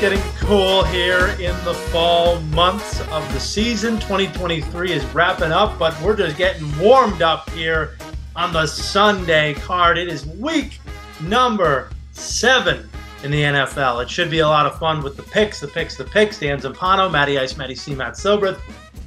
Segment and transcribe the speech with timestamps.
[0.00, 3.96] getting cool here in the fall months of the season.
[3.96, 7.98] 2023 is wrapping up, but we're just getting warmed up here
[8.34, 9.98] on the Sunday card.
[9.98, 10.80] It is week
[11.20, 12.88] number seven
[13.24, 14.02] in the NFL.
[14.02, 16.40] It should be a lot of fun with the picks, the picks, the picks.
[16.40, 18.58] Dan Zampano, Matty Ice, Matty C, Matt Silbreth.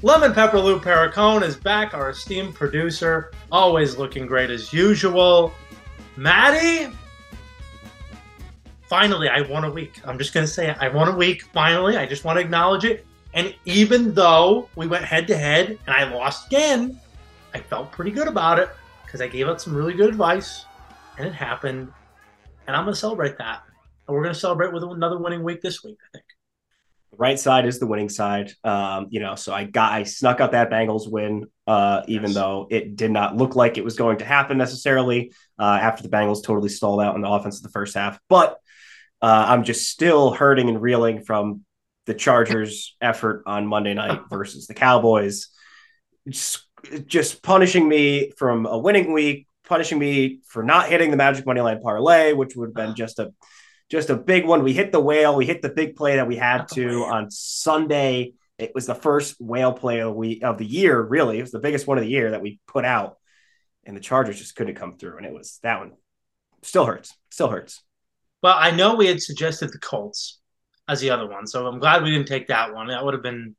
[0.03, 5.55] Lemon Pepper Lou Perricone is back, our esteemed producer, always looking great as usual.
[6.17, 6.93] Maddie,
[8.93, 9.99] finally, I won a week.
[10.05, 10.77] I'm just going to say it.
[10.79, 11.45] I won a week.
[11.51, 13.07] Finally, I just want to acknowledge it.
[13.33, 16.99] And even though we went head to head and I lost again,
[17.55, 18.69] I felt pretty good about it
[19.03, 20.65] because I gave out some really good advice
[21.17, 21.91] and it happened.
[22.67, 23.63] And I'm going to celebrate that.
[24.07, 26.25] And we're going to celebrate with another winning week this week, I think.
[27.09, 28.51] The right side is the winning side.
[28.63, 32.35] Um, you know, so I got I snuck out that Bengals win, uh, even yes.
[32.35, 36.09] though it did not look like it was going to happen necessarily uh, after the
[36.09, 38.19] Bengals totally stalled out in the offense in the first half.
[38.29, 38.59] But
[39.23, 41.61] uh, I'm just still hurting and reeling from
[42.05, 45.47] the Chargers' effort on Monday night versus the Cowboys.
[46.27, 46.67] Just,
[47.05, 51.61] just punishing me from a winning week, punishing me for not hitting the Magic Money
[51.61, 53.33] Line parlay, which would have been just a
[53.89, 54.61] just a big one.
[54.61, 55.37] We hit the whale.
[55.37, 58.33] We hit the big play that we had to on Sunday.
[58.57, 61.37] It was the first whale play of, we, of the year, really.
[61.37, 63.17] It was the biggest one of the year that we put out,
[63.85, 65.17] and the Chargers just couldn't come through.
[65.17, 65.93] And it was that one.
[66.63, 67.15] Still hurts.
[67.29, 67.83] Still hurts.
[68.43, 70.39] Well, I know we had suggested the Colts
[70.89, 72.87] as the other one, so I'm glad we didn't take that one.
[72.87, 73.55] That would have been,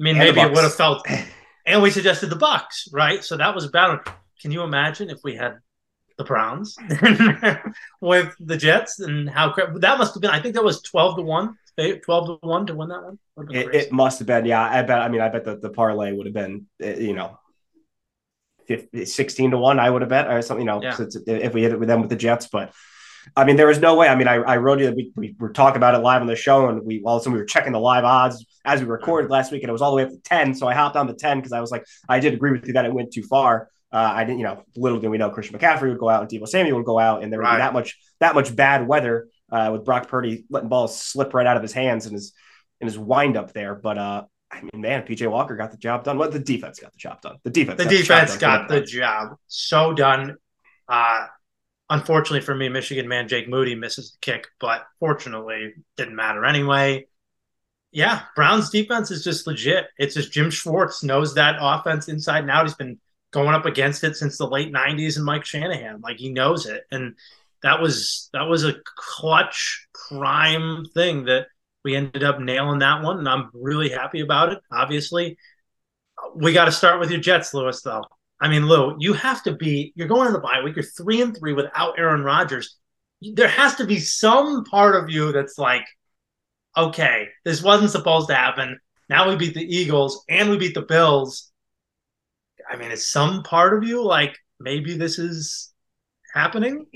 [0.00, 1.06] I mean, and maybe it would have felt.
[1.64, 3.22] And we suggested the Bucks, right?
[3.22, 4.08] So that was about.
[4.40, 5.58] Can you imagine if we had
[6.18, 6.76] the Browns
[8.00, 10.32] with the Jets and how that must have been?
[10.32, 11.56] I think that was twelve to one.
[11.76, 13.18] 12 to 1 to win that one?
[13.50, 14.60] It, it, must have been, yeah.
[14.60, 17.38] I bet, I mean, I bet that the parlay would have been, eh, you know,
[18.68, 20.96] 15, 16 to 1, I would have bet, or something, you know, yeah.
[21.26, 22.46] if we hit it with them with the Jets.
[22.46, 22.74] But
[23.36, 24.08] I mean, there was no way.
[24.08, 24.92] I mean, I, I wrote you.
[24.92, 27.24] We, we were talking about it live on the show, and we all of a
[27.24, 29.82] sudden we were checking the live odds as we recorded last week, and it was
[29.82, 30.54] all the way up to ten.
[30.54, 32.74] So I hopped on the ten because I was like, I did agree with you
[32.74, 33.68] that it went too far.
[33.92, 36.30] Uh, I didn't, you know, little did we know Christian McCaffrey would go out and
[36.30, 37.56] Deebo Samuel would go out, and there would right.
[37.56, 41.46] be that much that much bad weather uh, with Brock Purdy letting balls slip right
[41.46, 42.32] out of his hands and his
[42.80, 43.74] and his wind up there.
[43.74, 46.18] But uh, I mean, man, PJ Walker got the job done.
[46.18, 47.36] What well, the defense got the job done.
[47.44, 47.78] The defense.
[47.78, 50.36] The got defense the got the job so done.
[50.88, 51.26] Uh,
[51.92, 57.06] Unfortunately for me, Michigan man Jake Moody misses the kick, but fortunately, didn't matter anyway.
[57.90, 59.88] Yeah, Brown's defense is just legit.
[59.98, 62.64] It's just Jim Schwartz knows that offense inside and out.
[62.64, 62.98] He's been
[63.30, 66.84] going up against it since the late '90s, and Mike Shanahan, like he knows it,
[66.90, 67.14] and
[67.62, 71.48] that was that was a clutch prime thing that
[71.84, 74.60] we ended up nailing that one, and I'm really happy about it.
[74.72, 75.36] Obviously,
[76.34, 77.82] we got to start with your Jets, Lewis.
[77.82, 78.06] Though
[78.42, 81.22] I mean, Lou, you have to be, you're going to the bye week, you're three
[81.22, 82.76] and three without Aaron Rodgers.
[83.20, 85.84] There has to be some part of you that's like,
[86.76, 88.80] okay, this wasn't supposed to happen.
[89.08, 91.52] Now we beat the Eagles and we beat the Bills.
[92.68, 95.72] I mean, is some part of you like maybe this is
[96.34, 96.86] happening?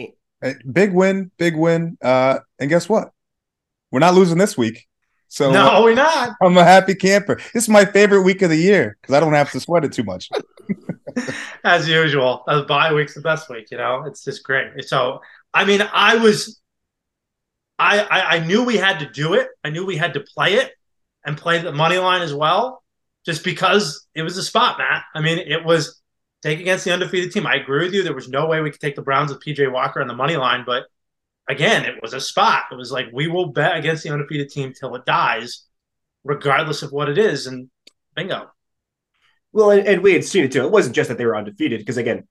[0.72, 1.96] Big win, big win.
[2.02, 3.12] Uh, and guess what?
[3.92, 4.88] We're not losing this week.
[5.28, 6.34] So no, we're not.
[6.42, 7.36] I'm a happy camper.
[7.54, 9.92] This is my favorite week of the year because I don't have to sweat it
[9.92, 10.28] too much.
[11.64, 12.44] as usual.
[12.46, 14.04] The bye week's the best week, you know.
[14.06, 14.84] It's just great.
[14.84, 15.20] So,
[15.52, 16.60] I mean, I was,
[17.78, 19.48] I, I, I knew we had to do it.
[19.64, 20.72] I knew we had to play it
[21.24, 22.82] and play the money line as well,
[23.24, 25.04] just because it was a spot, Matt.
[25.14, 26.00] I mean, it was
[26.42, 27.46] take against the undefeated team.
[27.46, 28.02] I agree with you.
[28.02, 30.36] There was no way we could take the Browns with PJ Walker on the money
[30.36, 30.84] line, but
[31.48, 32.64] again, it was a spot.
[32.70, 35.64] It was like we will bet against the undefeated team till it dies,
[36.24, 37.70] regardless of what it is, and
[38.14, 38.50] bingo.
[39.56, 40.66] Well, and, and we had seen it too.
[40.66, 42.28] It wasn't just that they were undefeated, because again,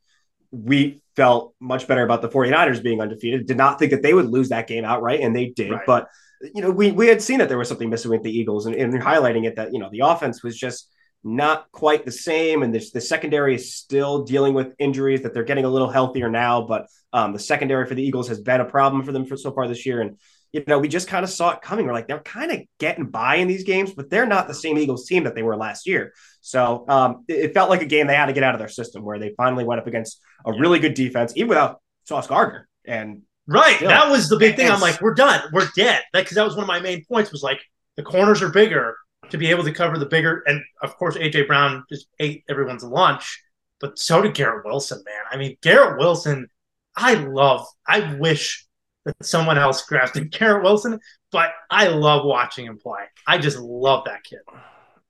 [0.52, 3.48] we felt much better about the 49ers being undefeated.
[3.48, 5.72] Did not think that they would lose that game outright, and they did.
[5.72, 5.86] Right.
[5.88, 6.08] But
[6.54, 8.76] you know, we we had seen that there was something missing with the Eagles, and,
[8.76, 10.88] and highlighting it that you know the offense was just
[11.24, 15.24] not quite the same, and this the secondary is still dealing with injuries.
[15.24, 18.40] That they're getting a little healthier now, but um, the secondary for the Eagles has
[18.40, 20.20] been a problem for them for so far this year, and
[20.56, 21.86] you know, we just kind of saw it coming.
[21.86, 24.78] We're like, they're kind of getting by in these games, but they're not the same
[24.78, 26.14] Eagles team that they were last year.
[26.40, 28.70] So um, it, it, felt like a game they had to get out of their
[28.70, 30.60] system where they finally went up against a yeah.
[30.62, 32.70] really good defense, even without Sauce Gardner.
[32.86, 34.72] And right, still, that was the big thing.
[34.72, 36.04] I'm like, we're done, we're dead.
[36.14, 37.34] Because that, that was one of my main points.
[37.34, 37.60] Was like
[37.98, 38.96] the corners are bigger
[39.32, 42.84] to be able to cover the bigger, and of course AJ Brown just ate everyone's
[42.84, 43.44] lunch,
[43.82, 45.04] but so did Garrett Wilson.
[45.06, 46.48] Man, I mean Garrett Wilson.
[46.96, 47.66] I love.
[47.86, 48.65] I wish
[49.06, 51.00] that someone else drafted Garrett Wilson,
[51.32, 53.02] but I love watching him play.
[53.28, 54.40] I just love that kid.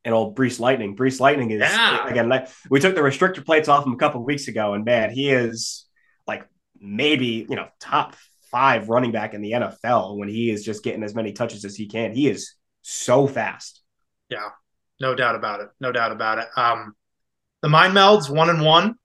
[0.03, 0.95] And old Breece Lightning.
[0.95, 2.07] Breece Lightning is yeah.
[2.07, 2.29] again.
[2.29, 5.09] Like, we took the restrictor plates off him a couple of weeks ago, and man,
[5.09, 5.85] he is
[6.27, 6.47] like
[6.79, 8.15] maybe you know top
[8.51, 11.75] five running back in the NFL when he is just getting as many touches as
[11.75, 12.13] he can.
[12.13, 12.53] He is
[12.83, 13.81] so fast.
[14.29, 14.49] Yeah,
[14.99, 15.69] no doubt about it.
[15.79, 16.47] No doubt about it.
[16.55, 16.93] Um,
[17.63, 18.95] the mind melds one and one.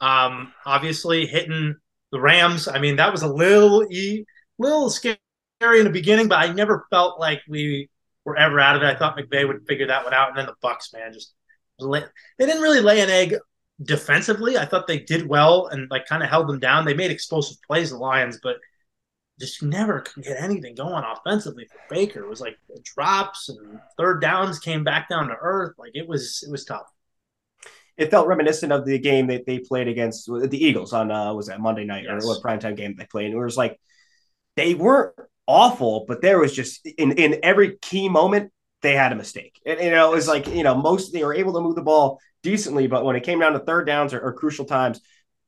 [0.00, 1.74] Um, obviously hitting
[2.12, 2.68] the Rams.
[2.68, 4.24] I mean, that was a little e
[4.58, 5.18] little scary
[5.62, 7.88] in the beginning, but I never felt like we
[8.24, 8.86] were ever out of it.
[8.86, 11.34] I thought McVay would figure that one out, and then the Bucks, man, just
[11.78, 12.04] lay,
[12.38, 13.34] they didn't really lay an egg
[13.82, 14.56] defensively.
[14.56, 16.84] I thought they did well and like kind of held them down.
[16.84, 18.56] They made explosive plays, the Lions, but
[19.40, 22.24] just never could get anything going offensively for Baker.
[22.24, 25.74] It was like drops and third downs came back down to earth.
[25.76, 26.86] Like it was it was tough.
[27.96, 31.48] It felt reminiscent of the game that they played against the Eagles on uh was
[31.48, 32.24] that Monday night yes.
[32.24, 33.26] or what primetime game they played.
[33.26, 33.80] And it was like
[34.56, 35.14] they weren't
[35.46, 38.52] awful, but there was just in in every key moment
[38.82, 39.60] they had a mistake.
[39.66, 41.82] And you know, it was like, you know, most they were able to move the
[41.82, 45.00] ball decently, but when it came down to third downs or, or crucial times,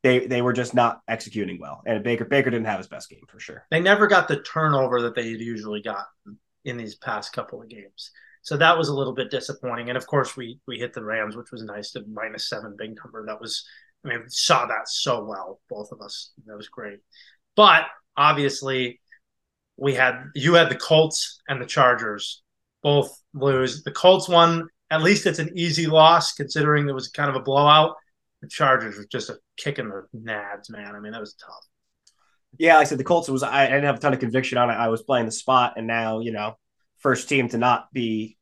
[0.02, 1.82] they they were just not executing well.
[1.86, 3.64] And Baker Baker didn't have his best game for sure.
[3.70, 6.06] They never got the turnover that they had usually got
[6.64, 8.10] in these past couple of games.
[8.42, 9.88] So that was a little bit disappointing.
[9.88, 12.96] And of course, we we hit the Rams, which was nice to minus seven big
[13.02, 13.24] number.
[13.26, 13.66] That was
[14.04, 16.32] I mean, saw that so well, both of us.
[16.46, 17.00] That was great.
[17.56, 17.86] But
[18.16, 19.00] obviously,
[19.76, 22.42] we had you had the Colts and the Chargers
[22.82, 23.82] both lose.
[23.82, 24.68] The Colts won.
[24.90, 27.96] At least it's an easy loss considering it was kind of a blowout.
[28.40, 30.94] The Chargers was just a kick in the nads, man.
[30.94, 31.66] I mean, that was tough.
[32.58, 33.42] Yeah, I said the Colts was.
[33.42, 34.74] I didn't have a ton of conviction on it.
[34.74, 36.56] I was playing the spot, and now you know,
[36.98, 38.36] first team to not be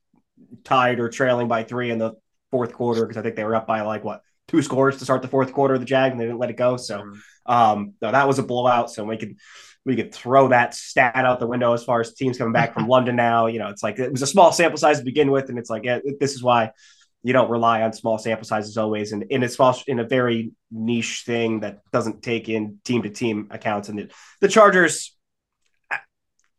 [0.63, 2.15] tied or trailing by three in the
[2.51, 5.23] fourth quarter because I think they were up by like what two scores to start
[5.23, 6.77] the fourth quarter of the Jag, and they didn't let it go.
[6.77, 7.53] So, mm-hmm.
[7.53, 8.91] um, no, that was a blowout.
[8.91, 9.37] So we could
[9.85, 12.89] we could throw that stat out the window as far as teams coming back from
[12.89, 13.47] London now.
[13.47, 15.71] You know, it's like it was a small sample size to begin with, and it's
[15.71, 16.73] like yeah, this is why
[17.25, 20.53] you don't rely on small sample sizes always, and in a small in a very
[20.71, 23.89] niche thing that doesn't take in team to team accounts.
[23.89, 24.11] And the,
[24.43, 25.17] the Chargers,
[25.91, 26.01] I,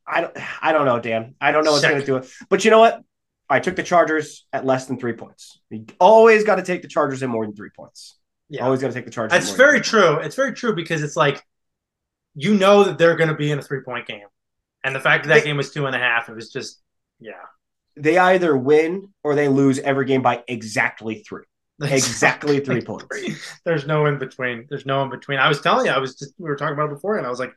[0.07, 1.35] I, don't, I don't know, Dan.
[1.39, 2.99] I don't know what's going to do it, but you know what?
[3.50, 5.59] I took the Chargers at less than three points.
[5.69, 8.18] You always got to take the Chargers in more than three points.
[8.50, 8.65] Yeah.
[8.65, 9.38] Always got to take the Chargers.
[9.38, 10.18] It's very true.
[10.18, 11.44] It's very true because it's like
[12.36, 14.27] you know that they're going to be in a three point game.
[14.83, 16.81] And the fact that that they, game was two and a half, it was just,
[17.19, 17.33] yeah.
[17.97, 21.45] They either win or they lose every game by exactly three.
[21.81, 23.07] Exactly three points.
[23.63, 24.68] There's no in between.
[24.69, 25.39] There's no in between.
[25.39, 27.30] I was telling you, I was just, we were talking about it before, and I
[27.30, 27.53] was like,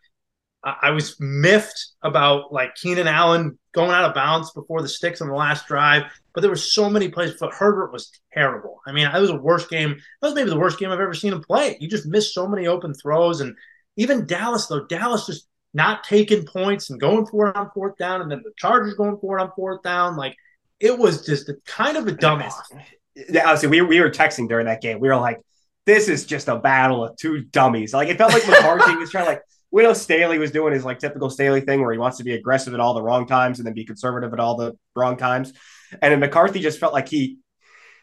[0.82, 5.28] I was miffed about like Keenan Allen going out of bounds before the sticks on
[5.28, 6.04] the last drive,
[6.34, 7.34] but there were so many plays.
[7.38, 8.80] But Herbert was terrible.
[8.86, 9.90] I mean, it was a worst game.
[10.20, 11.76] That was maybe the worst game I've ever seen him play.
[11.80, 13.54] You just missed so many open throws, and
[13.96, 18.22] even Dallas, though, Dallas just not taking points and going for it on fourth down,
[18.22, 20.16] and then the Chargers going for it on fourth down.
[20.16, 20.36] Like
[20.80, 22.68] it was just a, kind of a dumb off.
[23.14, 25.00] Yeah, honestly, we, we were texting during that game.
[25.00, 25.40] We were like,
[25.86, 27.92] this is just a battle of two dummies.
[27.92, 30.84] Like it felt like McCarthy was trying to like we know Staley was doing his
[30.84, 33.58] like typical Staley thing where he wants to be aggressive at all the wrong times
[33.58, 35.52] and then be conservative at all the wrong times.
[36.00, 37.38] And then McCarthy just felt like he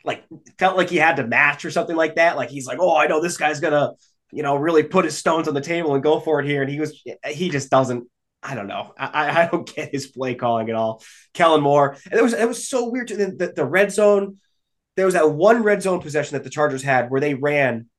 [0.04, 0.24] like
[0.60, 2.36] felt like he had to match or something like that.
[2.36, 3.94] Like he's like, oh, I know this guy's gonna
[4.32, 6.62] you know, really put his stones on the table and go for it here.
[6.62, 8.07] And he was, he just doesn't.
[8.44, 8.94] I don't know.
[8.98, 11.02] I, I don't get his play calling at all.
[11.34, 13.07] Kellen Moore, and it was it was so weird.
[13.07, 14.38] To, the, the red zone,
[14.95, 17.90] there was that one red zone possession that the Chargers had where they ran.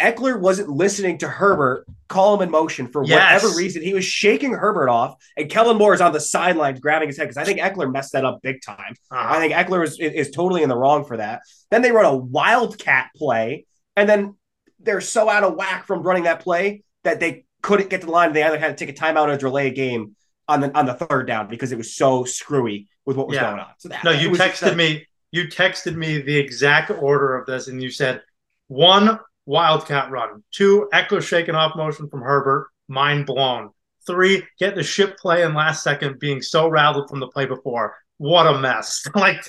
[0.00, 3.42] Ekeler wasn't listening to Herbert call him in motion for yes.
[3.42, 3.82] whatever reason.
[3.82, 7.24] He was shaking Herbert off, and Kellen Moore is on the sidelines grabbing his head
[7.24, 8.94] because I think Ekeler messed that up big time.
[9.10, 9.36] Uh-huh.
[9.36, 11.42] I think Ekeler is, is totally in the wrong for that.
[11.70, 14.36] Then they run a wildcat play, and then
[14.80, 18.12] they're so out of whack from running that play that they couldn't get to the
[18.12, 18.32] line.
[18.32, 20.14] They either had to take a timeout or delay a game
[20.48, 23.50] on the on the third down because it was so screwy with what was yeah.
[23.50, 23.70] going on.
[23.78, 25.06] So that, no, you texted me.
[25.32, 28.22] You texted me the exact order of this, and you said
[28.68, 33.70] one wildcat run, two Ekeler shaking off motion from Herbert, mind blown.
[34.06, 37.96] Three, get the ship play in last second, being so rattled from the play before.
[38.18, 39.06] What a mess!
[39.14, 39.44] like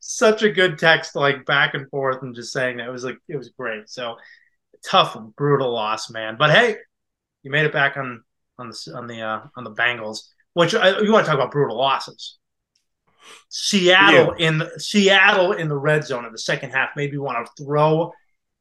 [0.00, 3.18] such a good text, like back and forth, and just saying that it was like
[3.28, 3.88] it was great.
[3.88, 4.16] So
[4.84, 6.36] tough, brutal loss, man.
[6.38, 6.76] But hey,
[7.42, 8.22] you made it back on
[8.58, 10.20] on the on the uh, on the Bengals.
[10.54, 12.38] Which uh, you want to talk about brutal losses?
[13.48, 14.48] Seattle yeah.
[14.48, 17.64] in the, Seattle in the red zone in the second half made me want to
[17.64, 18.12] throw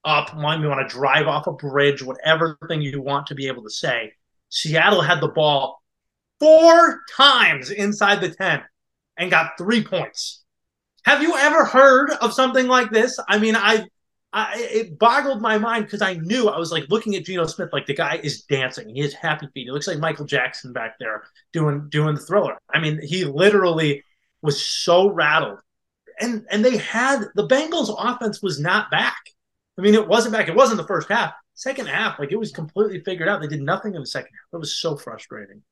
[0.08, 3.64] up, me want to drive off a bridge, whatever thing you want to be able
[3.64, 4.14] to say.
[4.50, 5.82] Seattle had the ball
[6.40, 8.64] four times inside the 10
[9.18, 10.44] and got three points.
[11.04, 13.20] Have you ever heard of something like this?
[13.28, 13.88] I mean, I
[14.34, 17.70] I, it boggled my mind because I knew I was like looking at Geno Smith,
[17.72, 18.90] like the guy is dancing.
[18.94, 19.66] He has happy feet.
[19.66, 21.24] He looks like Michael Jackson back there
[21.54, 22.58] doing doing the thriller.
[22.70, 24.04] I mean, he literally
[24.42, 25.60] was so rattled,
[26.20, 29.18] and and they had the Bengals' offense was not back.
[29.78, 30.48] I mean, it wasn't back.
[30.48, 31.34] It wasn't the first half.
[31.54, 33.42] Second half, like it was completely figured out.
[33.42, 34.54] They did nothing in the second half.
[34.54, 35.64] It was so frustrating.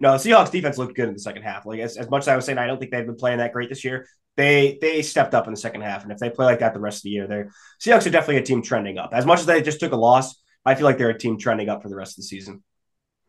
[0.00, 1.66] No, the Seahawks defense looked good in the second half.
[1.66, 3.52] Like as, as much as I was saying, I don't think they've been playing that
[3.52, 4.06] great this year.
[4.36, 6.80] They they stepped up in the second half, and if they play like that the
[6.80, 7.50] rest of the year, they're
[7.80, 9.10] Seahawks are definitely a team trending up.
[9.12, 11.68] As much as they just took a loss, I feel like they're a team trending
[11.68, 12.62] up for the rest of the season.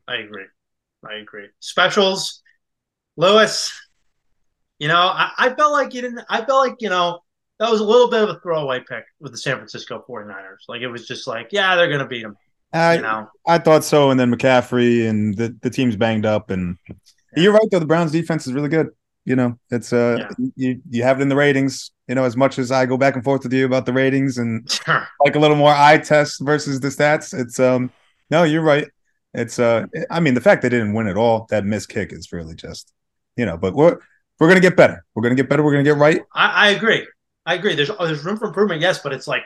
[0.08, 0.46] I agree.
[1.08, 1.48] I agree.
[1.60, 2.42] Specials,
[3.18, 3.78] Lewis.
[4.80, 6.24] You know, I, I felt like you didn't.
[6.30, 7.23] I felt like you know
[7.64, 10.68] that was a little bit of a throwaway pick with the San Francisco 49ers.
[10.68, 12.36] Like it was just like, yeah, they're going to beat them.
[12.74, 13.30] I, you know?
[13.48, 14.12] I thought so.
[14.12, 16.50] And then McCaffrey and the, the team's banged up.
[16.50, 16.96] And yeah.
[17.36, 17.80] you're right, though.
[17.80, 18.90] The Browns defense is really good.
[19.24, 20.48] You know, it's uh, yeah.
[20.58, 21.92] you you have it in the ratings.
[22.10, 24.38] You know, as much as I go back and forth with you about the ratings
[24.38, 25.08] and sure.
[25.24, 27.90] like a little more eye test versus the stats, it's um,
[28.30, 28.90] no, you're right.
[29.34, 32.34] It's uh, I mean, the fact they didn't win at all, that missed kick is
[32.34, 32.92] really just,
[33.38, 33.98] you know, but we're
[34.42, 35.06] we're gonna get better.
[35.16, 35.64] We're gonna get better.
[35.64, 36.22] We're gonna get right.
[36.36, 37.08] I, I agree.
[37.46, 37.76] I agree.
[37.76, 39.44] There's there's room for improvement, yes, but it's like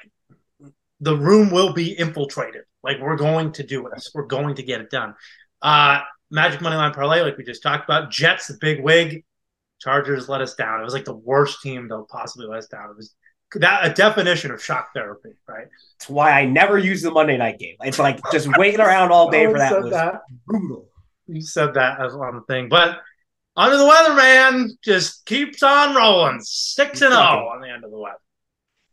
[1.00, 2.64] the room will be infiltrated.
[2.84, 4.12] Like we're going to do this.
[4.14, 5.16] We're going to get it done.
[5.62, 8.12] Uh Magic Money Line Parlay, like we just talked about.
[8.12, 9.24] Jets, the big wig.
[9.80, 10.82] Chargers let us down.
[10.82, 12.90] It was like the worst team to possibly let us down.
[12.90, 13.14] It was
[13.56, 15.68] that a definition of shock therapy, right?
[15.98, 17.76] That's why I never use the Monday night game.
[17.82, 20.22] It's like just waiting around all day for that was that.
[20.46, 20.90] brutal.
[21.28, 23.00] You said that as one thing, but
[23.58, 26.40] under the weather, man, just keeps on rolling.
[26.42, 28.20] Six and zero oh on the end of the weather.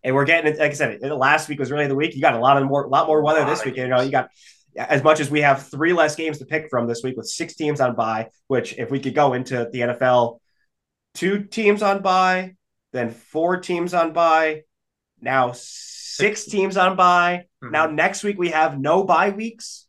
[0.02, 2.14] And we're getting, it like I said, last week was really the week.
[2.14, 3.76] You got a lot of more, lot more weather this week.
[3.76, 4.30] You know, you got
[4.76, 7.54] as much as we have three less games to pick from this week with six
[7.54, 8.28] teams on bye.
[8.48, 10.40] Which, if we could go into the NFL,
[11.14, 12.54] two teams on bye,
[12.92, 14.62] then four teams on bye,
[15.20, 17.44] now six teams on bye.
[17.62, 17.72] Mm-hmm.
[17.72, 19.86] Now next week we have no bye weeks.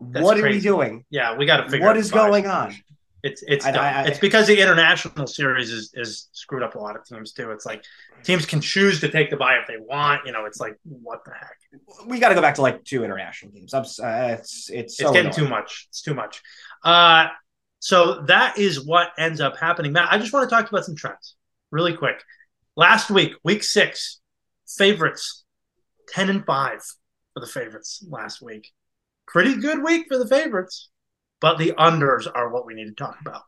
[0.00, 0.46] That's what crazy.
[0.46, 1.04] are we doing?
[1.10, 1.86] Yeah, we got to figure.
[1.86, 2.74] What is going on?
[3.22, 6.96] It's it's I, I, it's because the international series is is screwed up a lot
[6.96, 7.52] of teams too.
[7.52, 7.84] It's like
[8.24, 10.26] teams can choose to take the bye if they want.
[10.26, 11.56] You know, it's like what the heck.
[12.06, 13.74] We got to go back to like two international games.
[13.74, 15.32] I'm, uh, it's it's so it's getting annoying.
[15.32, 15.86] too much.
[15.90, 16.42] It's too much.
[16.82, 17.28] Uh,
[17.78, 19.92] so that is what ends up happening.
[19.92, 21.36] Matt, I just want to talk about some trends
[21.70, 22.24] really quick.
[22.76, 24.20] Last week, week six,
[24.66, 25.44] favorites
[26.08, 26.80] ten and five
[27.34, 28.72] for the favorites last week.
[29.28, 30.88] Pretty good week for the favorites
[31.42, 33.42] but the unders are what we need to talk about.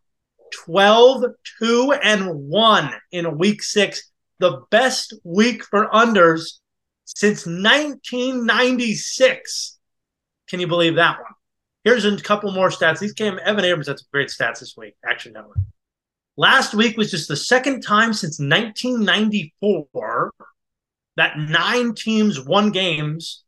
[0.67, 1.25] 12,
[1.61, 4.11] 2, and 1 in week six,
[4.41, 6.59] the best week for unders
[7.05, 9.79] since 1996.
[10.49, 11.33] Can you believe that one?
[11.85, 12.99] Here's a couple more stats.
[12.99, 14.95] These came, Evan Abrams had some great stats this week.
[15.05, 15.55] Actually, no.
[16.37, 20.33] Last week was just the second time since 1994
[21.17, 23.45] that nine teams won games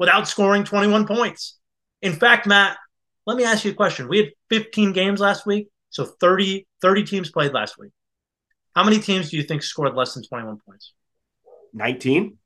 [0.00, 1.58] without scoring 21 points.
[2.02, 2.76] In fact, Matt,
[3.26, 4.08] let me ask you a question.
[4.08, 7.92] We had 15 games last week, so 30, 30 teams played last week.
[8.74, 10.92] How many teams do you think scored less than 21 points?
[11.72, 12.36] 19?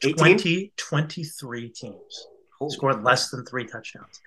[0.00, 2.26] 20, 23 teams
[2.58, 3.04] Holy scored God.
[3.04, 4.20] less than three touchdowns.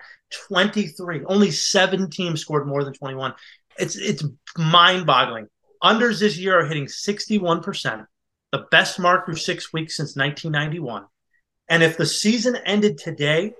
[0.48, 1.24] 23.
[1.24, 3.34] Only seven teams scored more than 21.
[3.78, 4.24] It's it's
[4.56, 5.48] mind-boggling.
[5.82, 8.06] Unders this year are hitting 61%,
[8.52, 11.06] the best mark through six weeks since 1991.
[11.68, 13.54] And if the season ended today,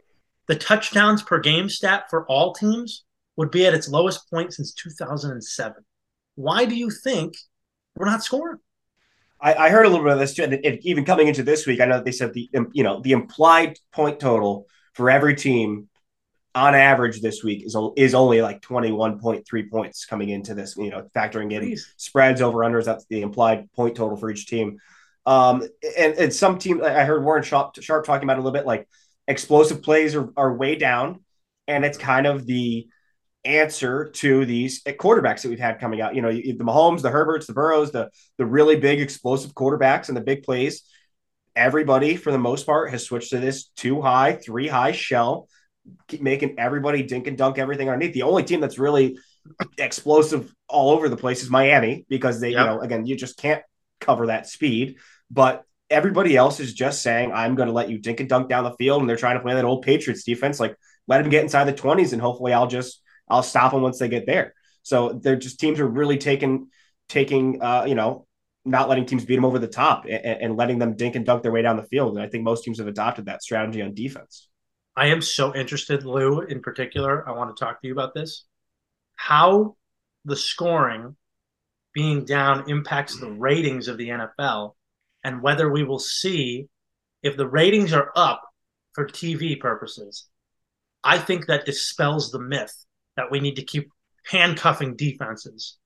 [0.52, 3.04] the touchdowns per game stat for all teams
[3.36, 5.82] would be at its lowest point since 2007.
[6.34, 7.32] Why do you think
[7.96, 8.58] we're not scoring?
[9.40, 11.66] I, I heard a little bit of this too, and it, even coming into this
[11.66, 15.36] week, I know that they said the you know the implied point total for every
[15.36, 15.88] team
[16.54, 21.08] on average this week is is only like 21.3 points coming into this, you know,
[21.16, 22.84] factoring in spreads over unders.
[22.84, 24.76] That's the implied point total for each team.
[25.24, 25.66] Um,
[25.96, 28.86] and, and some team, I heard Warren Sharp, Sharp talking about a little bit like
[29.28, 31.24] explosive plays are, are way down,
[31.66, 32.88] and it's kind of the
[33.44, 36.14] answer to these quarterbacks that we've had coming out.
[36.14, 40.16] You know, the Mahomes, the Herberts, the Burrows, the the really big explosive quarterbacks and
[40.16, 40.82] the big plays.
[41.54, 45.48] Everybody, for the most part, has switched to this two high, three high shell,
[46.20, 48.14] making everybody dink and dunk everything underneath.
[48.14, 49.18] The only team that's really
[49.76, 52.60] explosive all over the place is Miami because they, yep.
[52.60, 53.62] you know, again, you just can't
[54.00, 54.96] cover that speed.
[55.30, 58.64] But everybody else is just saying, I'm going to let you dink and dunk down
[58.64, 59.00] the field.
[59.00, 60.58] And they're trying to play that old Patriots defense.
[60.58, 63.98] Like, let them get inside the 20s and hopefully I'll just, I'll stop them once
[63.98, 64.54] they get there.
[64.82, 66.68] So they're just teams are really taking,
[67.08, 68.26] taking, uh, you know,
[68.64, 71.42] not letting teams beat them over the top and, and letting them dink and dunk
[71.42, 72.16] their way down the field.
[72.16, 74.48] And I think most teams have adopted that strategy on defense.
[74.96, 77.28] I am so interested, Lou, in particular.
[77.28, 78.44] I want to talk to you about this.
[79.16, 79.76] How
[80.24, 81.16] the scoring
[81.94, 84.74] being down impacts the ratings of the NFL
[85.24, 86.68] and whether we will see
[87.22, 88.42] if the ratings are up
[88.92, 90.26] for TV purposes.
[91.04, 92.74] I think that dispels the myth
[93.16, 93.90] that we need to keep
[94.26, 95.78] handcuffing defenses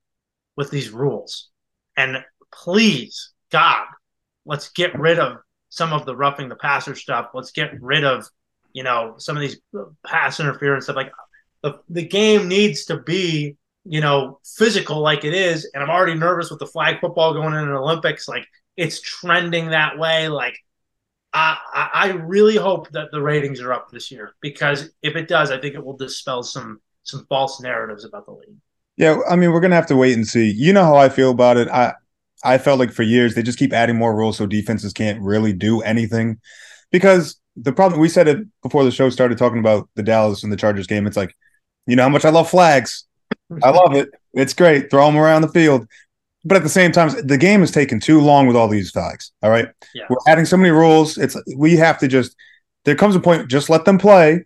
[0.55, 1.49] with these rules.
[1.95, 3.85] And please, God,
[4.45, 5.37] let's get rid of
[5.69, 7.29] some of the roughing the passer stuff.
[7.33, 8.27] Let's get rid of,
[8.73, 9.59] you know, some of these
[10.05, 10.95] pass interference stuff.
[10.95, 11.11] Like
[11.63, 15.69] the, the game needs to be, you know, physical like it is.
[15.73, 18.27] And I'm already nervous with the flag football going in the Olympics.
[18.27, 18.45] Like
[18.77, 20.29] it's trending that way.
[20.29, 20.57] Like
[21.33, 21.57] I,
[21.93, 25.59] I really hope that the ratings are up this year because if it does, I
[25.59, 28.57] think it will dispel some some false narratives about the league.
[28.97, 30.51] Yeah, I mean, we're gonna have to wait and see.
[30.51, 31.67] You know how I feel about it.
[31.67, 31.93] I
[32.43, 35.53] I felt like for years they just keep adding more rules so defenses can't really
[35.53, 36.39] do anything.
[36.91, 40.51] Because the problem we said it before the show started talking about the Dallas and
[40.51, 41.07] the Chargers game.
[41.07, 41.35] It's like,
[41.85, 43.05] you know how much I love flags.
[43.63, 44.09] I love it.
[44.33, 44.89] It's great.
[44.89, 45.87] Throw them around the field.
[46.45, 49.31] But at the same time, the game is taking too long with all these flags.
[49.43, 49.67] All right.
[49.93, 50.05] Yeah.
[50.09, 51.17] We're adding so many rules.
[51.17, 52.35] It's we have to just
[52.85, 54.45] there comes a point, just let them play.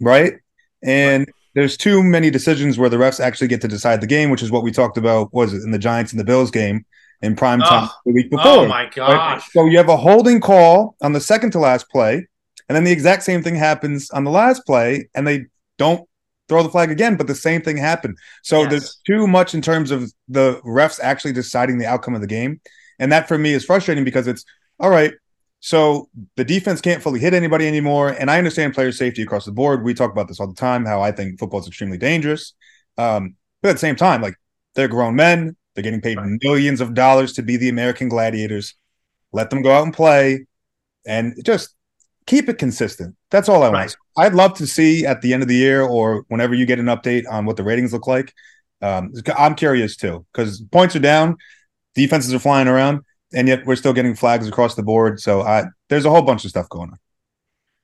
[0.00, 0.34] Right.
[0.82, 4.30] And right there's too many decisions where the refs actually get to decide the game,
[4.30, 5.32] which is what we talked about.
[5.34, 6.84] Was it in the Giants and the Bills game
[7.20, 8.46] in prime time oh, the week before?
[8.46, 9.10] Oh my gosh!
[9.10, 9.42] Right?
[9.50, 12.28] So you have a holding call on the second to last play,
[12.68, 15.46] and then the exact same thing happens on the last play, and they
[15.78, 16.07] don't
[16.48, 18.16] throw the flag again, but the same thing happened.
[18.42, 18.70] So yes.
[18.70, 22.60] there's too much in terms of the refs actually deciding the outcome of the game,
[22.98, 24.44] and that for me is frustrating because it's
[24.80, 25.12] all right.
[25.60, 28.10] So the defense can't fully hit anybody anymore.
[28.10, 29.82] And I understand player safety across the board.
[29.82, 32.54] We talk about this all the time, how I think football is extremely dangerous.
[32.96, 34.34] Um, but at the same time, like
[34.74, 36.38] they're grown men, they're getting paid right.
[36.42, 38.74] millions of dollars to be the American gladiators.
[39.32, 40.46] Let them go out and play
[41.06, 41.74] and just
[42.28, 43.16] keep it consistent.
[43.30, 43.72] That's all I right.
[43.72, 43.96] want.
[44.18, 46.86] I'd love to see at the end of the year or whenever you get an
[46.86, 48.34] update on what the ratings look like.
[48.82, 51.36] Um, I'm curious too, because points are down,
[51.94, 53.00] defenses are flying around
[53.32, 55.20] and yet we're still getting flags across the board.
[55.20, 56.98] So I, there's a whole bunch of stuff going on.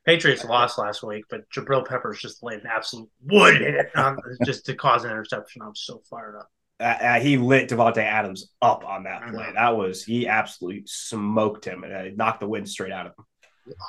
[0.05, 4.67] Patriots lost last week, but Jabril Peppers just laid an absolute wood hit um, just
[4.67, 5.63] to cause an interception.
[5.63, 6.51] I'm so fired up.
[6.79, 9.51] Uh, uh, he lit Davante Adams up on that play.
[9.55, 13.25] That was he absolutely smoked him and uh, knocked the wind straight out of him.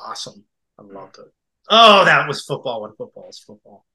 [0.06, 0.46] Awesome,
[0.80, 1.26] I loved it.
[1.70, 3.86] Oh, that was football when football is football.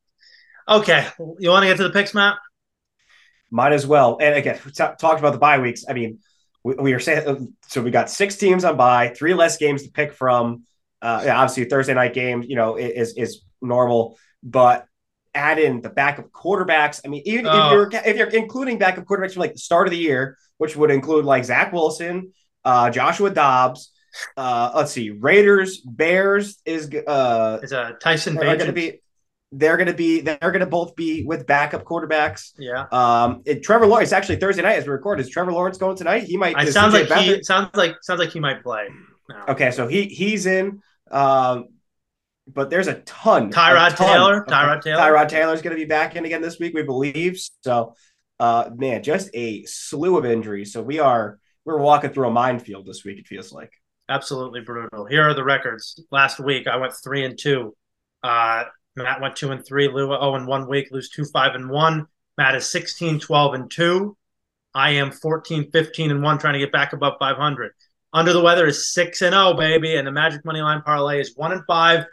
[0.69, 1.07] Okay,
[1.39, 2.37] you want to get to the picks, Matt?
[3.51, 4.19] Might as well.
[4.21, 5.85] And again, t- talked about the bye weeks.
[5.89, 6.21] I mean,
[6.63, 9.91] we, we are saying so we got six teams on bye three less games to
[9.91, 10.65] pick from.
[11.03, 14.87] Uh, yeah, obviously Thursday night game, you know, is is normal, but
[15.35, 17.01] add in the backup quarterbacks.
[17.05, 17.67] I mean, even oh.
[17.67, 20.77] if you're if you're including backup quarterbacks from like the start of the year, which
[20.77, 22.33] would include like Zach Wilson,
[22.65, 23.93] uh, Joshua Dobbs.
[24.37, 28.59] Uh, let's see, Raiders, Bears is uh, is a Tyson Bagent.
[28.59, 29.01] going to be
[29.53, 32.53] they're going to be they're going to both be with backup quarterbacks.
[32.59, 32.87] Yeah.
[32.93, 33.43] Um.
[33.45, 36.25] It, Trevor Lawrence actually Thursday night as we record is Trevor Lawrence going tonight?
[36.25, 36.57] He might.
[36.59, 38.89] It sounds like he sounds like sounds like he might play.
[39.29, 39.37] No.
[39.49, 40.83] Okay, so he he's in.
[41.11, 41.67] Um.
[42.53, 43.53] But there's a ton.
[43.53, 44.45] Tyrod a ton Taylor.
[44.45, 45.01] Tyrod Taylor.
[45.01, 47.41] Tyrod Taylor's going to be back in again this week, we believe.
[47.63, 47.95] So,
[48.41, 50.73] uh, man, just a slew of injuries.
[50.73, 53.19] So we are we're walking through a minefield this week.
[53.19, 53.71] It feels like
[54.11, 55.07] absolutely brutal.
[55.07, 56.03] Here are the records.
[56.11, 57.77] Last week I went three and two.
[58.23, 58.65] Uh,
[58.97, 59.89] Matt went two and three.
[59.89, 62.07] Lou oh and one week, lose two, five and one.
[62.37, 64.17] Matt is 16, 12 and two.
[64.75, 67.73] I am 14, 15 and one, trying to get back above 500.
[68.13, 69.97] Under the weather is six and oh, baby.
[69.97, 72.05] And the Magic Money Line parlay is one and five,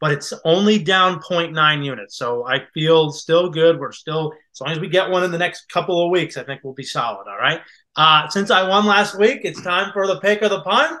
[0.00, 2.16] but it's only down 0.9 units.
[2.16, 3.78] So I feel still good.
[3.78, 6.44] We're still, as long as we get one in the next couple of weeks, I
[6.44, 7.28] think we'll be solid.
[7.28, 7.60] All right.
[7.96, 11.00] Uh, since I won last week, it's time for the pick of the punt.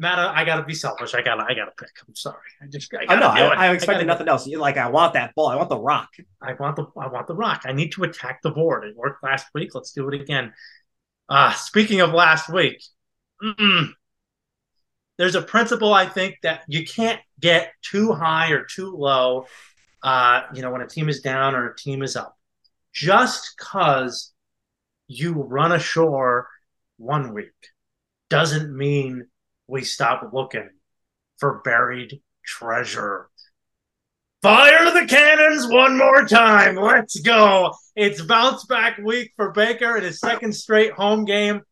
[0.00, 1.12] Matt, I gotta be selfish.
[1.12, 1.90] I gotta, I gotta pick.
[2.08, 2.38] I'm sorry.
[2.62, 3.50] I just, I, gotta I know.
[3.50, 4.46] I, I, expected I nothing else.
[4.46, 5.48] You're like, I want that ball.
[5.48, 6.08] I want the rock.
[6.40, 7.62] I want the, I want the rock.
[7.66, 8.84] I need to attack the board.
[8.84, 9.74] It worked last week.
[9.74, 10.54] Let's do it again.
[11.28, 12.82] Uh, speaking of last week,
[15.18, 19.44] there's a principle I think that you can't get too high or too low.
[20.02, 22.38] Uh, you know, when a team is down or a team is up,
[22.94, 24.32] just because
[25.08, 26.48] you run ashore
[26.96, 27.52] one week
[28.30, 29.26] doesn't mean
[29.70, 30.68] we stop looking
[31.38, 33.28] for buried treasure.
[34.42, 36.74] Fire the cannons one more time.
[36.76, 37.72] Let's go.
[37.94, 41.62] It's bounce back week for Baker in his second straight home game.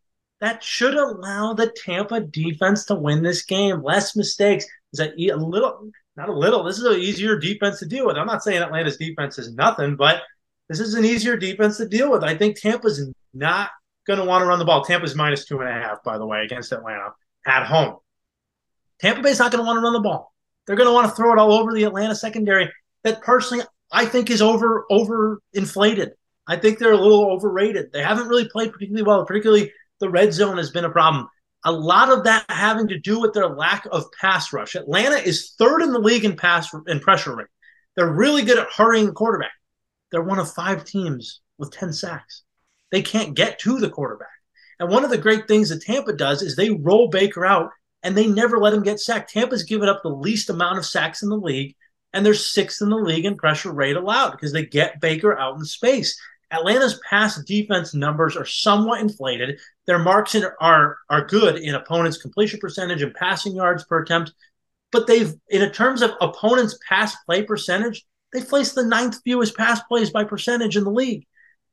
[0.41, 3.83] That should allow the Tampa defense to win this game.
[3.83, 4.65] Less mistakes.
[4.93, 8.17] Is that a little, not a little, this is an easier defense to deal with.
[8.17, 10.23] I'm not saying Atlanta's defense is nothing, but
[10.69, 12.23] this is an easier defense to deal with.
[12.23, 13.71] I think Tampa's not
[14.07, 14.85] going to want to run the ball.
[14.85, 17.13] Tampa's minus two and a half, by the way, against Atlanta
[17.49, 17.97] at home.
[19.01, 20.33] Tampa Bay's not going to want to run the ball.
[20.67, 22.71] They're going to want to throw it all over the Atlanta secondary.
[23.05, 26.13] That personally, I think is over over inflated.
[26.47, 27.93] I think they're a little overrated.
[27.93, 29.25] They haven't really played particularly well.
[29.25, 31.29] Particularly the red zone has been a problem.
[31.65, 34.75] A lot of that having to do with their lack of pass rush.
[34.75, 37.49] Atlanta is third in the league in pass and pressure rate.
[37.97, 39.53] They're really good at hurrying the quarterback.
[40.11, 42.43] They're one of five teams with 10 sacks.
[42.91, 44.29] They can't get to the quarterback.
[44.79, 47.71] And one of the great things that Tampa does is they roll Baker out
[48.03, 49.33] and they never let him get sacked.
[49.33, 51.75] Tampa's given up the least amount of sacks in the league,
[52.13, 55.57] and they're sixth in the league in pressure rate allowed because they get Baker out
[55.57, 56.19] in space.
[56.51, 59.61] Atlanta's pass defense numbers are somewhat inflated.
[59.87, 64.33] Their marks in, are are good in opponents' completion percentage and passing yards per attempt,
[64.91, 69.83] but they've in terms of opponents' pass play percentage, they place the ninth fewest pass
[69.83, 71.27] plays by percentage in the league,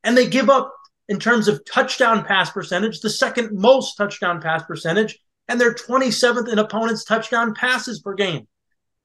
[0.04, 0.74] and they give up
[1.08, 6.52] in terms of touchdown pass percentage the second most touchdown pass percentage, and they're 27th
[6.52, 8.48] in opponents' touchdown passes per game.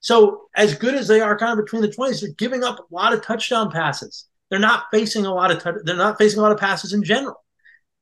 [0.01, 2.95] So as good as they are, kind of between the 20s, they're giving up a
[2.95, 4.27] lot of touchdown passes.
[4.49, 7.05] They're not facing a lot of t- they're not facing a lot of passes in
[7.05, 7.37] general.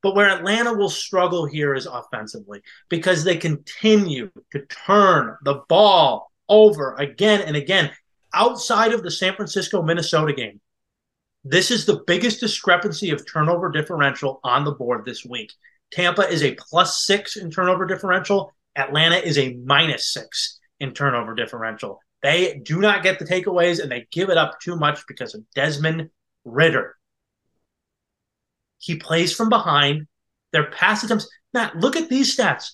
[0.01, 6.31] But where Atlanta will struggle here is offensively because they continue to turn the ball
[6.49, 7.91] over again and again.
[8.33, 10.61] Outside of the San Francisco Minnesota game,
[11.45, 15.53] this is the biggest discrepancy of turnover differential on the board this week.
[15.91, 18.53] Tampa is a plus six in turnover differential.
[18.77, 22.01] Atlanta is a minus six in turnover differential.
[22.23, 25.43] They do not get the takeaways and they give it up too much because of
[25.55, 26.11] Desmond
[26.45, 26.97] Ridder.
[28.79, 30.07] He plays from behind.
[30.53, 31.29] Their pass attempts.
[31.53, 32.73] Matt, look at these stats.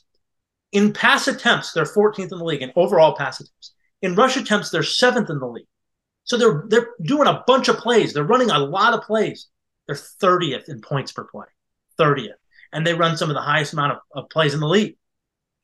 [0.72, 3.72] In pass attempts, they're 14th in the league in overall pass attempts.
[4.02, 5.66] In rush attempts, they're seventh in the league.
[6.24, 8.12] So they're they're doing a bunch of plays.
[8.12, 9.48] They're running a lot of plays.
[9.86, 11.46] They're 30th in points per play.
[11.98, 12.34] 30th.
[12.72, 14.96] And they run some of the highest amount of, of plays in the league.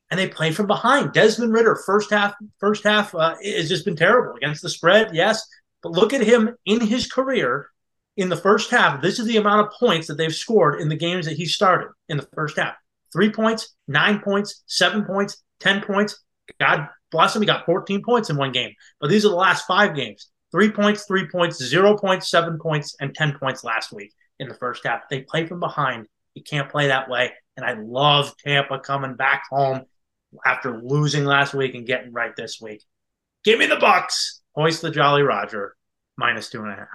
[0.09, 1.13] And they play from behind.
[1.13, 5.45] Desmond Ridder, first half, first half uh, has just been terrible against the spread, yes.
[5.81, 7.71] But look at him in his career
[8.17, 10.95] in the first half, this is the amount of points that they've scored in the
[10.95, 12.75] games that he started in the first half.
[13.13, 16.21] Three points, nine points, seven points, 10 points.
[16.59, 18.73] God bless him, he got 14 points in one game.
[18.99, 20.29] But these are the last five games.
[20.51, 24.55] Three points, three points, zero points, seven points, and 10 points last week in the
[24.55, 25.01] first half.
[25.09, 26.07] They play from behind.
[26.33, 27.31] You can't play that way.
[27.55, 29.83] And I love Tampa coming back home
[30.45, 32.83] after losing last week and getting right this week.
[33.43, 34.41] Give me the Bucks.
[34.55, 35.75] Hoist the Jolly Roger,
[36.17, 36.87] minus two and a half.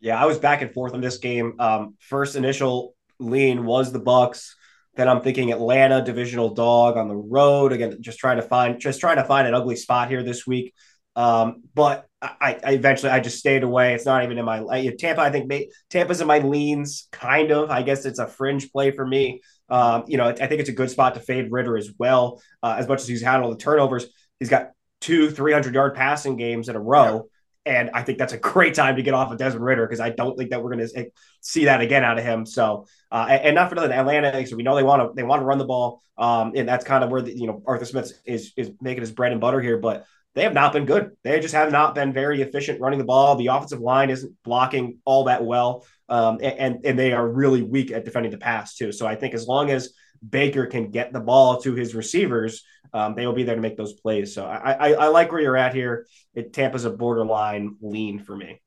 [0.00, 1.54] Yeah, I was back and forth on this game.
[1.58, 4.56] Um, first initial lean was the Bucks.
[4.96, 9.00] Then I'm thinking Atlanta divisional dog on the road again, just trying to find just
[9.00, 10.74] trying to find an ugly spot here this week.
[11.16, 13.94] Um, but I, I, eventually I just stayed away.
[13.94, 15.20] It's not even in my I, Tampa.
[15.20, 17.70] I think may, Tampa's in my leans, kind of.
[17.70, 19.42] I guess it's a fringe play for me.
[19.68, 22.42] Um, you know, I think it's a good spot to fade Ridder as well.
[22.62, 24.06] Uh, as much as he's had all the turnovers,
[24.38, 27.28] he's got two 300 yard passing games in a row.
[27.66, 30.10] And I think that's a great time to get off of Desmond Ridder because I
[30.10, 32.44] don't think that we're going to see that again out of him.
[32.44, 34.46] So, uh, and not for nothing, Atlanta.
[34.46, 36.84] So we know they want to they want to run the ball, um, and that's
[36.84, 39.62] kind of where the, you know Arthur Smith is is making his bread and butter
[39.62, 39.78] here.
[39.78, 41.12] But they have not been good.
[41.22, 43.36] They just have not been very efficient running the ball.
[43.36, 47.92] The offensive line isn't blocking all that well, um, and and they are really weak
[47.92, 48.92] at defending the pass too.
[48.92, 49.94] So I think as long as
[50.28, 53.76] Baker can get the ball to his receivers, um, they will be there to make
[53.76, 54.34] those plays.
[54.34, 56.06] So I, I, I like where you're at here.
[56.34, 58.60] It Tampa's a borderline lean for me.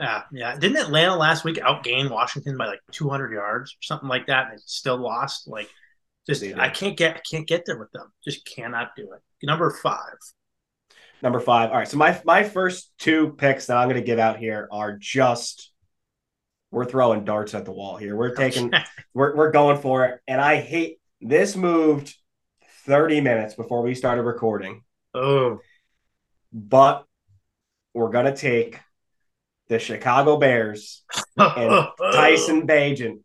[0.00, 0.56] Yeah, yeah.
[0.56, 4.60] Didn't Atlanta last week outgain Washington by like 200 yards or something like that, and
[4.60, 5.46] still lost?
[5.46, 5.68] Like,
[6.26, 8.10] just I can't get I can't get there with them.
[8.24, 9.46] Just cannot do it.
[9.46, 10.16] Number five.
[11.22, 11.70] Number five.
[11.70, 11.88] All right.
[11.88, 15.72] So my my first two picks that I'm going to give out here are just
[16.72, 18.16] we're throwing darts at the wall here.
[18.16, 18.72] We're taking,
[19.14, 20.20] we're, we're going for it.
[20.26, 22.16] And I hate this moved
[22.86, 24.82] 30 minutes before we started recording.
[25.14, 25.60] Oh.
[26.52, 27.04] But
[27.94, 28.80] we're going to take
[29.68, 31.04] the Chicago Bears
[31.36, 33.20] and Tyson Bagent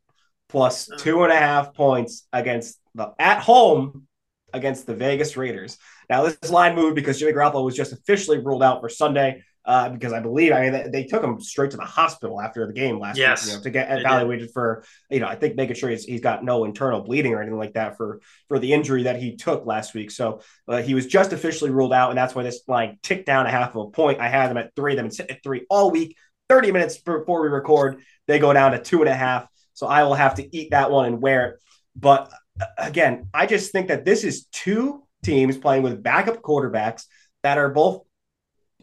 [0.50, 4.08] plus two and a half points against the at home
[4.54, 5.78] against the Vegas Raiders.
[6.10, 9.90] Now this line moved because Jimmy Garoppolo was just officially ruled out for Sunday uh,
[9.90, 12.72] because I believe I mean they, they, took him straight to the hospital after the
[12.72, 15.76] game last yes, week, you know, to get evaluated for you know I think making
[15.76, 19.04] sure he's, he's got no internal bleeding or anything like that for for the injury
[19.04, 20.10] that he took last week.
[20.10, 20.40] So
[20.70, 23.52] uh, he was just officially ruled out, and that's why this line ticked down a
[23.52, 24.22] half of a point.
[24.22, 26.16] I had them at three, them at three all week.
[26.48, 29.48] Thirty minutes before we record, they go down to two and a half.
[29.74, 31.60] So I will have to eat that one and wear it.
[31.94, 37.04] But uh, again, I just think that this is two teams playing with backup quarterbacks
[37.44, 38.02] that are both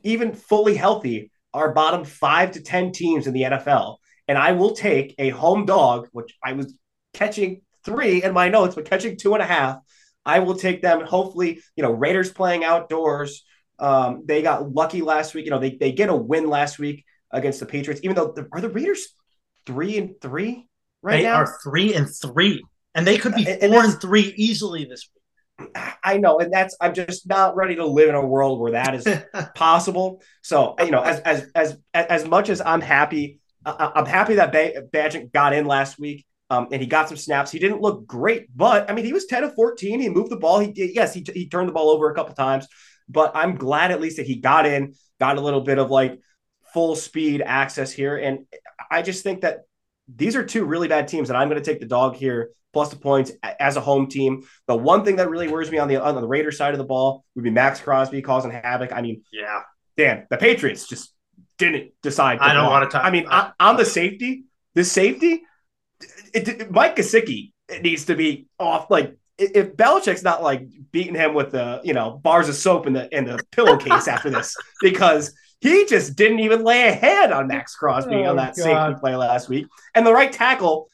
[0.04, 3.96] even fully healthy, are bottom five to 10 teams in the NFL.
[4.28, 6.76] And I will take a home dog, which I was
[7.14, 9.78] catching three in my notes, but catching two and a half.
[10.26, 11.04] I will take them.
[11.04, 13.44] Hopefully, you know, Raiders playing outdoors.
[13.78, 15.44] Um, they got lucky last week.
[15.44, 18.48] You know, they, they get a win last week against the Patriots, even though the,
[18.52, 19.14] are the Raiders
[19.66, 20.66] three and three
[21.02, 21.37] right they now?
[21.37, 22.62] are three and three,
[22.94, 25.23] and they could be and, four and, and three easily this week.
[26.02, 28.94] I know, and that's I'm just not ready to live in a world where that
[28.94, 29.06] is
[29.54, 30.22] possible.
[30.42, 35.32] So you know, as as as as much as I'm happy, I'm happy that Bagent
[35.32, 36.26] got in last week.
[36.50, 37.50] um, and he got some snaps.
[37.50, 40.00] He didn't look great, but I mean, he was 10 of 14.
[40.00, 40.58] He moved the ball.
[40.60, 42.66] He did, yes, he, he turned the ball over a couple times,
[43.08, 46.18] but I'm glad at least that he got in, got a little bit of like
[46.72, 48.16] full speed access here.
[48.16, 48.46] And
[48.90, 49.60] I just think that
[50.14, 52.90] these are two really bad teams, and I'm going to take the dog here plus
[52.90, 54.42] the points as a home team.
[54.66, 56.84] The one thing that really worries me on the on the Raiders side of the
[56.84, 58.92] ball would be Maxx Crosby causing havoc.
[58.92, 59.62] I mean, yeah,
[59.96, 61.14] damn, the Patriots just
[61.56, 62.40] didn't decide.
[62.40, 63.06] I don't want to talk.
[63.06, 65.42] I mean, I, on the safety, the safety,
[66.34, 68.90] it, it, Mike Gesicki needs to be off.
[68.90, 72.92] Like if Belichick's not like beating him with the you know bars of soap in
[72.92, 77.46] the in the pillowcase after this because he just didn't even lay a hand on
[77.46, 78.62] Maxx Crosby oh, on that God.
[78.62, 80.88] safety play last week, and the right tackle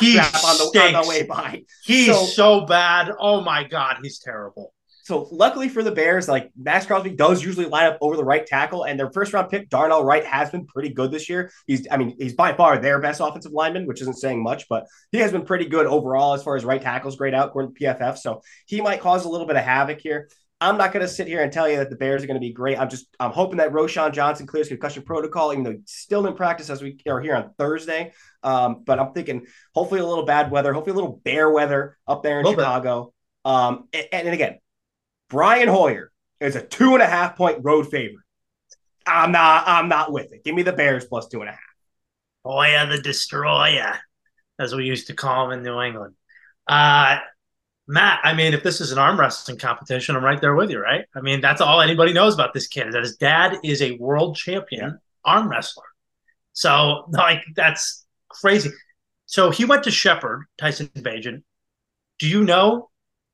[0.00, 1.62] He on the, on the way by.
[1.84, 3.10] He's so, so bad.
[3.18, 4.72] Oh my God, he's terrible.
[5.04, 8.46] So luckily for the Bears, like Maxx Crosby does usually line up over the right
[8.46, 11.50] tackle, and their first round pick Darnell Wright has been pretty good this year.
[11.66, 14.86] He's, I mean, he's by far their best offensive lineman, which isn't saying much, but
[15.12, 17.80] he has been pretty good overall as far as right tackles grade out according to
[17.80, 18.16] PFF.
[18.16, 20.30] So he might cause a little bit of havoc here.
[20.64, 22.46] I'm not going to sit here and tell you that the Bears are going to
[22.46, 22.78] be great.
[22.78, 26.34] I'm just I'm hoping that Roschon Johnson clears concussion protocol, even though he's still in
[26.34, 28.12] practice as we are here on Thursday.
[28.42, 32.22] Um, but I'm thinking hopefully a little bad weather, hopefully a little bear weather up
[32.22, 33.12] there in Chicago.
[33.44, 34.58] Um, and, and again,
[35.28, 38.24] Brian Hoyer is a two and a half point road favorite.
[39.06, 40.44] I'm not I'm not with it.
[40.44, 41.60] Give me the Bears plus two and a half.
[42.44, 43.98] Hoyer the Destroyer,
[44.58, 46.14] as we used to call him in New England.
[46.66, 47.18] Uh,
[47.86, 50.80] Matt, I mean, if this is an arm wrestling competition, I'm right there with you,
[50.80, 51.04] right?
[51.14, 53.96] I mean, that's all anybody knows about this kid is that his dad is a
[53.98, 54.96] world champion yeah.
[55.24, 55.84] arm wrestler.
[56.54, 58.70] So, like, that's crazy.
[59.26, 61.42] So he went to Shepherd, Tyson Bagent.
[62.18, 62.90] Do you know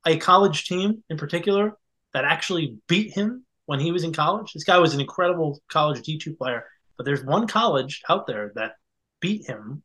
[0.07, 1.77] a college team in particular
[2.13, 4.53] that actually beat him when he was in college?
[4.53, 6.65] This guy was an incredible college D2 player,
[6.97, 8.73] but there's one college out there that
[9.21, 9.83] beat him.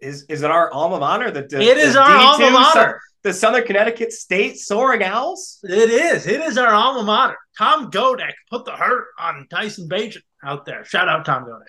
[0.00, 1.30] Is is it our alma mater?
[1.30, 5.60] The, the it is our D2 alma mater the Southern Connecticut State Soaring Owls?
[5.62, 6.26] It is.
[6.26, 7.36] It is our alma mater.
[7.56, 10.84] Tom Godek put the hurt on Tyson Bagent out there.
[10.84, 11.62] Shout out Tom Godek.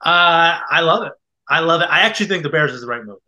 [0.00, 1.12] Uh, I love it.
[1.48, 1.88] I love it.
[1.90, 3.18] I actually think the Bears is the right move.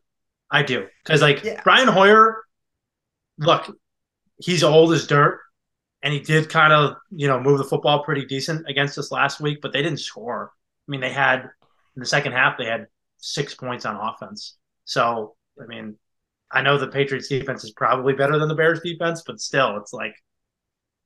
[0.50, 0.86] I do.
[1.04, 1.60] Because, like, yeah.
[1.62, 2.42] Brian Hoyer,
[3.38, 3.76] look,
[4.38, 5.40] he's old as dirt.
[6.02, 9.40] And he did kind of, you know, move the football pretty decent against us last
[9.40, 10.52] week, but they didn't score.
[10.86, 14.56] I mean, they had in the second half, they had six points on offense.
[14.84, 15.96] So, I mean,
[16.50, 19.92] I know the Patriots defense is probably better than the Bears defense, but still, it's
[19.92, 20.14] like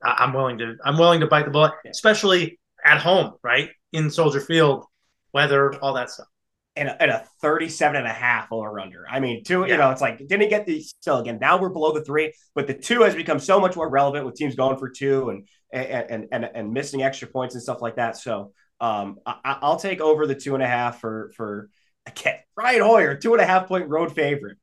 [0.03, 4.09] I- am willing to I'm willing to bite the bullet, especially at home, right in
[4.09, 4.85] Soldier Field,
[5.33, 6.27] weather, all that stuff.
[6.75, 9.05] And a, and a 37 and a half over under.
[9.07, 9.67] I mean, two, yeah.
[9.67, 11.37] you know, it's like didn't get the still again.
[11.39, 14.35] Now we're below the three, but the two has become so much more relevant with
[14.35, 18.17] teams going for two and and and and, missing extra points and stuff like that.
[18.17, 21.69] So um, I, will take over the two and a half for for
[22.07, 24.57] again Brian Hoyer, two and a half point road favorite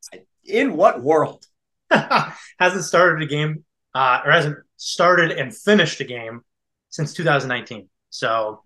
[0.44, 1.46] in what world?
[1.90, 6.42] hasn't started a game uh, or hasn't started and finished a game
[6.88, 7.88] since 2019.
[8.10, 8.62] So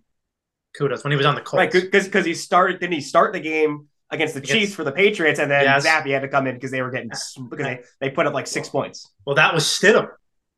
[0.77, 1.59] kudos when he was on the Colts.
[1.59, 4.85] Right, because because he started didn't he start the game against the against, Chiefs for
[4.85, 5.87] the Patriots and then yes.
[5.87, 8.47] Zappe had to come in because they were getting because they, they put up like
[8.47, 9.11] six points.
[9.25, 10.09] Well, that was Stidham.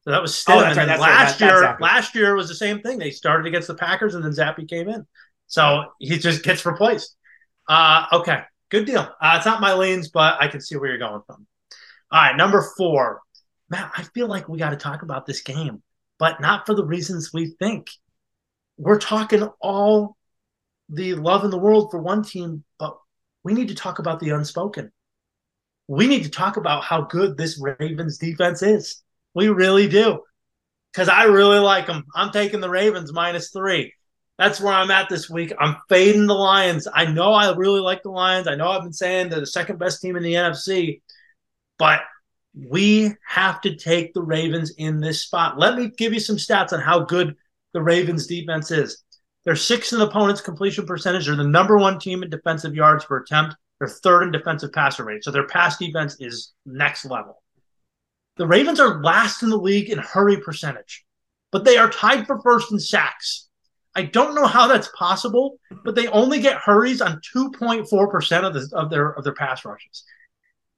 [0.02, 0.72] So that was Stidham.
[0.72, 2.98] Oh, right, last right, that, year, last year was the same thing.
[2.98, 5.06] They started against the Packers and then Zappe came in.
[5.48, 7.16] So he just gets replaced.
[7.68, 8.42] Uh, okay.
[8.70, 9.08] Good deal.
[9.20, 11.46] Uh, it's not my lanes, but I can see where you're going from.
[12.10, 13.20] All right, number four.
[13.68, 15.82] Matt, I feel like we got to talk about this game,
[16.18, 17.88] but not for the reasons we think.
[18.76, 20.16] We're talking all
[20.88, 22.96] the love in the world for one team, but
[23.42, 24.92] we need to talk about the unspoken.
[25.88, 29.02] We need to talk about how good this Ravens defense is.
[29.34, 30.22] We really do.
[30.92, 32.04] Because I really like them.
[32.14, 33.92] I'm taking the Ravens minus three
[34.38, 35.52] that's where I'm at this week.
[35.58, 36.86] I'm fading the Lions.
[36.92, 38.46] I know I really like the Lions.
[38.46, 41.00] I know I've been saying they're the second best team in the NFC,
[41.78, 42.00] but
[42.54, 45.58] we have to take the Ravens in this spot.
[45.58, 47.36] Let me give you some stats on how good
[47.72, 49.02] the Ravens defense is.
[49.44, 51.26] They're sixth in opponent's completion percentage.
[51.26, 53.56] They're the number one team in defensive yards per attempt.
[53.78, 55.22] They're third in defensive passer rate.
[55.22, 57.42] So their pass defense is next level.
[58.36, 61.04] The Ravens are last in the league in hurry percentage,
[61.52, 63.45] but they are tied for first in sacks.
[63.96, 68.76] I don't know how that's possible, but they only get hurries on 2.4% of, the,
[68.76, 70.04] of their of their pass rushes.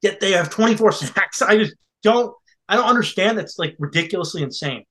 [0.01, 1.41] Yet they have 24 sacks.
[1.41, 2.33] I just don't
[2.69, 4.85] I don't understand that's like ridiculously insane.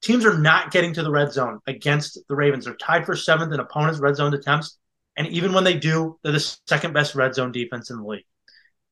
[0.00, 2.64] Teams are not getting to the red zone against the Ravens.
[2.64, 4.78] They're tied for seventh in opponents' red zone attempts.
[5.16, 8.24] And even when they do, they're the second best red zone defense in the league.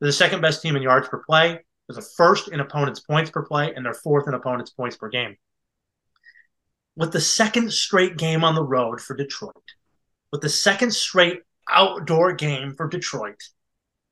[0.00, 1.59] They're the second best team in yards per play.
[1.88, 5.09] They're the first in opponents' points per play, and they're fourth in opponents' points per
[5.09, 5.37] game
[6.96, 9.55] with the second straight game on the road for Detroit,
[10.31, 13.40] with the second straight outdoor game for Detroit,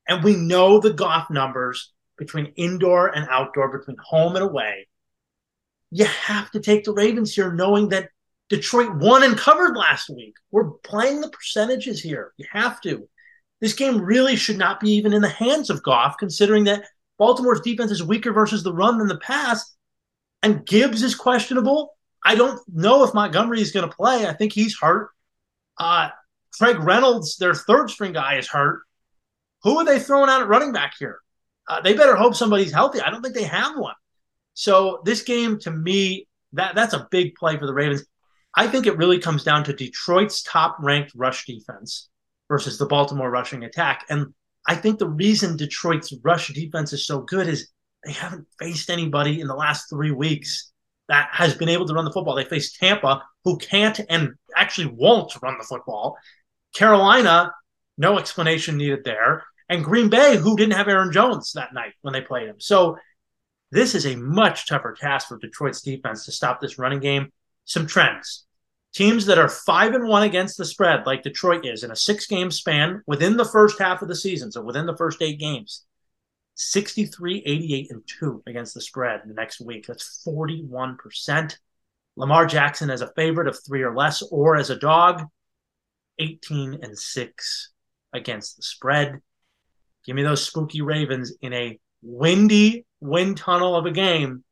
[0.07, 4.87] and we know the Goff numbers between indoor and outdoor, between home and away.
[5.91, 8.09] You have to take the Ravens here, knowing that
[8.49, 10.35] Detroit won and covered last week.
[10.51, 12.33] We're playing the percentages here.
[12.37, 13.07] You have to.
[13.59, 16.83] This game really should not be even in the hands of Goff, considering that
[17.17, 19.75] Baltimore's defense is weaker versus the run than the pass.
[20.43, 21.95] And Gibbs is questionable.
[22.23, 24.27] I don't know if Montgomery is going to play.
[24.27, 25.09] I think he's hurt.
[25.77, 26.09] Uh,
[26.57, 28.81] Craig Reynolds, their third string guy, is hurt.
[29.63, 31.19] Who are they throwing out at running back here?
[31.67, 33.01] Uh, they better hope somebody's healthy.
[33.01, 33.95] I don't think they have one.
[34.53, 38.03] So this game, to me, that that's a big play for the Ravens.
[38.55, 42.09] I think it really comes down to Detroit's top-ranked rush defense
[42.49, 44.05] versus the Baltimore rushing attack.
[44.09, 44.33] And
[44.67, 47.69] I think the reason Detroit's rush defense is so good is
[48.03, 50.70] they haven't faced anybody in the last three weeks
[51.11, 52.35] that has been able to run the football.
[52.35, 56.17] They faced Tampa, who can't and actually won't run the football.
[56.73, 57.51] Carolina,
[57.97, 59.43] no explanation needed there.
[59.67, 62.61] And Green Bay, who didn't have Aaron Jones that night when they played him.
[62.61, 62.97] So
[63.71, 67.33] this is a much tougher task for Detroit's defense to stop this running game.
[67.65, 68.45] Some trends.
[68.93, 72.25] Teams that are five and one against the spread, like Detroit is, in a six
[72.25, 75.83] game span within the first half of the season, so within the first eight games,
[76.55, 79.87] 63, 88, and 2 against the spread the next week.
[79.87, 81.57] That's 41%.
[82.15, 85.23] Lamar Jackson as a favorite of three or less, or as a dog,
[86.19, 87.71] 18 and 6
[88.13, 89.21] against the spread.
[90.05, 94.43] Give me those spooky Ravens in a windy wind tunnel of a game.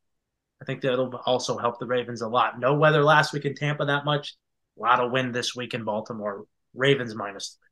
[0.62, 2.60] I think that'll also help the Ravens a lot.
[2.60, 4.36] No weather last week in Tampa that much.
[4.78, 6.46] A lot of wind this week in Baltimore.
[6.74, 7.69] Ravens minus three.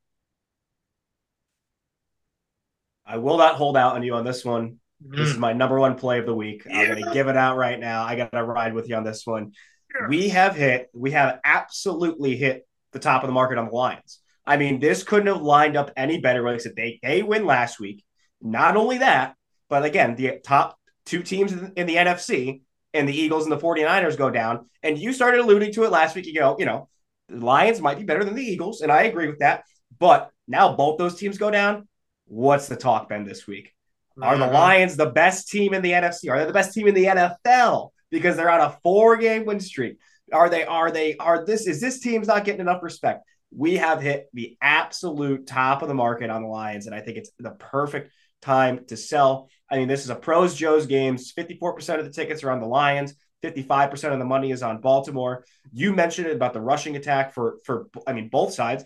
[3.07, 4.79] I will not hold out on you on this one.
[5.05, 5.15] Mm.
[5.17, 5.39] This is mm.
[5.39, 6.63] my number one play of the week.
[6.65, 6.79] Yeah.
[6.79, 8.03] I'm going to give it out right now.
[8.03, 9.53] I got to ride with you on this one.
[9.93, 10.09] Yes.
[10.09, 14.19] We have hit, we have absolutely hit the top of the market on the Lions.
[14.45, 16.43] I mean, this couldn't have lined up any better.
[16.43, 18.03] Like I said, they, they win last week.
[18.41, 19.35] Not only that,
[19.69, 22.61] but again, the top two teams in the NFC
[22.93, 24.69] and the Eagles and the 49ers go down.
[24.83, 26.25] And you started alluding to it last week.
[26.25, 26.87] You go, you know,
[27.27, 28.81] the Lions might be better than the Eagles.
[28.81, 29.63] And I agree with that.
[29.99, 31.87] But now both those teams go down.
[32.27, 33.73] What's the talk been this week?
[34.21, 34.53] Are the mm-hmm.
[34.53, 36.29] Lions the best team in the NFC?
[36.29, 39.97] Are they the best team in the NFL because they're on a four-game win streak?
[40.33, 40.65] Are they?
[40.65, 41.15] Are they?
[41.17, 41.67] Are this?
[41.67, 43.23] Is this team's not getting enough respect?
[43.55, 47.17] We have hit the absolute top of the market on the Lions, and I think
[47.17, 48.11] it's the perfect
[48.41, 49.49] time to sell.
[49.69, 51.31] I mean, this is a pros Joe's games.
[51.31, 53.13] Fifty-four percent of the tickets are on the Lions.
[53.43, 55.45] 55% of the money is on Baltimore.
[55.71, 58.83] You mentioned it about the rushing attack for for I mean both sides.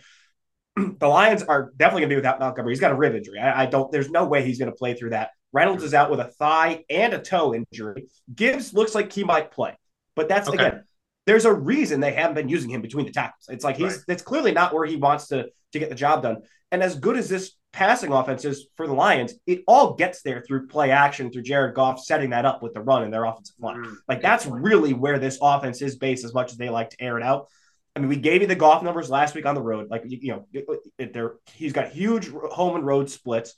[0.99, 2.71] the Lions are definitely going to be without Montgomery.
[2.71, 3.39] He's got a rib injury.
[3.39, 3.91] I, I don't.
[3.91, 5.31] There's no way he's going to play through that.
[5.53, 8.07] Reynolds is out with a thigh and a toe injury.
[8.33, 9.77] Gibbs looks like he might play,
[10.15, 10.67] but that's okay.
[10.67, 10.83] again.
[11.27, 13.47] There's a reason they haven't been using him between the tackles.
[13.49, 13.93] It's like he's.
[13.93, 14.03] Right.
[14.09, 16.37] It's clearly not where he wants to to get the job done.
[16.71, 20.41] And as good as this passing offense is for the Lions, it all gets there
[20.41, 23.55] through play action, through Jared Goff setting that up with the run in their offensive
[23.59, 23.83] line.
[23.83, 27.01] Mm, like that's really where this offense is based, as much as they like to
[27.01, 27.47] air it out.
[27.95, 29.89] I mean, we gave you the Goff numbers last week on the road.
[29.89, 30.65] Like, you know, it,
[30.97, 33.55] it, he's got huge home and road splits.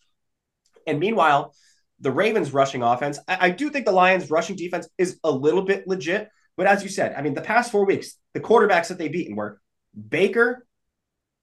[0.87, 1.53] And meanwhile,
[1.99, 5.61] the Ravens rushing offense, I, I, do think the Lions rushing defense is a little
[5.61, 6.29] bit legit.
[6.57, 9.35] But as you said, I mean, the past four weeks, the quarterbacks that they've beaten
[9.35, 9.61] were
[10.09, 10.65] Baker,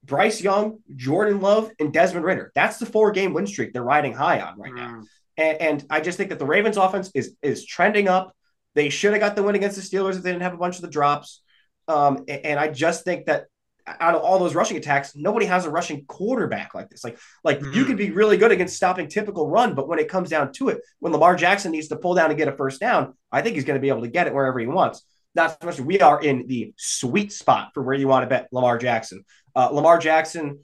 [0.05, 2.53] Bryce Young, Jordan Love, and Desmond Ridder.
[2.55, 4.77] That's the four game win streak they're riding high on right mm.
[4.77, 5.03] now.
[5.37, 8.35] And, and I just think that the Ravens offense is is trending up.
[8.75, 10.77] They should have got the win against the Steelers if they didn't have a bunch
[10.77, 11.43] of the drops.
[11.91, 13.47] Um, and I just think that
[13.85, 17.03] out of all those rushing attacks, nobody has a rushing quarterback like this.
[17.03, 17.73] Like, like mm-hmm.
[17.73, 20.69] you could be really good against stopping typical run, but when it comes down to
[20.69, 23.57] it, when Lamar Jackson needs to pull down and get a first down, I think
[23.57, 25.03] he's going to be able to get it wherever he wants.
[25.35, 25.81] Not so much.
[25.81, 29.25] We are in the sweet spot for where you want to bet Lamar Jackson.
[29.57, 30.61] Uh, Lamar Jackson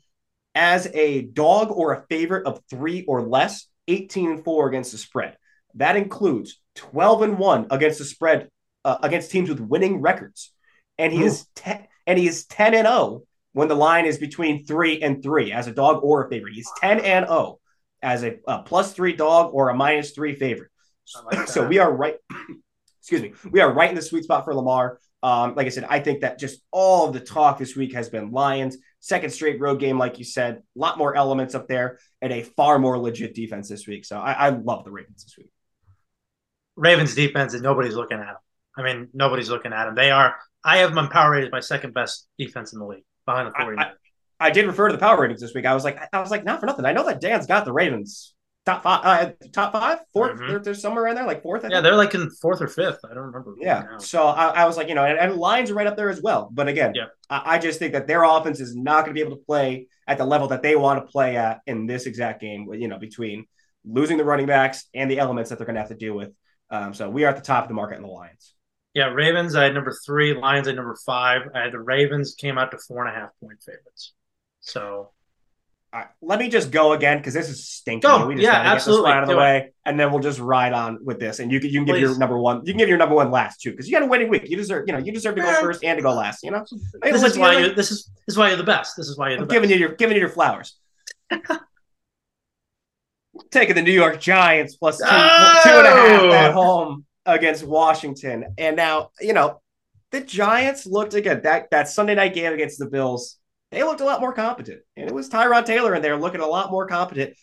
[0.54, 4.98] as a dog or a favorite of three or less, 18 and four against the
[4.98, 5.36] spread.
[5.74, 8.48] That includes 12 and one against the spread
[8.84, 10.52] uh, against teams with winning records
[10.98, 11.26] and he Ooh.
[11.26, 15.00] is ten, and he is ten and zero oh when the line is between three
[15.00, 16.54] and three as a dog or a favorite.
[16.54, 17.58] He's ten and zero
[18.02, 20.70] as a, a plus three dog or a minus three favorite.
[21.24, 22.16] Like so we are right.
[23.00, 23.32] excuse me.
[23.50, 24.98] We are right in the sweet spot for Lamar.
[25.22, 28.08] Um, like I said, I think that just all of the talk this week has
[28.08, 28.76] been Lions.
[29.00, 32.42] Second straight road game, like you said, a lot more elements up there and a
[32.42, 34.04] far more legit defense this week.
[34.04, 35.50] So I, I love the Ravens this week.
[36.76, 38.36] Ravens defense, and nobody's looking at them.
[38.76, 39.94] I mean, nobody's looking at them.
[39.94, 40.36] They are
[40.66, 43.78] I have my power rated my second best defense in the league behind the 49ers.
[43.78, 43.92] I, I,
[44.40, 45.64] I, did refer to the power ratings this week.
[45.64, 46.84] I was like, I was like, not for nothing.
[46.84, 48.34] I know that Dan's got the Ravens
[48.66, 50.48] top five, uh, top five, 4th mm-hmm.
[50.48, 51.64] they're, they're, somewhere in there, like fourth.
[51.70, 52.98] yeah, they're like in fourth or fifth.
[53.04, 53.54] I don't remember.
[53.58, 53.98] Yeah.
[53.98, 56.20] So I, I, was like, you know, and, and lines are right up there as
[56.20, 56.50] well.
[56.52, 57.06] But again, yeah.
[57.30, 59.86] I, I just think that their offense is not going to be able to play
[60.08, 62.68] at the level that they want to play at in this exact game.
[62.74, 63.46] You know, between
[63.84, 66.32] losing the running backs and the elements that they're going to have to deal with.
[66.68, 68.52] Um, so we are at the top of the market in the Lions.
[68.96, 69.54] Yeah, Ravens.
[69.54, 70.32] I had number three.
[70.32, 70.66] Lions.
[70.66, 71.42] I had number five.
[71.54, 74.14] I had the Ravens came out to four and a half point favorites.
[74.60, 75.10] So
[75.92, 78.08] right, let me just go again because this is stinking.
[78.08, 78.26] Go.
[78.26, 79.10] We just yeah, absolutely.
[79.10, 79.74] out of the Do way, it.
[79.84, 81.40] and then we'll just ride on with this.
[81.40, 82.64] And you can you can give your number one.
[82.64, 84.48] You can give your number one last too because you got a winning week.
[84.48, 86.42] You deserve you know you deserve to go first and to go last.
[86.42, 86.64] You know
[87.02, 88.96] this is why you this is this is why you're the best.
[88.96, 89.56] This is why you're the I'm best.
[89.56, 90.74] giving you your giving you your flowers.
[93.50, 95.60] Taking the New York Giants plus two, oh!
[95.64, 96.54] two and a half at oh!
[96.54, 99.60] home against Washington, and now you know
[100.12, 103.38] the Giants looked again that that Sunday night game against the Bills
[103.70, 104.80] they looked a lot more competent.
[104.96, 107.34] And it was Tyrod Taylor in there looking a lot more competent.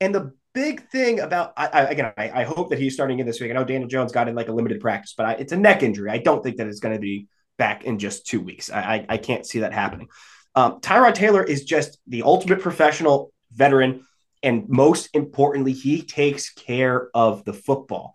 [0.00, 3.26] And the big thing about, I, I, again, I, I, hope that he's starting in
[3.26, 3.50] this week.
[3.50, 6.10] I know Daniel Jones got in like a limited practice, but it's a neck injury.
[6.10, 7.28] I don't think that it's going to be
[7.58, 8.70] back in just two weeks.
[8.70, 10.08] I, I, can't see that happening.
[10.54, 14.04] Um, Tyrod Taylor is just the ultimate professional veteran.
[14.42, 18.14] And most importantly, he takes care of the football.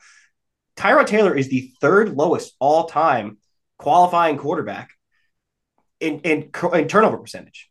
[0.76, 3.38] Tyrod Taylor is the third lowest all time
[3.78, 4.92] qualifying quarterback
[6.00, 7.70] in, in, in turnover percentage,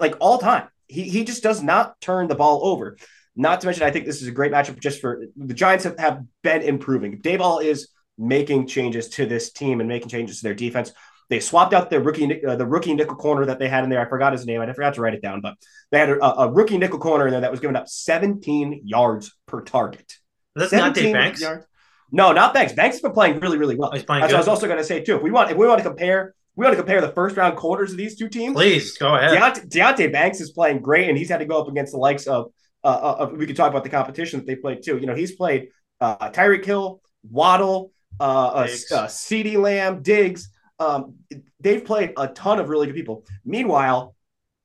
[0.00, 0.68] like all time.
[0.86, 2.96] He, he just does not turn the ball over.
[3.34, 5.98] Not to mention, I think this is a great matchup just for the Giants have,
[5.98, 7.22] have been improving.
[7.22, 10.92] Daboll is making changes to this team and making changes to their defense.
[11.30, 14.04] They swapped out the rookie uh, the rookie nickel corner that they had in there.
[14.04, 14.60] I forgot his name.
[14.60, 15.54] I forgot to write it down, but
[15.90, 19.32] they had a, a rookie nickel corner in there that was giving up 17 yards
[19.46, 20.12] per target.
[20.54, 21.40] That's not Dave Banks.
[21.40, 21.64] Yards.
[22.12, 22.74] No, not Banks.
[22.74, 23.90] Banks has been playing really, really well.
[23.90, 24.34] He's playing As.
[24.34, 25.16] I was also going to say too.
[25.16, 27.56] If we want, if we want to compare we want to compare the first round
[27.56, 28.54] quarters of these two teams.
[28.54, 29.38] Please go ahead.
[29.38, 32.26] Deontay, Deonte Banks is playing great, and he's had to go up against the likes
[32.26, 32.52] of.
[32.84, 34.98] Uh, uh of, we could talk about the competition that they played too.
[34.98, 35.68] You know, he's played
[36.00, 37.00] uh, Tyreek Hill,
[37.30, 40.50] Waddle, uh, uh, uh CeeDee Lamb, Diggs.
[40.78, 41.14] Um,
[41.60, 43.24] they've played a ton of really good people.
[43.44, 44.14] Meanwhile,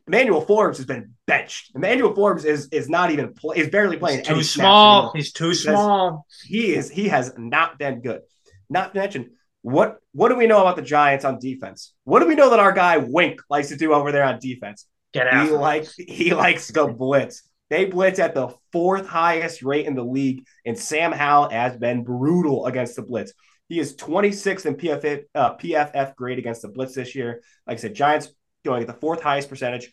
[0.07, 1.71] Emmanuel Forbes has been benched.
[1.75, 4.19] Emmanuel Forbes is is not even play, is barely playing.
[4.19, 5.11] He's too small.
[5.13, 6.25] He's too small.
[6.45, 6.89] He is.
[6.89, 8.21] He has not been good.
[8.69, 9.31] Not to mention
[9.61, 11.93] what what do we know about the Giants on defense?
[12.05, 14.87] What do we know that our guy Wink likes to do over there on defense?
[15.13, 15.47] Get out.
[15.47, 17.43] He likes he likes to blitz.
[17.69, 22.03] They blitz at the fourth highest rate in the league, and Sam Howell has been
[22.05, 23.33] brutal against the blitz.
[23.67, 27.41] He is 26th in PFF, uh, PFF grade against the blitz this year.
[27.67, 28.29] Like I said, Giants
[28.65, 29.91] going at the fourth highest percentage.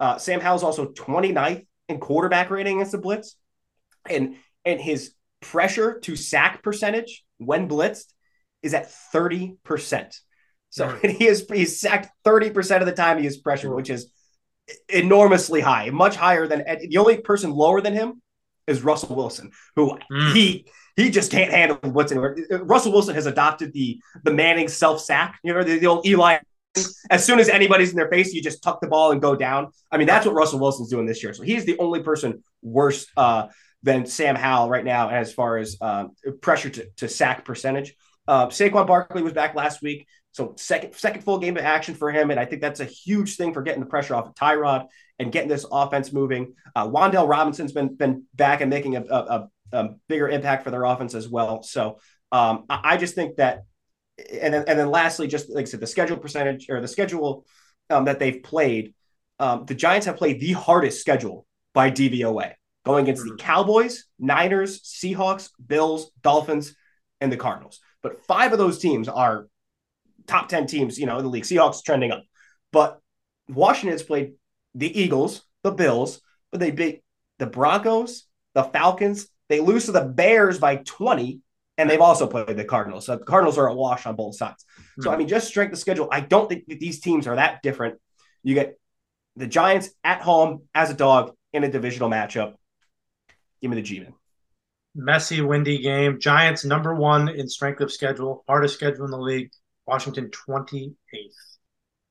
[0.00, 3.36] Uh, Sam Howell's also 29th in quarterback rating against the blitz,
[4.08, 8.12] and and his pressure to sack percentage when blitzed
[8.62, 10.16] is at 30%.
[10.70, 14.10] So he is he's sacked 30% of the time he is pressure, which is
[14.88, 18.22] enormously high, much higher than the only person lower than him
[18.66, 20.32] is Russell Wilson, who mm.
[20.32, 22.36] he he just can't handle what's anywhere.
[22.62, 26.38] Russell Wilson has adopted the the Manning self sack, you know, the, the, old Eli.
[27.10, 29.68] As soon as anybody's in their face, you just tuck the ball and go down.
[29.90, 31.34] I mean, that's what Russell Wilson's doing this year.
[31.34, 33.48] So he's the only person worse uh,
[33.82, 36.06] than Sam Howell right now as far as uh,
[36.40, 37.94] pressure to, to sack percentage.
[38.26, 42.10] Uh, Saquon Barkley was back last week, so second second full game of action for
[42.10, 44.86] him, and I think that's a huge thing for getting the pressure off of Tyrod
[45.18, 46.54] and getting this offense moving.
[46.76, 50.84] Uh, Wan'Dale Robinson's been been back and making a, a, a bigger impact for their
[50.84, 51.62] offense as well.
[51.62, 51.98] So
[52.30, 53.64] um, I, I, just think that,
[54.18, 57.46] and then and then lastly, just like I said, the schedule percentage or the schedule
[57.90, 58.94] um, that they've played,
[59.38, 62.52] um, the Giants have played the hardest schedule by DVOA,
[62.84, 63.46] going against the mm-hmm.
[63.46, 66.74] Cowboys, Niners, Seahawks, Bills, Dolphins,
[67.20, 67.80] and the Cardinals.
[68.02, 69.46] But five of those teams are
[70.26, 71.44] top 10 teams, you know, in the league.
[71.44, 72.24] Seahawks trending up.
[72.72, 73.00] But
[73.48, 74.34] Washington has played
[74.74, 77.02] the Eagles, the Bills, but they beat
[77.38, 79.28] the Broncos, the Falcons.
[79.48, 81.40] They lose to the Bears by 20,
[81.82, 83.06] and they've also played the Cardinals.
[83.06, 84.64] So the Cardinals are a wash on both sides.
[85.00, 87.98] So, I mean, just strength of schedule, I don't think these teams are that different.
[88.42, 88.78] You get
[89.36, 92.54] the Giants at home as a dog in a divisional matchup.
[93.60, 94.14] Give me the G man
[94.94, 96.20] messy, windy game.
[96.20, 99.50] Giants number one in strength of schedule, hardest schedule in the league.
[99.86, 100.94] Washington 28th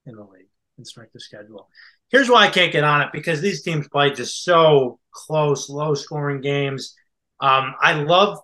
[0.06, 1.70] in the league in strength of schedule.
[2.10, 5.94] Here's why I can't get on it because these teams play just so close, low
[5.94, 6.96] scoring games.
[7.40, 8.40] Um, I love,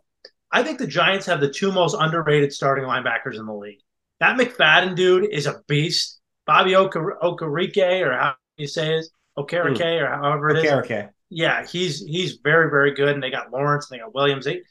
[0.52, 3.82] I think the Giants have the two most underrated starting linebackers in the league.
[4.20, 6.20] That McFadden dude is a beast.
[6.46, 9.06] Bobby Okereke, or how you say it,
[9.38, 10.02] Okereke, mm.
[10.02, 10.72] or however it is.
[10.72, 14.46] Okereke yeah, he's he's very very good, and they got Lawrence, and they got Williams,
[14.46, 14.62] they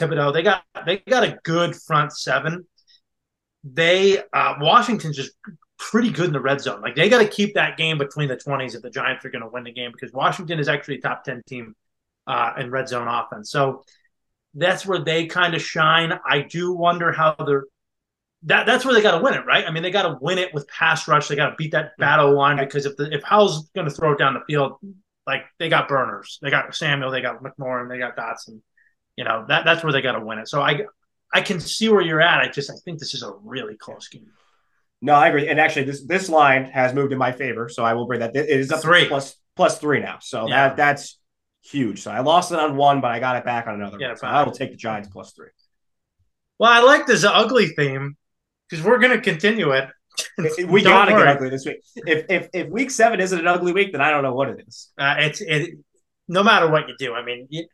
[0.00, 2.66] Thibodeaux, they got they got a good front seven.
[3.64, 5.32] They uh, Washington's just
[5.78, 6.80] pretty good in the red zone.
[6.80, 9.42] Like they got to keep that game between the twenties if the Giants are going
[9.42, 11.74] to win the game because Washington is actually a top ten team
[12.26, 13.50] uh, in red zone offense.
[13.50, 13.82] So
[14.56, 16.18] that's where they kind of shine.
[16.26, 17.64] I do wonder how they're
[18.44, 19.64] that that's where they got to win it, right?
[19.66, 21.28] I mean, they got to win it with pass rush.
[21.28, 24.12] They got to beat that battle line because if the if Howell's going to throw
[24.12, 24.78] it down the field,
[25.26, 28.60] like they got burners, they got Samuel, they got McLaurin, they got Dotson.
[29.16, 30.48] You know that that's where they got to win it.
[30.48, 30.82] So I
[31.32, 32.40] I can see where you're at.
[32.40, 34.30] I just I think this is a really close game.
[35.02, 35.48] No, I agree.
[35.48, 38.36] And actually, this this line has moved in my favor, so I will bring that.
[38.36, 40.68] It is up three plus plus three now, so yeah.
[40.68, 41.18] that that's
[41.70, 42.02] huge.
[42.02, 43.98] So I lost it on one, but I got it back on another.
[44.00, 45.48] Yeah, so I will take the Giants plus three.
[46.58, 48.16] Well, I like this ugly theme
[48.68, 49.88] because we're going to continue it.
[50.68, 51.80] we got to get ugly this week.
[51.94, 54.64] If, if if week seven isn't an ugly week, then I don't know what it
[54.66, 54.90] is.
[54.96, 55.74] Uh, it's it.
[56.28, 57.66] No matter what you do, I mean, you,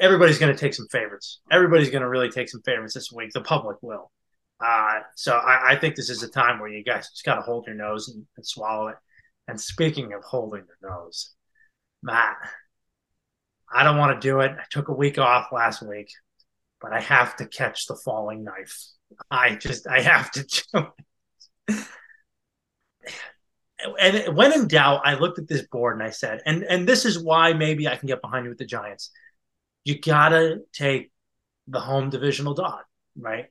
[0.00, 1.40] everybody's going to take some favorites.
[1.50, 3.30] Everybody's going to really take some favorites this week.
[3.32, 4.10] The public will.
[4.64, 7.42] Uh, so I, I, think this is a time where you guys just got to
[7.42, 8.96] hold your nose and, and, swallow it.
[9.48, 11.34] And speaking of holding your nose,
[12.02, 12.36] Matt,
[13.72, 14.52] I don't want to do it.
[14.52, 16.10] I took a week off last week,
[16.80, 18.76] but I have to catch the falling knife.
[19.30, 20.86] I just I have to do
[21.68, 21.86] it.
[24.00, 27.04] And when in doubt, I looked at this board and I said, and and this
[27.04, 29.10] is why maybe I can get behind you with the Giants.
[29.84, 31.12] You gotta take
[31.68, 32.82] the home divisional dog,
[33.16, 33.46] right?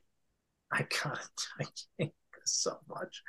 [0.72, 1.20] I gotta
[1.60, 1.64] I
[1.98, 2.12] can't
[2.44, 3.22] so much.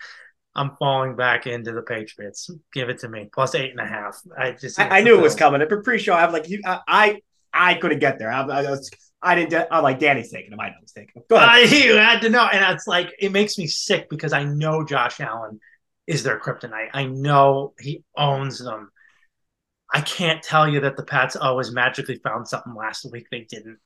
[0.57, 2.49] I'm falling back into the Patriots.
[2.73, 3.29] Give it to me.
[3.31, 4.19] Plus eight and a half.
[4.35, 5.61] I just I, I knew it was coming.
[5.69, 7.21] But pre-show, I'm like, you, I, I,
[7.53, 8.31] I couldn't get there.
[8.31, 8.89] I, I was,
[9.21, 9.67] I didn't.
[9.69, 10.59] I'm like, Danny's taking him.
[10.59, 11.23] I know he's taking him.
[11.29, 11.49] Go ahead.
[11.49, 14.83] I, you had to know, and it's like it makes me sick because I know
[14.83, 15.59] Josh Allen
[16.07, 16.89] is their kryptonite.
[16.93, 18.91] I know he owns them.
[19.93, 23.27] I can't tell you that the Pats always magically found something last week.
[23.29, 23.77] They didn't.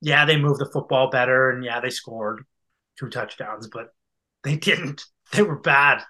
[0.00, 2.44] Yeah, they moved the football better, and yeah, they scored
[2.98, 3.92] two touchdowns, but
[4.44, 5.04] they didn't.
[5.32, 6.02] They were bad.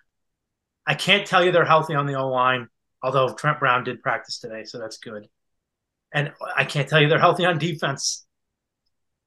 [0.86, 2.68] I can't tell you they're healthy on the O line,
[3.02, 5.28] although Trent Brown did practice today, so that's good.
[6.12, 8.26] And I can't tell you they're healthy on defense.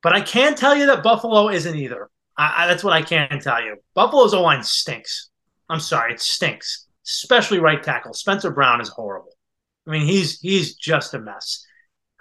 [0.01, 2.09] But I can tell you that Buffalo isn't either.
[2.37, 3.77] I, I, that's what I can tell you.
[3.93, 5.29] Buffalo's O line stinks.
[5.69, 8.13] I'm sorry, it stinks, especially right tackle.
[8.13, 9.31] Spencer Brown is horrible.
[9.87, 11.65] I mean, he's he's just a mess.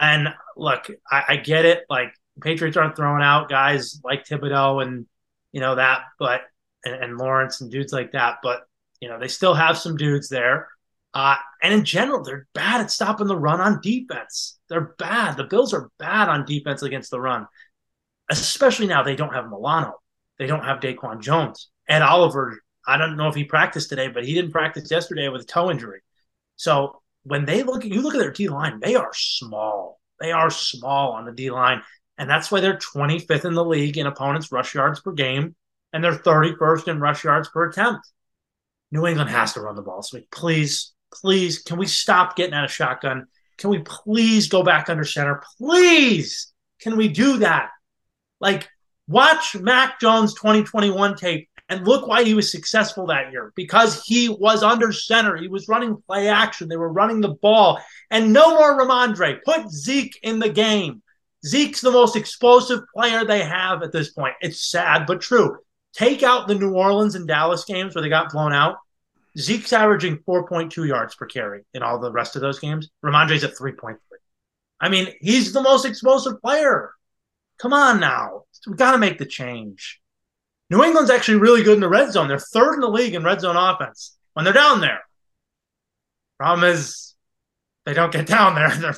[0.00, 1.84] And look, I, I get it.
[1.90, 5.06] Like Patriots aren't throwing out guys like Thibodeaux and
[5.50, 6.42] you know that, but
[6.84, 8.38] and, and Lawrence and dudes like that.
[8.42, 8.62] But
[9.00, 10.68] you know, they still have some dudes there.
[11.14, 14.58] Uh, and in general, they're bad at stopping the run on defense.
[14.68, 15.36] They're bad.
[15.36, 17.46] The Bills are bad on defense against the run,
[18.30, 19.94] especially now they don't have Milano.
[20.38, 21.68] They don't have Daquan Jones.
[21.88, 25.42] Ed Oliver, I don't know if he practiced today, but he didn't practice yesterday with
[25.42, 26.00] a toe injury.
[26.56, 30.00] So when they look at you look at their D line, they are small.
[30.20, 31.82] They are small on the D line.
[32.18, 35.54] And that's why they're 25th in the league in opponents' rush yards per game
[35.92, 38.08] and they're 31st in rush yards per attempt.
[38.90, 40.02] New England has to run the ball.
[40.02, 43.26] So please, please, can we stop getting out of shotgun?
[43.58, 45.42] Can we please go back under center?
[45.58, 47.70] Please, can we do that?
[48.40, 48.68] Like,
[49.06, 54.28] watch Mac Jones 2021 tape and look why he was successful that year because he
[54.28, 55.36] was under center.
[55.36, 56.68] He was running play action.
[56.68, 57.80] They were running the ball.
[58.10, 59.42] And no more Rhamondre.
[59.42, 61.02] Put Zeke in the game.
[61.46, 64.34] Zeke's the most explosive player they have at this point.
[64.40, 65.58] It's sad, but true.
[65.92, 68.78] Take out the New Orleans and Dallas games where they got blown out.
[69.38, 72.90] Zeke's averaging 4.2 yards per carry in all the rest of those games.
[73.04, 73.96] Rhamondre's at 3.3.
[74.80, 76.92] I mean, he's the most explosive player.
[77.58, 78.42] Come on now.
[78.66, 80.00] We've got to make the change.
[80.70, 82.28] New England's actually really good in the red zone.
[82.28, 85.00] They're third in the league in red zone offense when they're down there.
[86.38, 87.14] Problem is,
[87.84, 88.70] they don't get down there.
[88.76, 88.96] They're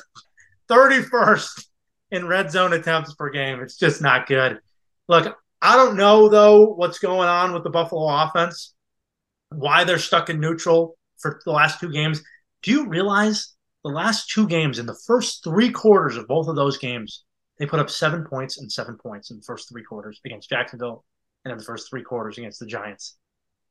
[0.69, 1.65] 31st
[2.11, 3.61] in red zone attempts per game.
[3.61, 4.59] It's just not good.
[5.07, 8.75] Look, I don't know though what's going on with the Buffalo offense,
[9.49, 12.21] why they're stuck in neutral for the last two games.
[12.61, 16.55] Do you realize the last two games in the first three quarters of both of
[16.55, 17.23] those games,
[17.57, 21.03] they put up seven points and seven points in the first three quarters against Jacksonville
[21.43, 23.17] and in the first three quarters against the Giants.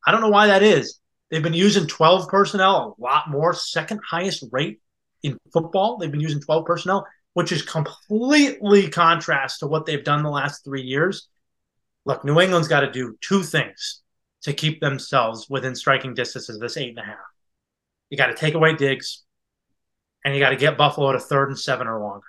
[0.05, 0.99] I don't know why that is.
[1.31, 4.81] They've been using 12 personnel, a lot more, second highest rate
[5.23, 5.99] in football.
[5.99, 10.65] They've been using 12 personnel, which is completely contrast to what they've done the last
[10.65, 11.29] three years.
[12.07, 14.03] Look, New England's got to do two things
[14.43, 17.17] to keep themselves within striking distance of this eight and a half.
[18.11, 19.25] You got to take away Diggs,
[20.25, 22.27] and you got to get Buffalo to third and seven or longer.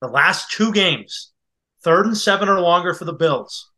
[0.00, 1.32] The last two games,
[1.82, 3.70] third and seven or longer for the Bills,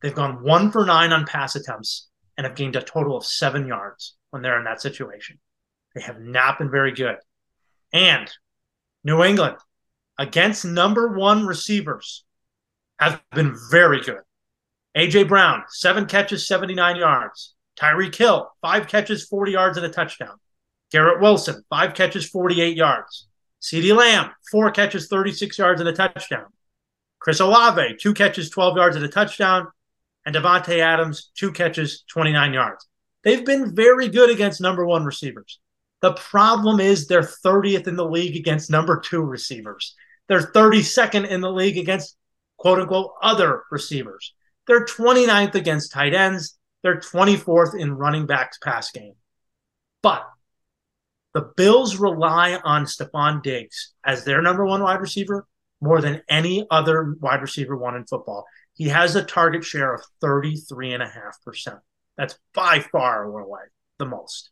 [0.00, 3.66] they've gone one for nine on pass attempts and have gained a total of seven
[3.66, 5.38] yards when they're in that situation.
[5.94, 7.16] They have not been very good.
[7.92, 8.30] And
[9.04, 9.56] New England,
[10.18, 12.24] against number one receivers,
[12.98, 14.20] have been very good.
[14.96, 17.54] AJ Brown, seven catches, 79 yards.
[17.78, 20.36] Tyreek Hill, five catches, 40 yards and a touchdown.
[20.90, 23.28] Garrett Wilson, five catches, 48 yards.
[23.60, 26.46] CeeDee Lamb, four catches, 36 yards, and a touchdown.
[27.20, 29.68] Chris Olave, two catches, 12 yards, and a touchdown.
[30.24, 32.86] And Davante Adams, two catches, 29 yards.
[33.24, 35.58] They've been very good against number one receivers.
[36.00, 39.94] The problem is they're 30th in the league against number two receivers.
[40.28, 42.16] They're 32nd in the league against
[42.56, 44.34] quote unquote other receivers.
[44.68, 46.56] They're 29th against tight ends.
[46.82, 49.14] They're 24th in running backs pass game.
[50.02, 50.24] But
[51.34, 55.46] the Bills rely on Stefon Diggs as their number one wide receiver
[55.80, 58.44] more than any other wide receiver one in football.
[58.74, 61.80] He has a target share of 33.5%.
[62.16, 63.60] That's by far away
[63.98, 64.50] the most.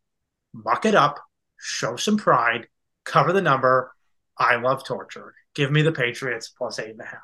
[0.52, 1.20] Muck it up,
[1.58, 2.68] show some pride,
[3.04, 3.92] cover the number.
[4.38, 5.34] I love torture.
[5.54, 7.20] Give me the Patriots plus eight and a half.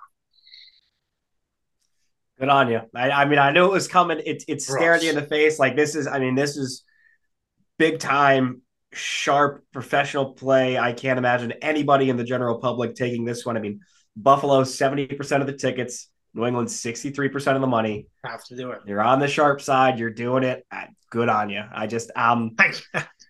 [2.43, 2.81] Good on you.
[2.93, 4.21] I, I mean, I knew it was coming.
[4.27, 5.61] It, it stared you in the face.
[5.61, 6.83] Like this is, I mean, this is
[7.79, 8.63] big time,
[8.93, 10.77] sharp professional play.
[10.77, 13.57] I can't imagine anybody in the general public taking this one.
[13.57, 13.79] I mean,
[14.17, 18.09] Buffalo, 70% of the tickets, New England, 63% of the money.
[18.25, 18.81] Have to do it.
[18.89, 20.01] You're on the sharp side.
[20.01, 20.67] You're doing it.
[21.11, 21.63] Good on you.
[21.73, 22.57] I just, um,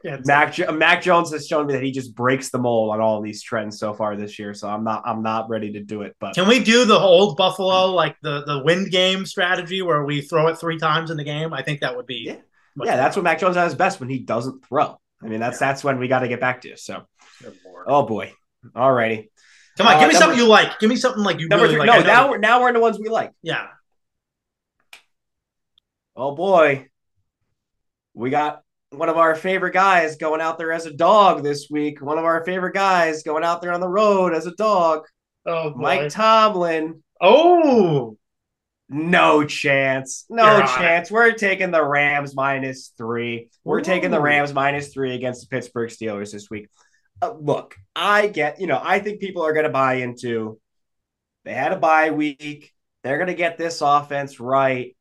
[0.05, 3.21] yeah, Mac Mac Jones has shown me that he just breaks the mold on all
[3.21, 4.53] these trends so far this year.
[4.55, 6.17] So I'm not I'm not ready to do it.
[6.19, 10.21] But can we do the old Buffalo like the the wind game strategy where we
[10.21, 11.53] throw it three times in the game?
[11.53, 12.37] I think that would be yeah.
[12.77, 14.99] Yeah, that's what Mac Jones has best when he doesn't throw.
[15.23, 15.69] I mean, that's yeah.
[15.69, 16.77] that's when we got to get back to.
[16.77, 17.07] So,
[17.87, 18.33] oh boy,
[18.75, 19.31] all righty.
[19.77, 20.79] Come on, uh, give me something you like.
[20.81, 22.01] Give me something like you number really three, like.
[22.01, 23.33] No, now we're now we're in the ones we like.
[23.43, 23.67] Yeah.
[26.17, 26.89] Oh boy,
[28.15, 28.63] we got
[28.93, 32.01] one of our favorite guys going out there as a dog this week.
[32.03, 35.07] One of our favorite guys going out there on the road as a dog.
[35.47, 35.81] Oh, boy.
[35.81, 37.03] Mike Tomlin.
[37.21, 38.17] Oh,
[38.89, 40.27] no chance.
[40.29, 41.11] No chance.
[41.11, 43.49] We're taking the Rams minus three.
[43.65, 43.85] We're Ooh.
[43.85, 46.69] taking the Rams minus three against the Pittsburgh Steelers this week.
[47.21, 50.61] Uh, look, I get, you know, I think people are going to buy into
[51.45, 52.73] they had a bye week.
[53.03, 54.97] They're going to get this offense right.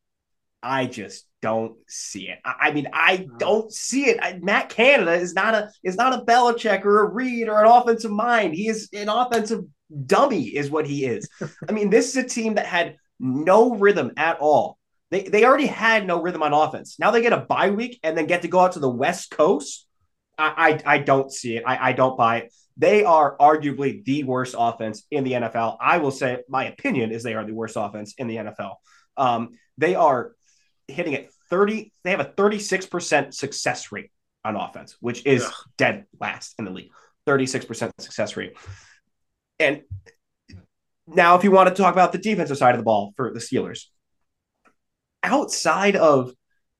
[0.64, 2.40] I just don't see it.
[2.46, 4.20] I, I mean, I don't see it.
[4.22, 7.72] I, Matt Canada is not a is not a Belichick or a Reid or an
[7.72, 8.54] offensive mind.
[8.54, 9.66] He is an offensive
[10.06, 11.28] dummy, is what he is.
[11.70, 14.78] I mean, this is a team that had no rhythm at all.
[15.10, 16.98] They they already had no rhythm on offense.
[17.00, 19.32] Now they get a bye week and then get to go out to the West
[19.32, 19.88] Coast.
[20.38, 21.64] I I, I don't see it.
[21.66, 22.54] I, I don't buy it.
[22.78, 25.78] They are arguably the worst offense in the NFL.
[25.82, 28.76] I will say my opinion is they are the worst offense in the NFL.
[29.18, 30.32] Um, they are
[30.92, 34.12] hitting at 30, they have a 36% success rate
[34.44, 35.54] on offense, which is Ugh.
[35.78, 36.92] dead last in the league.
[37.28, 38.54] 36% success rate.
[39.60, 39.82] And
[41.08, 43.40] now, if you want to talk about the defensive side of the ball for the
[43.40, 43.86] Steelers,
[45.24, 46.34] outside of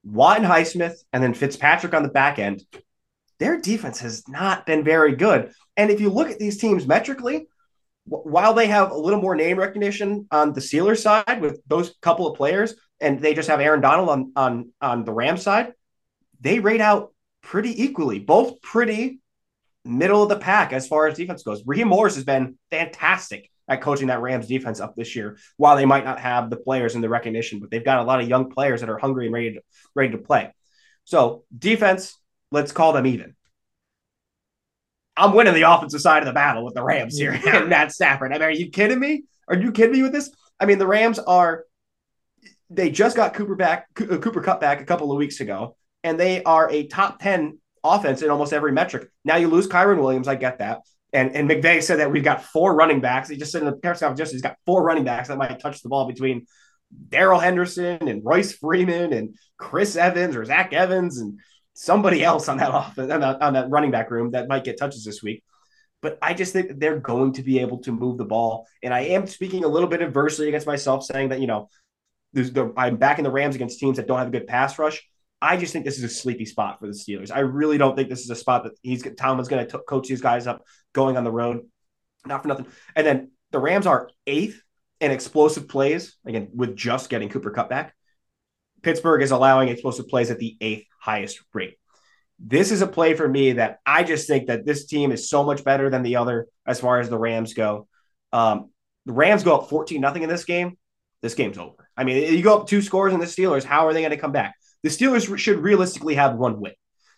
[0.04, 2.62] Watt and Highsmith and then Fitzpatrick on the back end,
[3.38, 5.52] their defense has not been very good.
[5.76, 7.46] And if you look at these teams metrically,
[8.04, 12.26] while they have a little more name recognition on the Steelers side with those couple
[12.26, 15.72] of players, and they just have Aaron Donald on on on the Rams side,
[16.40, 19.20] they rate out pretty equally, both pretty
[19.84, 21.62] middle of the pack as far as defense goes.
[21.66, 25.38] Raheem Morris has been fantastic at coaching that Rams defense up this year.
[25.56, 28.20] While they might not have the players and the recognition, but they've got a lot
[28.20, 29.60] of young players that are hungry and ready to
[29.94, 30.52] ready to play.
[31.04, 32.16] So defense,
[32.50, 33.34] let's call them even.
[35.16, 37.56] I'm winning the offensive side of the battle with the Rams here yeah.
[37.60, 38.32] and Matt Stafford.
[38.32, 39.24] I mean, are you kidding me?
[39.48, 40.30] Are you kidding me with this?
[40.58, 41.64] I mean, the Rams are
[42.72, 46.18] they just got Cooper back, uh, Cooper Kupp back a couple of weeks ago, and
[46.18, 49.08] they are a top 10 offense in almost every metric.
[49.24, 50.80] Now you lose Kyren Williams, I get that.
[51.12, 53.28] And and McVay said that we've got four running backs.
[53.28, 55.58] He just said in the press conference just he's got four running backs that might
[55.60, 56.46] touch the ball between
[57.08, 61.38] Darrell Henderson and Royce Freeman and Chris Evans or Zach Evans and
[61.74, 64.78] somebody else on that offense on that, on that running back room that might get
[64.78, 65.42] touches this week.
[66.00, 68.66] But I just think they're going to be able to move the ball.
[68.82, 71.68] And I am speaking a little bit adversely against myself, saying that you know
[72.32, 75.02] the, I'm backing the Rams against teams that don't have a good pass rush.
[75.40, 77.32] I just think this is a sleepy spot for the Steelers.
[77.34, 80.20] I really don't think this is a spot that he's Tomlin's going to coach these
[80.20, 80.62] guys up
[80.92, 81.66] going on the road.
[82.24, 82.66] Not for nothing.
[82.94, 84.62] And then the Rams are eighth
[85.00, 87.92] in explosive plays again with just getting Cooper Kupp back.
[88.82, 91.76] Pittsburgh is allowing explosive plays at the eighth highest rate.
[92.38, 95.42] This is a play for me that I just think that this team is so
[95.44, 97.88] much better than the other as far as the Rams go.
[98.32, 98.70] Um,
[99.06, 100.76] the Rams go up 14 nothing in this game.
[101.20, 101.81] This game's over.
[101.96, 103.64] I mean, you go up two scores in the Steelers.
[103.64, 104.54] How are they going to come back?
[104.82, 106.72] The Steelers should realistically have one win.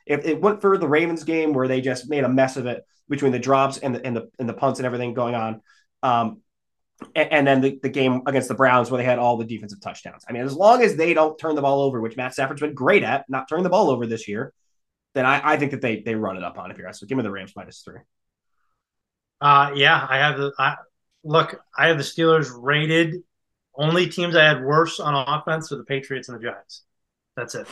[0.06, 2.84] If it went for the Ravens game where they just made a mess of it
[3.08, 5.62] between the drops and the and the, and the punts and everything going on,
[6.02, 6.42] um,
[7.14, 9.80] and, and, then the, the game against the Browns where they had all the defensive
[9.80, 10.24] touchdowns.
[10.28, 12.74] I mean, as long as they don't turn the ball over, which Matt Stafford's been
[12.74, 14.52] great at, not turning the ball over this year,
[15.14, 16.92] then I, I think that they they run it up on if you're.
[16.92, 18.00] So give me the Rams minus three.
[19.40, 20.76] Uh, yeah, I have the I,
[21.22, 21.60] look.
[21.76, 23.22] I have the Steelers rated.
[23.76, 26.82] Only teams I had worse on offense are the Patriots and the Giants.
[27.36, 27.66] That's it.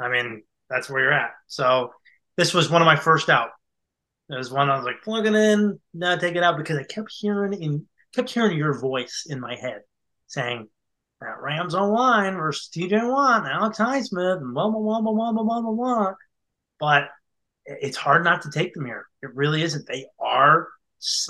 [0.00, 1.32] I mean, that's where you're at.
[1.48, 1.92] So
[2.36, 3.50] this was one of my first out.
[4.28, 7.12] It was one I was like plugging in, now take it out because I kept
[7.12, 9.82] hearing in kept hearing your voice in my head
[10.26, 10.68] saying
[11.20, 15.42] that Rams online versus TJ Watt and Alex Highsmith and blah blah blah blah blah
[15.42, 16.12] blah blah blah.
[16.78, 17.08] But
[17.66, 19.06] it's hard not to take them here.
[19.22, 19.86] It really isn't.
[19.86, 20.68] They are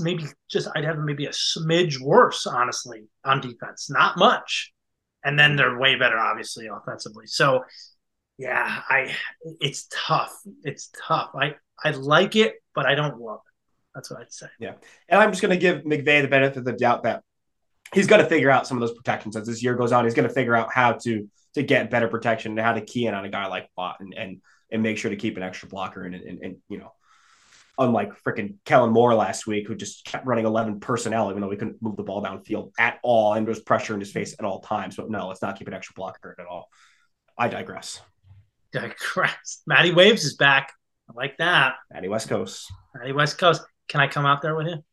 [0.01, 3.89] maybe just I'd have maybe a smidge worse, honestly, on defense.
[3.91, 4.73] Not much.
[5.25, 7.27] And then they're way better, obviously, offensively.
[7.27, 7.65] So
[8.39, 9.15] yeah, I
[9.61, 10.35] it's tough.
[10.65, 11.31] It's tough.
[11.35, 13.53] I I like it, but I don't love it.
[13.95, 14.47] That's what I'd say.
[14.59, 14.75] Yeah.
[15.09, 17.23] And I'm just gonna give McVay the benefit of the doubt that
[17.95, 20.05] he's gonna figure out some of those protections as this year goes on.
[20.05, 23.15] He's gonna figure out how to to get better protection and how to key in
[23.15, 26.03] on a guy like Watt and and and make sure to keep an extra blocker
[26.03, 26.93] and and, and you know
[27.79, 31.57] unlike freaking Kellen Moore last week, who just kept running 11 personnel, even though he
[31.57, 34.45] couldn't move the ball downfield at all and there was pressure in his face at
[34.45, 34.97] all times.
[34.97, 36.69] But no, let's not keep an extra blocker at all.
[37.39, 38.01] I digress.
[38.73, 39.63] Digress.
[39.67, 40.73] Matty Waves is back.
[41.09, 41.75] I like that.
[41.93, 42.71] Matty West Coast.
[42.95, 43.63] Matty West Coast.
[43.89, 44.85] Can I come out there with you?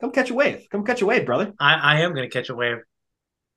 [0.00, 0.66] Come catch a wave.
[0.70, 1.52] Come catch a wave, brother.
[1.58, 2.78] I, I am going to catch a wave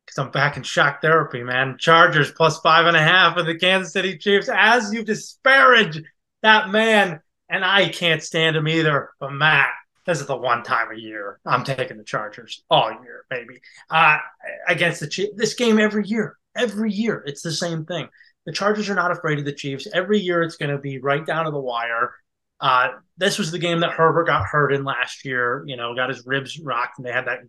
[0.06, 1.78] because I'm back in shock therapy, man.
[1.80, 4.50] Chargers plus five and a half of the Kansas City Chiefs.
[4.52, 6.04] As you disparage
[6.44, 9.10] that man, and I can't stand him either.
[9.20, 9.70] But Matt,
[10.06, 13.62] this is the one time a year I'm taking the Chargers all year, baby.
[13.90, 14.18] Uh,
[14.68, 18.08] against the Chiefs, this game every year, every year, it's the same thing.
[18.46, 19.88] The Chargers are not afraid of the Chiefs.
[19.92, 22.14] Every year, it's going to be right down to the wire.
[22.60, 25.64] Uh, this was the game that Herbert got hurt in last year.
[25.66, 27.40] You know, got his ribs rocked, and they had that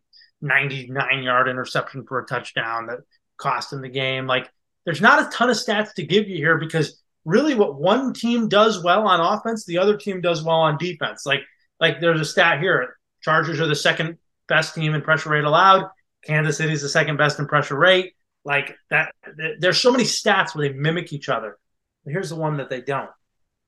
[0.40, 3.00] 99 yard interception for a touchdown that
[3.36, 4.26] cost him the game.
[4.26, 4.50] Like,
[4.86, 8.48] there's not a ton of stats to give you here because really what one team
[8.48, 11.26] does well on offense, the other team does well on defense.
[11.26, 11.42] Like,
[11.78, 14.16] like there's a stat here: Chargers are the second
[14.48, 15.90] best team in pressure rate allowed.
[16.24, 18.14] Kansas City is the second best in pressure rate.
[18.44, 19.12] Like that,
[19.58, 21.58] there's so many stats where they mimic each other.
[22.04, 23.10] But here's the one that they don't.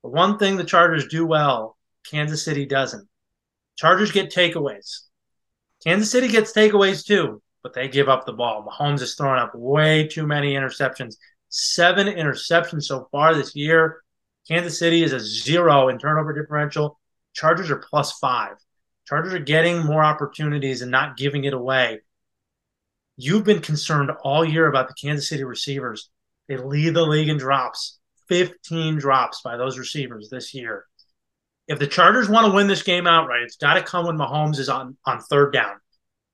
[0.04, 1.76] The one thing the Chargers do well,
[2.08, 3.08] Kansas City doesn't.
[3.76, 5.00] Chargers get takeaways.
[5.84, 8.64] Kansas City gets takeaways too, but they give up the ball.
[8.64, 11.16] Mahomes is throwing up way too many interceptions.
[11.48, 14.02] Seven interceptions so far this year.
[14.46, 16.98] Kansas City is a zero in turnover differential.
[17.34, 18.56] Chargers are plus five.
[19.06, 22.00] Chargers are getting more opportunities and not giving it away.
[23.16, 26.10] You've been concerned all year about the Kansas City receivers.
[26.48, 30.84] They lead the league in drops, 15 drops by those receivers this year.
[31.66, 34.58] If the Chargers want to win this game outright, it's got to come when Mahomes
[34.58, 35.76] is on, on third down.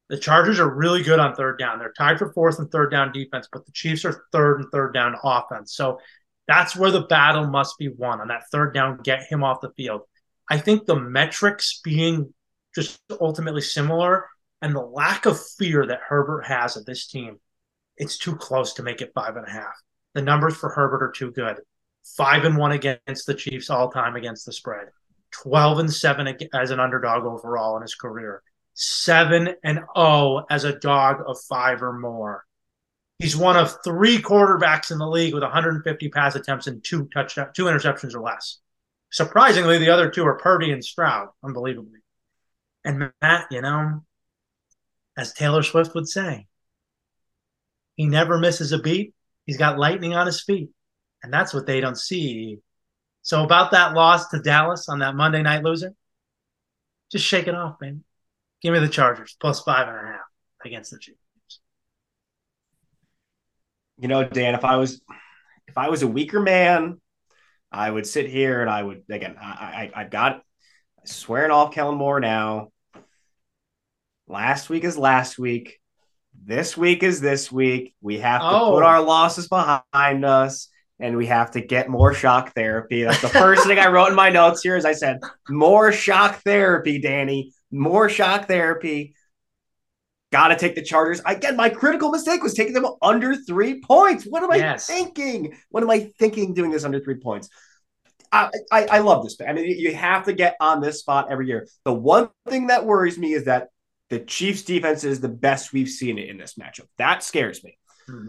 [0.09, 1.79] The Chargers are really good on third down.
[1.79, 4.93] They're tied for fourth and third down defense, but the Chiefs are third and third
[4.93, 5.75] down offense.
[5.75, 5.99] So
[6.47, 9.73] that's where the battle must be won on that third down, get him off the
[9.77, 10.03] field.
[10.51, 12.35] I think the metrics being
[12.75, 14.27] just ultimately similar
[14.61, 17.39] and the lack of fear that Herbert has of this team,
[17.97, 19.75] it's too close to make it five and a half.
[20.15, 21.61] The numbers for Herbert are too good.
[22.17, 24.89] Five and one against the Chiefs all time against the spread.
[25.33, 28.43] 12 and 7 as an underdog overall in his career.
[28.75, 32.45] 7 and 0 as a dog of 5 or more.
[33.19, 37.51] He's one of 3 quarterbacks in the league with 150 pass attempts and two touchdown
[37.55, 38.59] two interceptions or less.
[39.11, 42.01] Surprisingly, the other two are Purdy and Stroud, unbelievably.
[42.85, 44.05] And Matt, you know,
[45.17, 46.47] as Taylor Swift would say,
[47.95, 49.15] he never misses a beat.
[49.47, 50.71] He's got lightning on his feet.
[51.23, 52.59] And that's what they don't see
[53.25, 55.95] so about that loss to Dallas on that Monday night loser,
[57.11, 58.05] just shake it off, man.
[58.65, 60.21] Give me the Chargers plus five and a half
[60.65, 61.19] against the Chiefs.
[63.99, 65.03] You know, Dan, if I was
[65.69, 66.99] if I was a weaker man,
[67.71, 69.37] I would sit here and I would again.
[69.39, 70.43] I I, I got
[71.05, 72.71] swearing off Kellen Moore now.
[74.27, 75.79] Last week is last week.
[76.43, 77.95] This week is this week.
[78.01, 78.73] We have to oh.
[78.73, 83.03] put our losses behind us and we have to get more shock therapy.
[83.03, 84.77] That's the first thing I wrote in my notes here.
[84.77, 87.53] As I said, more shock therapy, Danny.
[87.75, 89.15] More shock therapy.
[90.33, 91.21] Got to take the Chargers.
[91.27, 94.25] Again, my critical mistake was taking them under three points.
[94.25, 94.89] What am yes.
[94.89, 95.57] I thinking?
[95.71, 97.49] What am I thinking doing this under three points?
[98.33, 99.37] I, I, I love this.
[99.47, 101.69] I mean, you have to get on this spot every year.
[101.85, 103.69] The one thing that worries me is that
[104.11, 106.87] the Chiefs' defense is the best we've seen it in this matchup.
[106.99, 107.79] That scares me.
[108.09, 108.29] Mm-hmm.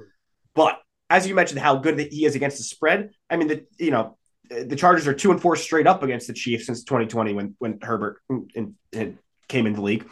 [0.54, 0.80] But
[1.10, 3.12] as you mentioned, how good he is against the spread.
[3.30, 4.18] I mean, the you know
[4.50, 7.80] the Chargers are two and four straight up against the Chiefs since 2020 when when
[7.82, 10.10] Herbert in, in, came into the league.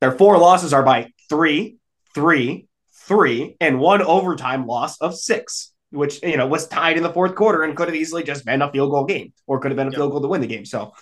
[0.00, 1.76] Their four losses are by three,
[2.14, 2.68] three,
[3.06, 7.34] three, and one overtime loss of six, which you know was tied in the fourth
[7.34, 9.88] quarter and could have easily just been a field goal game or could have been
[9.88, 9.98] a yep.
[9.98, 10.64] field goal to win the game.
[10.64, 10.92] So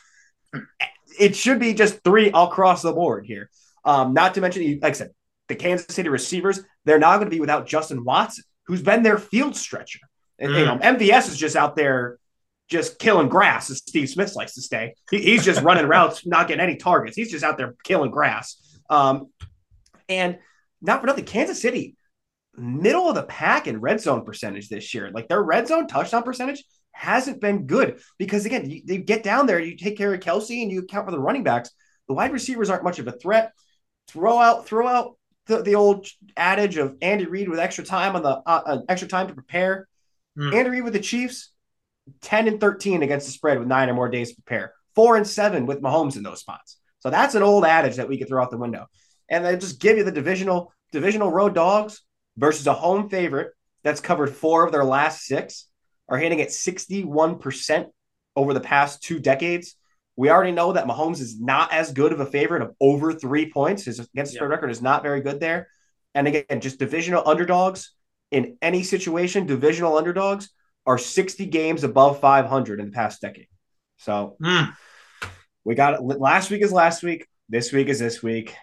[1.19, 3.51] it should be just three across the board here.
[3.85, 5.11] Um, not to mention, like I said,
[5.49, 9.19] the Kansas City receivers, they're not going to be without Justin Watson, who's been their
[9.19, 10.01] field stretcher.
[10.39, 10.59] And, mm.
[10.59, 12.19] you know, MVS is just out there
[12.69, 14.95] just killing grass, as Steve Smith likes to say.
[15.11, 17.17] He, he's just running routes, not getting any targets.
[17.17, 18.79] He's just out there killing grass.
[18.91, 19.27] Um,
[20.09, 20.39] and
[20.81, 21.97] not for nothing, Kansas City,
[22.57, 25.11] middle of the pack in red zone percentage this year.
[25.11, 29.47] Like their red zone touchdown percentage hasn't been good because again, you, you get down
[29.47, 31.71] there, you take care of Kelce and you account for the running backs.
[32.09, 33.53] The wide receivers aren't much of a threat.
[34.09, 36.07] Throw out, throw out the, the old
[36.37, 39.89] adage of Andy Reid with extra time on the uh, uh, extra time to prepare.
[40.39, 40.55] Mm.
[40.55, 41.53] Andy Reid with the Chiefs,
[42.23, 45.27] 10 and 13 against the spread with nine or more days to prepare, four and
[45.27, 46.79] seven with Mahomes in those spots.
[47.01, 48.87] So that's an old adage that we could throw out the window.
[49.29, 52.03] And they just give you the divisional divisional road dogs
[52.37, 53.53] versus a home favorite
[53.83, 55.69] that's covered four of their last six
[56.09, 57.87] are hitting at 61%
[58.35, 59.77] over the past two decades.
[60.15, 63.51] We already know that Mahomes is not as good of a favorite of over three
[63.51, 63.85] points.
[63.85, 65.69] His against the spread record is not very good there.
[66.15, 67.93] And again, just divisional underdogs
[68.31, 70.49] in any situation, divisional underdogs
[70.87, 73.49] are 60 games above 500 in the past decade.
[73.99, 74.73] So mm.
[75.65, 76.01] we got it.
[76.03, 77.27] Last week is last week.
[77.49, 78.55] This week is this week.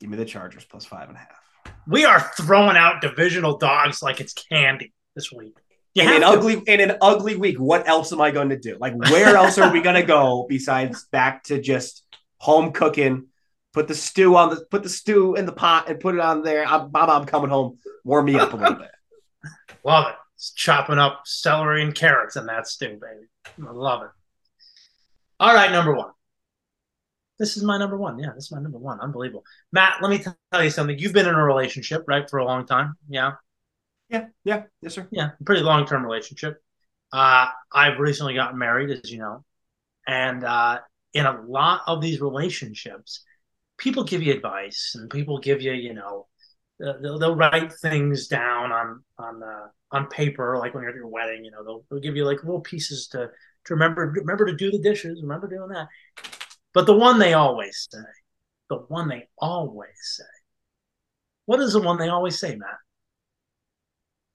[0.00, 1.74] Give me the Chargers plus five and a half.
[1.86, 5.56] We are throwing out divisional dogs like it's candy this week.
[5.94, 6.28] You in an to.
[6.28, 8.76] ugly in an ugly week, what else am I going to do?
[8.78, 12.04] Like, where else are we going to go besides back to just
[12.36, 13.26] home cooking?
[13.72, 16.42] Put the stew on the put the stew in the pot and put it on
[16.42, 16.64] there.
[16.66, 17.78] I'm, I'm coming home.
[18.04, 18.90] Warm me up a little bit.
[19.84, 20.14] Love it.
[20.54, 23.26] Chopping up celery and carrots in that stew, baby.
[23.66, 24.10] I love it.
[25.40, 26.10] All right, number one.
[27.38, 28.18] This is my number one.
[28.18, 29.00] Yeah, this is my number one.
[29.00, 29.44] Unbelievable.
[29.72, 30.98] Matt, let me tell you something.
[30.98, 32.94] You've been in a relationship, right, for a long time.
[33.08, 33.32] Yeah.
[34.08, 35.06] Yeah, yeah, yes, sir.
[35.10, 36.62] Yeah, pretty long term relationship.
[37.12, 39.44] Uh, I've recently gotten married, as you know,
[40.06, 40.80] and uh,
[41.12, 43.24] in a lot of these relationships,
[43.76, 46.26] people give you advice and people give you, you know,
[46.78, 51.08] they'll, they'll write things down on on uh, on paper, like when you're at your
[51.08, 51.44] wedding.
[51.44, 53.30] You know, they'll, they'll give you like little pieces to
[53.64, 55.88] to remember remember to do the dishes, remember doing that.
[56.74, 57.98] But the one they always say,
[58.68, 60.24] the one they always say,
[61.46, 62.78] what is the one they always say, Matt?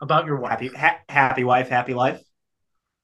[0.04, 0.52] about your wife.
[0.52, 2.22] Happy, ha- happy wife, happy life.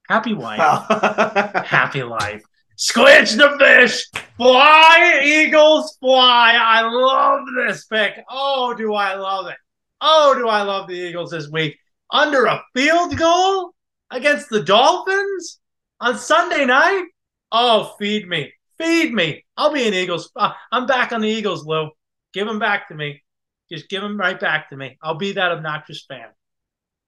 [0.07, 0.59] Happy wife,
[1.65, 2.43] happy life.
[2.80, 4.07] Squinch the fish,
[4.38, 6.57] fly, Eagles, fly.
[6.57, 8.13] I love this pick.
[8.30, 9.57] Oh, do I love it?
[9.99, 11.77] Oh, do I love the Eagles this week?
[12.09, 13.73] Under a field goal
[14.09, 15.59] against the Dolphins
[15.99, 17.03] on Sunday night?
[17.51, 18.53] Oh, feed me.
[18.77, 19.43] Feed me.
[19.57, 20.32] I'll be an Eagles.
[20.34, 21.89] Uh, I'm back on the Eagles, Lou.
[22.32, 23.21] Give them back to me.
[23.69, 24.97] Just give them right back to me.
[25.03, 26.30] I'll be that obnoxious fan.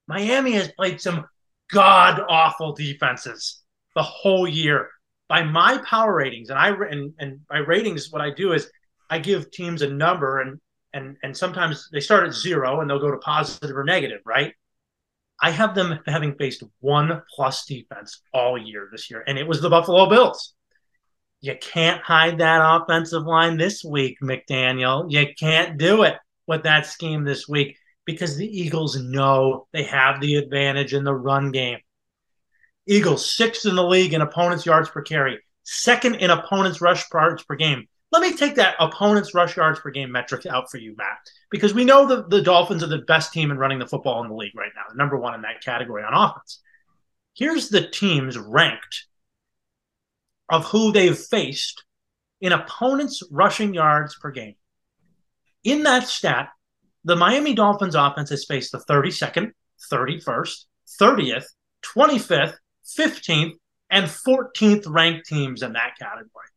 [0.05, 1.25] Miami has played some
[1.71, 3.61] god awful defenses
[3.95, 4.89] the whole year.
[5.31, 8.69] By my power ratings, and I and, and by ratings, what I do is
[9.09, 10.59] I give teams a number, and
[10.91, 14.53] and and sometimes they start at zero and they'll go to positive or negative, right?
[15.41, 19.61] I have them having faced one plus defense all year this year, and it was
[19.61, 20.53] the Buffalo Bills.
[21.39, 25.05] You can't hide that offensive line this week, McDaniel.
[25.09, 30.19] You can't do it with that scheme this week because the Eagles know they have
[30.19, 31.79] the advantage in the run game.
[32.91, 37.41] Eagles sixth in the league in opponents' yards per carry, second in opponents' rush yards
[37.41, 37.87] per game.
[38.11, 41.19] Let me take that opponents' rush yards per game metric out for you, Matt,
[41.49, 44.27] because we know the, the Dolphins are the best team in running the football in
[44.27, 46.59] the league right now, number one in that category on offense.
[47.33, 49.05] Here's the teams ranked
[50.49, 51.85] of who they've faced
[52.41, 54.55] in opponents' rushing yards per game.
[55.63, 56.49] In that stat,
[57.05, 59.51] the Miami Dolphins offense has faced the 32nd,
[59.89, 60.65] 31st,
[60.99, 61.45] 30th,
[61.85, 62.57] 25th,
[62.97, 63.53] 15th,
[63.89, 66.47] and 14th ranked teams in that category.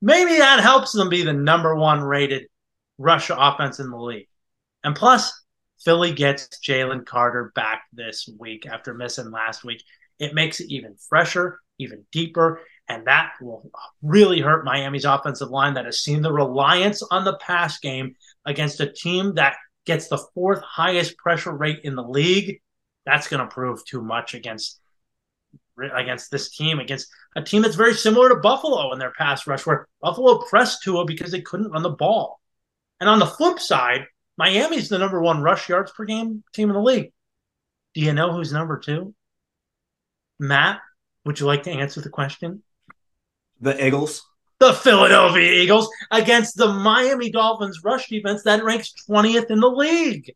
[0.00, 2.46] Maybe that helps them be the number one rated
[2.98, 4.28] Russia offense in the league.
[4.82, 5.32] And plus,
[5.84, 9.82] Philly gets Jalen Carter back this week after missing last week.
[10.18, 13.70] It makes it even fresher, even deeper, and that will
[14.02, 18.14] really hurt Miami's offensive line that has seen the reliance on the pass game
[18.46, 22.60] against a team that gets the fourth highest pressure rate in the league.
[23.06, 24.80] That's going to prove too much against
[25.94, 29.66] against this team, against a team that's very similar to Buffalo in their pass rush,
[29.66, 32.40] where Buffalo pressed Tua because they couldn't run the ball.
[33.00, 34.06] And on the flip side,
[34.36, 37.12] Miami's the number one rush yards per game team in the league.
[37.94, 39.14] Do you know who's number two?
[40.38, 40.80] Matt,
[41.24, 42.62] would you like to answer the question?
[43.60, 44.22] The Eagles.
[44.58, 50.34] The Philadelphia Eagles against the Miami Dolphins rush defense that ranks 20th in the league.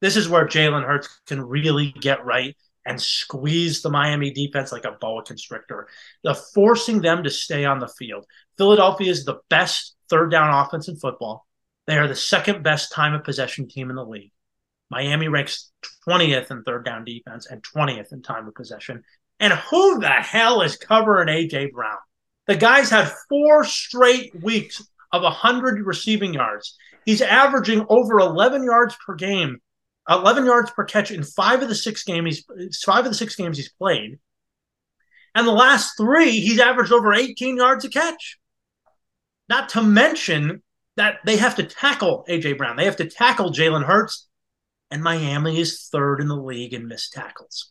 [0.00, 2.56] This is where Jalen Hurts can really get right
[2.88, 5.86] and squeezed the Miami defense like a boa constrictor,
[6.24, 8.24] the forcing them to stay on the field.
[8.56, 11.46] Philadelphia is the best third down offense in football.
[11.86, 14.32] They are the second best time of possession team in the league.
[14.90, 15.70] Miami ranks
[16.08, 19.02] 20th in third down defense and 20th in time of possession.
[19.38, 21.98] And who the hell is covering AJ Brown?
[22.46, 24.82] The guy's had four straight weeks
[25.12, 26.74] of 100 receiving yards.
[27.04, 29.60] He's averaging over 11 yards per game,
[30.08, 33.36] 11 yards per catch in five of the six games he's five of the six
[33.36, 34.18] games he's played.
[35.34, 38.38] And the last three, he's averaged over 18 yards a catch.
[39.48, 40.62] Not to mention
[40.96, 42.76] that they have to tackle AJ Brown.
[42.76, 44.26] They have to tackle Jalen Hurts.
[44.90, 47.70] And Miami is third in the league in missed tackles.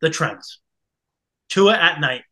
[0.00, 0.60] The trends.
[1.48, 2.22] Tua at night,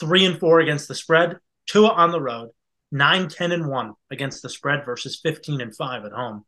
[0.00, 1.38] three and four against the spread.
[1.66, 2.50] Tua on the road,
[2.90, 6.44] 9, 10, and 1 against the spread versus 15 and 5 at home.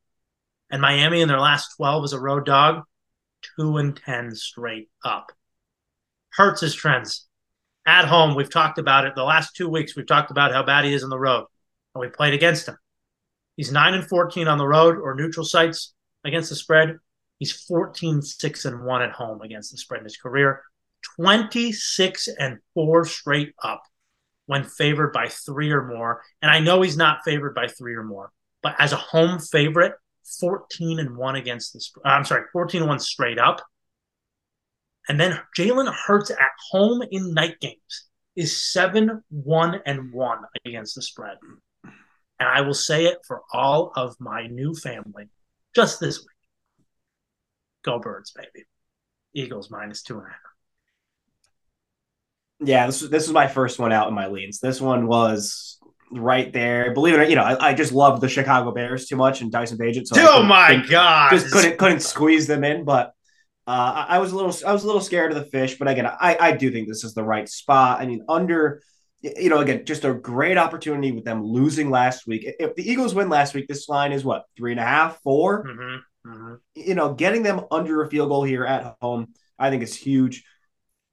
[0.70, 2.84] And Miami in their last 12 as a road dog,
[3.58, 5.32] 2 and 10 straight up.
[6.32, 7.26] Hurts' his trends.
[7.86, 9.14] At home, we've talked about it.
[9.14, 11.46] The last two weeks, we've talked about how bad he is on the road.
[11.94, 12.76] And we played against him.
[13.56, 15.92] He's 9 and 14 on the road or neutral sites
[16.24, 16.98] against the spread.
[17.38, 20.62] He's 14, 6 and 1 at home against the spread in his career.
[21.16, 23.82] 26 and 4 straight up
[24.46, 26.22] when favored by three or more.
[26.42, 29.94] And I know he's not favored by three or more, but as a home favorite,
[30.38, 33.60] 14 and 1 against the Uh, I'm sorry, 14 and 1 straight up.
[35.08, 40.94] And then Jalen Hurts at home in night games is 7 1 and 1 against
[40.94, 41.36] the spread.
[41.84, 45.28] And I will say it for all of my new family
[45.74, 46.26] just this week.
[47.82, 48.66] Go birds, baby.
[49.34, 50.38] Eagles minus two and a half.
[52.62, 54.60] Yeah, this was, this was my first one out in my leans.
[54.60, 55.78] This one was
[56.10, 56.92] right there.
[56.92, 59.40] Believe it or not, you know, I, I just love the Chicago Bears too much
[59.40, 60.06] and Tyson Bagent.
[60.06, 62.84] So oh my god, just couldn't couldn't squeeze them in.
[62.84, 63.08] But
[63.66, 65.78] uh, I, I was a little I was a little scared of the fish.
[65.78, 68.00] But again, I I do think this is the right spot.
[68.00, 68.82] I mean, under
[69.22, 72.46] you know, again, just a great opportunity with them losing last week.
[72.58, 75.64] If the Eagles win last week, this line is what three and a half, four?
[75.64, 75.96] mm-hmm.
[76.26, 76.54] Mm-hmm.
[76.74, 80.44] You know, getting them under a field goal here at home, I think is huge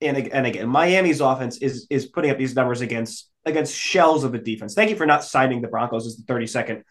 [0.01, 4.33] and, and again, Miami's offense is is putting up these numbers against against shells of
[4.33, 4.73] a defense.
[4.73, 6.83] Thank you for not citing the Broncos as the 32nd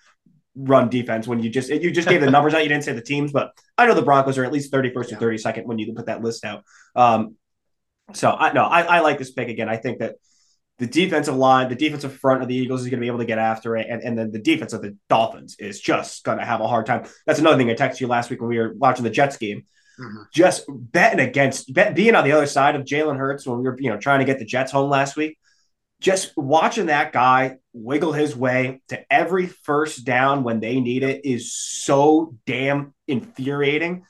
[0.57, 2.63] run defense when you just you just gave the numbers out.
[2.63, 5.19] You didn't say the teams, but I know the Broncos are at least 31st yeah.
[5.19, 6.65] or 32nd when you can put that list out.
[6.95, 7.37] Um,
[8.15, 9.69] so I no, I, I like this pick again.
[9.69, 10.17] I think that
[10.79, 13.25] the defensive line, the defensive front of the Eagles is going to be able to
[13.25, 16.45] get after it, and, and then the defense of the Dolphins is just going to
[16.45, 17.07] have a hard time.
[17.27, 19.65] That's another thing I texted you last week when we were watching the Jets game.
[19.99, 20.23] Mm-hmm.
[20.33, 23.77] Just betting against bet, being on the other side of Jalen Hurts when we were
[23.81, 25.39] you know trying to get the Jets home last week.
[26.01, 31.25] Just watching that guy wiggle his way to every first down when they need it
[31.25, 34.05] is so damn infuriating.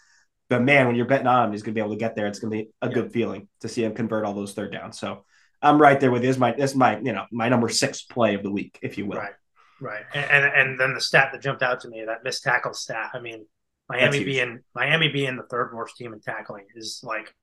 [0.49, 2.27] But man, when you're betting on him, he's going to be able to get there.
[2.27, 2.95] It's going to be a yeah.
[2.95, 4.99] good feeling to see him convert all those third downs.
[4.99, 5.25] So
[5.63, 6.39] I'm right there with this.
[6.39, 9.19] My this my you know my number six play of the week, if you will.
[9.19, 9.33] Right,
[9.81, 10.05] right.
[10.15, 13.11] And, and and then the stat that jumped out to me, that missed tackle stat.
[13.15, 13.47] I mean,
[13.89, 17.35] Miami being Miami being the third worst team in tackling is like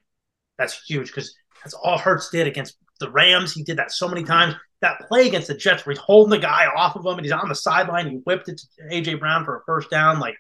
[0.58, 3.54] that's huge because that's all Hurts did against the Rams.
[3.54, 4.56] He did that so many times.
[4.82, 7.32] That play against the Jets where he's holding the guy off of him and he's
[7.32, 8.10] on the sideline.
[8.10, 10.20] He whipped it to AJ Brown for a first down.
[10.20, 10.36] Like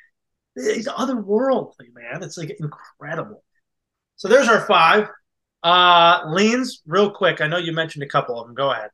[0.56, 2.22] he's otherworldly, man.
[2.22, 3.44] It's like incredible.
[4.18, 5.08] So there's our five.
[5.64, 7.40] Uh leans, real quick.
[7.40, 8.54] I know you mentioned a couple of them.
[8.54, 8.90] Go ahead.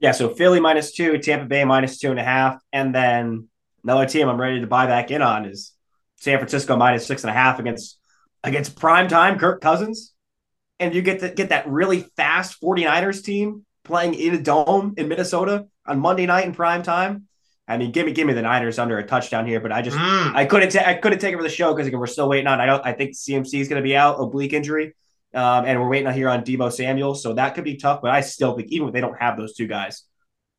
[0.00, 3.48] Yeah, so Philly minus two, Tampa Bay minus two and a half, and then
[3.84, 5.74] another team I'm ready to buy back in on is
[6.16, 7.98] San Francisco minus six and a half against
[8.42, 10.12] against prime time Kirk Cousins,
[10.80, 15.08] and you get to get that really fast 49ers team playing in a dome in
[15.08, 17.26] Minnesota on Monday night in prime time.
[17.68, 19.96] I mean, give me give me the Niners under a touchdown here, but I just
[19.96, 20.34] mm.
[20.34, 22.60] I couldn't ta- I couldn't take it for the show because we're still waiting on.
[22.60, 24.94] I don't I think CMC is going to be out oblique injury,
[25.34, 28.00] um, and we're waiting on here on Deebo Samuel, so that could be tough.
[28.02, 30.02] But I still think even if they don't have those two guys,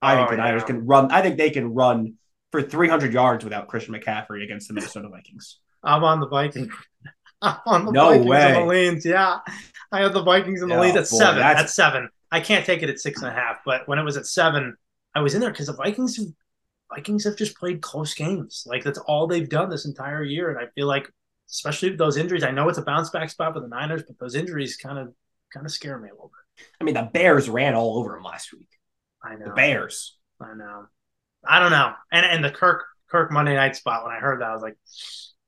[0.02, 0.44] I oh, think the yeah.
[0.44, 1.12] Niners can run.
[1.12, 2.14] I think they can run
[2.52, 5.58] for 300 yards without Christian McCaffrey against the Minnesota Vikings.
[5.84, 6.74] I'm on the Vikings.
[7.42, 8.96] I'm on the no Vikings way.
[8.96, 9.10] the.
[9.10, 9.40] Yeah,
[9.92, 11.40] I have the Vikings in the oh, lead at boy, seven.
[11.40, 11.62] That's...
[11.62, 13.58] At seven, I can't take it at six and a half.
[13.66, 14.76] But when it was at seven,
[15.14, 16.20] I was in there because the Vikings,
[16.94, 18.64] Vikings have just played close games.
[18.66, 21.12] Like that's all they've done this entire year, and I feel like,
[21.50, 24.18] especially with those injuries, I know it's a bounce back spot for the Niners, but
[24.20, 25.14] those injuries kind of
[25.54, 26.68] kind of scare me a little bit.
[26.80, 28.70] I mean, the Bears ran all over them last week.
[29.24, 30.18] I know the Bears.
[30.40, 30.86] I know.
[31.48, 31.94] I don't know.
[32.12, 34.78] And and the Kirk Kirk Monday night spot when I heard that I was like,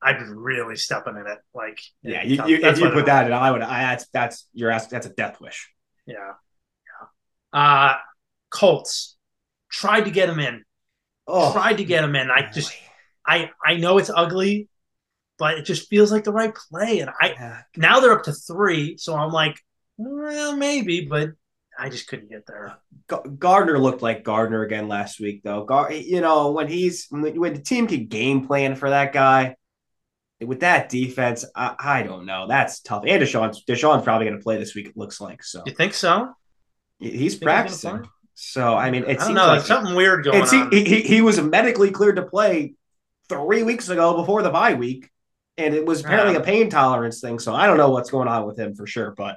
[0.04, 1.38] I'd be really stepping in it.
[1.54, 3.62] Like yeah, you, you if you put that in, I would.
[3.62, 5.70] I that's that's you're asking that's a death wish.
[6.06, 6.34] Yeah,
[7.54, 7.58] yeah.
[7.58, 7.96] Uh
[8.50, 9.16] Colts
[9.70, 10.62] tried to get him in.
[11.26, 12.30] Oh, tried to get him in.
[12.30, 12.72] I just
[13.26, 14.68] I I know it's ugly,
[15.38, 17.00] but it just feels like the right play.
[17.00, 17.60] And I Yeah.
[17.76, 19.56] now they're up to three, so I'm like,
[19.96, 21.30] well, maybe, but
[21.78, 22.76] I just couldn't get there.
[23.38, 25.64] Gardner looked like Gardner again last week, though.
[25.64, 29.56] Gar- you know, when he's when the team can game plan for that guy
[30.40, 32.46] with that defense, I, I don't know.
[32.48, 33.04] That's tough.
[33.06, 34.88] And Deshaun's Deshaun's probably going to play this week.
[34.88, 35.62] It looks like so.
[35.66, 36.32] You think so?
[36.98, 37.98] He's Think practicing.
[37.98, 38.08] play?
[38.34, 39.46] So I mean, it I seems know.
[39.46, 42.74] like something weird going it's, he, he he was medically cleared to play
[43.28, 45.08] three weeks ago before the bye week,
[45.56, 46.40] and it was apparently Yeah.
[46.40, 47.38] a pain tolerance thing.
[47.38, 49.12] So I don't know what's going on with him for sure.
[49.16, 49.36] But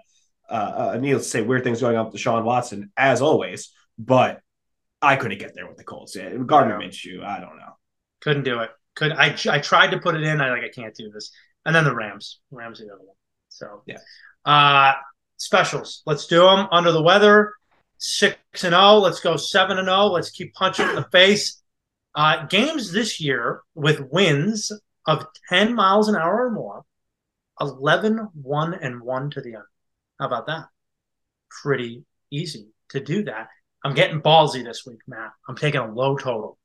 [0.49, 3.71] uh, uh needless to say, weird things going on with Deshaun Watson as always.
[3.99, 4.41] But
[5.01, 6.15] I couldn't get there with the Colts.
[6.15, 6.87] Yeah, Gardner Yeah.
[6.87, 7.77] Minshew, I don't know.
[8.21, 8.71] Couldn't do it.
[8.97, 9.35] Could I?
[9.49, 10.41] I tried to put it in.
[10.41, 11.31] I like I can't do this.
[11.65, 12.39] And then the Rams.
[12.51, 13.15] Rams are the other one.
[13.49, 13.97] So Yeah.
[14.43, 14.93] Uh,
[15.37, 16.01] specials.
[16.05, 16.67] Let's do them.
[16.71, 17.53] Under the weather.
[17.99, 18.95] Six and zero.
[18.95, 20.05] Let's go seven and zero.
[20.07, 21.61] Let's keep punching in the face.
[22.15, 24.71] Uh, games this year with wins
[25.05, 26.83] of 10 miles an hour or more
[27.61, 29.63] 11 1 and 1 to the end
[30.19, 30.65] how about that
[31.61, 33.47] pretty easy to do that
[33.83, 36.57] i'm getting ballsy this week matt i'm taking a low total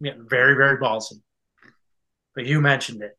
[0.00, 1.20] i'm getting very very ballsy
[2.34, 3.18] but you mentioned it.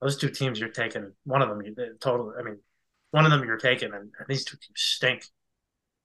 [0.00, 2.58] Those two teams you're taking one of them you total i mean
[3.10, 5.24] one of them you're taking and, and these two teams stink.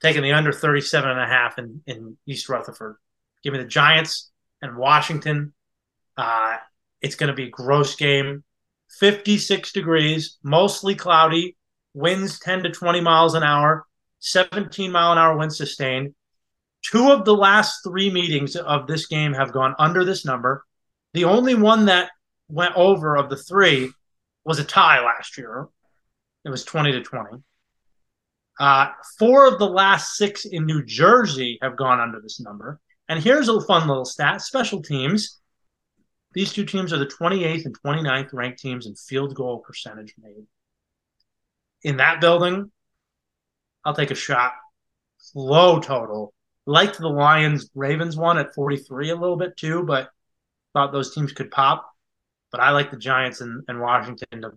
[0.01, 2.97] Taking the under 37 and a half in, in east rutherford.
[3.43, 5.53] Give me the giants and washington.
[6.17, 6.57] Uh,
[7.01, 8.43] it's going to be a gross game.
[8.99, 11.55] 56 degrees mostly cloudy.
[11.93, 13.85] Winds 10 to 20 miles an hour.
[14.19, 16.15] 17 mile an hour wind sustained.
[16.83, 20.65] Two of the last three meetings of this game have gone under this number
[21.13, 22.11] the only one that
[22.49, 23.91] went over of the three
[24.45, 25.67] was a tie last year
[26.45, 27.37] it was 20 to 20
[28.59, 28.87] uh,
[29.17, 33.49] four of the last six in new jersey have gone under this number and here's
[33.49, 35.39] a fun little stat special teams
[36.33, 40.45] these two teams are the 28th and 29th ranked teams in field goal percentage made.
[41.83, 42.71] In that building,
[43.85, 44.53] I'll take a shot.
[45.35, 46.33] Low total.
[46.65, 50.09] Liked the Lions Ravens one at 43 a little bit too, but
[50.73, 51.89] thought those teams could pop.
[52.51, 54.51] But I like the Giants and, and Washington to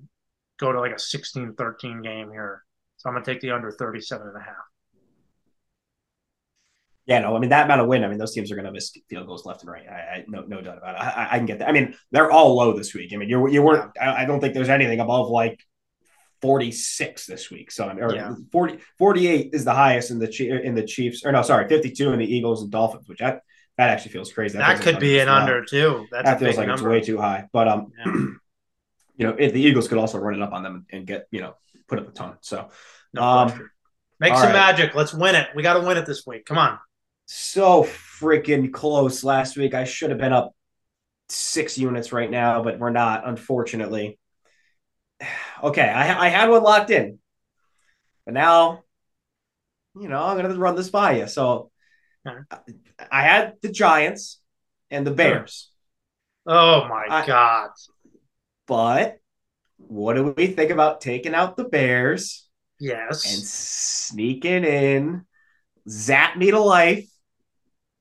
[0.59, 2.63] go to like a 16 13 game here.
[2.99, 4.55] So I'm going to take the under 37 and a half.
[7.07, 8.03] Yeah, no, I mean that amount of win.
[8.03, 9.87] I mean those teams are going to miss field goals left and right.
[9.89, 10.99] I, I no no doubt about it.
[10.99, 11.69] I, I- I can get that.
[11.69, 13.13] I mean they're all low this week.
[13.15, 13.93] I mean you you weren't.
[14.01, 15.61] I, I don't think there's anything above like
[16.43, 17.71] 46 this week.
[17.71, 18.35] So or Yeah.
[18.51, 21.25] 40, 48 is the highest in the in the Chiefs.
[21.25, 23.43] Or no, sorry, 52 in the Eagles and Dolphins, which that
[23.79, 24.59] that actually feels crazy.
[24.59, 26.07] That, feels could like be an under too.
[26.11, 26.93] That's that feels like number.
[26.93, 27.49] it's way too high.
[27.53, 28.13] But um, Yeah.
[29.19, 31.41] you know, if the Eagles could also run it up on them and get you
[31.41, 31.55] know
[31.89, 32.37] put up a ton.
[32.41, 32.69] So
[33.13, 33.71] No Um.
[34.19, 34.53] Make some right.
[34.55, 34.95] magic.
[34.95, 35.49] Let's win it.
[35.55, 36.47] We got to win it this week.
[36.47, 36.79] Come on.
[37.27, 39.75] so freaking close last week.
[39.75, 40.55] I should have been up
[41.29, 44.19] six units right now, but we're not, unfortunately.
[45.63, 47.19] Okay, I, I had one locked in,
[48.27, 48.83] but now,
[49.99, 51.27] you know, I'm gonna run this by you.
[51.29, 51.71] So,
[53.11, 54.41] I had the Giants
[54.91, 55.71] and the Bears,
[56.47, 57.71] Oh my I- God.
[58.67, 59.19] but
[59.79, 62.49] what do we think about taking out the Bears
[62.81, 63.25] Yes.
[63.33, 65.25] and sneaking in,
[65.89, 67.07] zap me to life?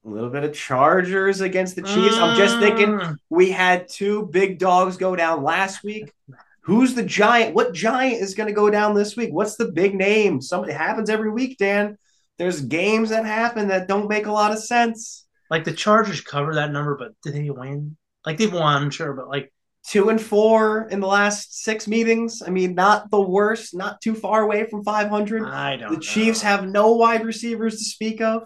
[0.06, 2.16] A little bit of Chargers against the Chiefs.
[2.18, 3.16] I'm just thinking Mm.
[3.32, 6.14] We had two big dogs go down last week.
[6.62, 7.56] Who's the giant?
[7.56, 9.32] What giant is going to go down this week?
[9.34, 10.42] What's the big name?
[10.42, 11.98] Something happens every week, Dan.
[12.38, 15.26] There's games that happen that don't make a lot of sense.
[15.50, 17.98] like the Chargers cover that number, but did they win?
[18.26, 19.52] Like they've won, sure, but like
[19.88, 22.42] Two and four in the last six meetings.
[22.42, 25.48] I mean, not the worst, not too far away from 500.
[25.48, 25.90] I don't.
[25.90, 26.00] The know.
[26.00, 28.44] Chiefs have no wide receivers to speak of.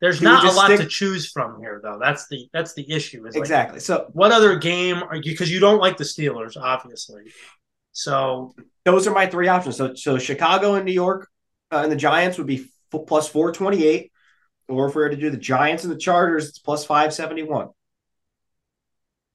[0.00, 1.98] There's would not a lot stick- to choose from here, though.
[2.00, 3.26] That's the that's the issue.
[3.26, 3.80] Is like, Exactly.
[3.80, 5.32] So what other game are you?
[5.32, 7.22] Because you don't like the Steelers, obviously.
[7.90, 8.54] So
[8.84, 9.78] those are my three options.
[9.78, 11.28] So, so Chicago and New York
[11.72, 14.10] uh, and the Giants would be f- plus 428.
[14.68, 17.68] Or if we were to do the Giants and the Chargers, it's plus 571.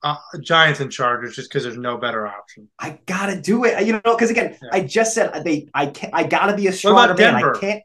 [0.04, 2.70] uh, Giants and Chargers, just because there's no better option.
[2.80, 3.86] I gotta do it.
[3.86, 4.70] You know, because again, Yeah.
[4.72, 5.68] I just said they.
[5.74, 6.14] I can't.
[6.14, 7.36] I gotta be a stronger man.
[7.36, 7.84] I can't.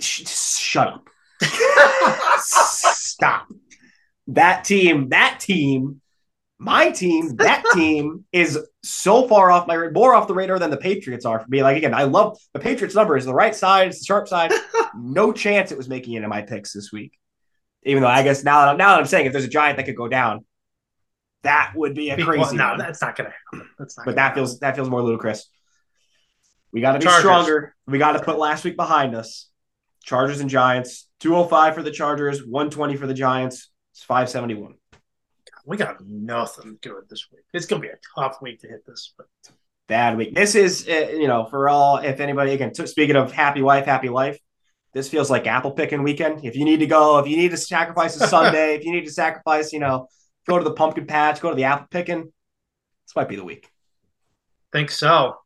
[0.00, 1.08] Sh- shut up.
[2.40, 3.46] Stop.
[4.28, 5.08] That team.
[5.10, 6.00] That team.
[6.58, 7.36] My team.
[7.36, 11.40] That team is so far off my more off the radar than the Patriots are
[11.40, 11.62] for me.
[11.62, 13.88] Like again, I love the Patriots number is the right side.
[13.88, 14.52] It's the sharp side.
[14.96, 17.18] no chance it was making it in my picks this week.
[17.84, 19.76] Even though I guess now that I'm, now that I'm saying if there's a giant
[19.76, 20.44] that could go down,
[21.42, 22.56] that would be a crazy.
[22.56, 23.68] no, one that's not gonna happen.
[23.78, 24.06] That's not.
[24.06, 25.48] but that feels that feels more ludicrous.
[26.72, 27.20] We got to be Chargers.
[27.20, 27.74] stronger.
[27.86, 29.48] We got to put last week behind us.
[30.04, 31.08] Chargers and Giants.
[31.20, 33.70] 205 for the Chargers, 120 for the Giants.
[33.92, 34.74] It's 571.
[35.68, 37.42] We got nothing good this week.
[37.52, 39.26] It's gonna be a tough week to hit this, but
[39.86, 40.34] bad week.
[40.34, 43.84] This is, uh, you know, for all, if anybody, again, t- speaking of happy wife,
[43.84, 44.38] happy life,
[44.94, 46.42] this feels like apple picking weekend.
[46.42, 49.04] If you need to go, if you need to sacrifice a Sunday, if you need
[49.04, 50.08] to sacrifice, you know,
[50.46, 53.68] go to the pumpkin patch, go to the apple picking, this might be the week.
[54.72, 55.36] think so.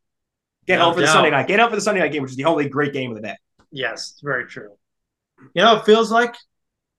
[0.65, 1.07] Get No home for the.
[1.07, 1.47] Sunday night.
[1.47, 3.23] Get home for the Sunday night game, which is the only great game of the
[3.23, 3.35] day.
[3.71, 4.69] Yes, it's very true.
[5.53, 6.33] You know, it feels like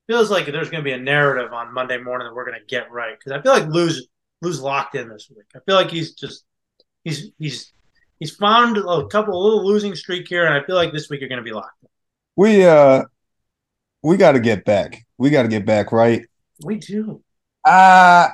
[0.07, 2.67] feels like there's going to be a narrative on Monday morning that we're going to
[2.67, 4.07] get right because I feel like Lou's
[4.43, 5.47] Lou's locked in this week.
[5.55, 6.45] I feel like he's just
[7.05, 7.73] he's he's
[8.19, 11.21] he's found a couple a little losing streak here, and I feel like this week
[11.21, 11.83] you're going to be locked.
[11.83, 11.89] in.
[12.37, 13.05] We uh
[14.03, 15.05] we got to get back.
[15.19, 16.27] We got to get back right.
[16.63, 17.23] We do.
[17.65, 18.29] Uh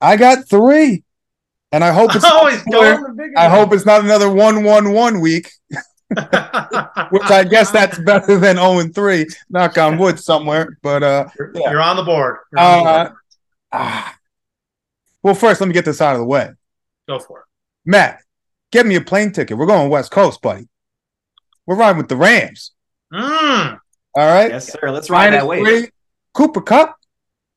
[0.00, 1.04] I got three,
[1.72, 2.24] and I hope it's.
[2.28, 3.34] Oh, he's going.
[3.36, 5.50] I hope it's not another one one one week,
[7.10, 9.26] which I guess that's better than zero and three.
[9.48, 11.70] Knock on wood somewhere, but uh, you're, yeah.
[11.70, 12.38] you're on the board.
[12.52, 13.16] You're on the Uh, board.
[13.72, 14.16] ah.
[15.22, 16.50] well, first let me get this out of the way.
[17.08, 17.44] Go for it.
[17.84, 18.22] Matt,
[18.72, 19.56] get me a plane ticket.
[19.56, 20.68] We're going West Coast, buddy.
[21.66, 22.72] We're riding with the Rams.
[23.12, 23.78] Mm.
[24.16, 24.50] All right.
[24.50, 24.90] Yes, sir.
[24.90, 25.64] Let's ride that Minus wave.
[25.82, 25.90] three.
[26.34, 26.96] Cooper Kupp,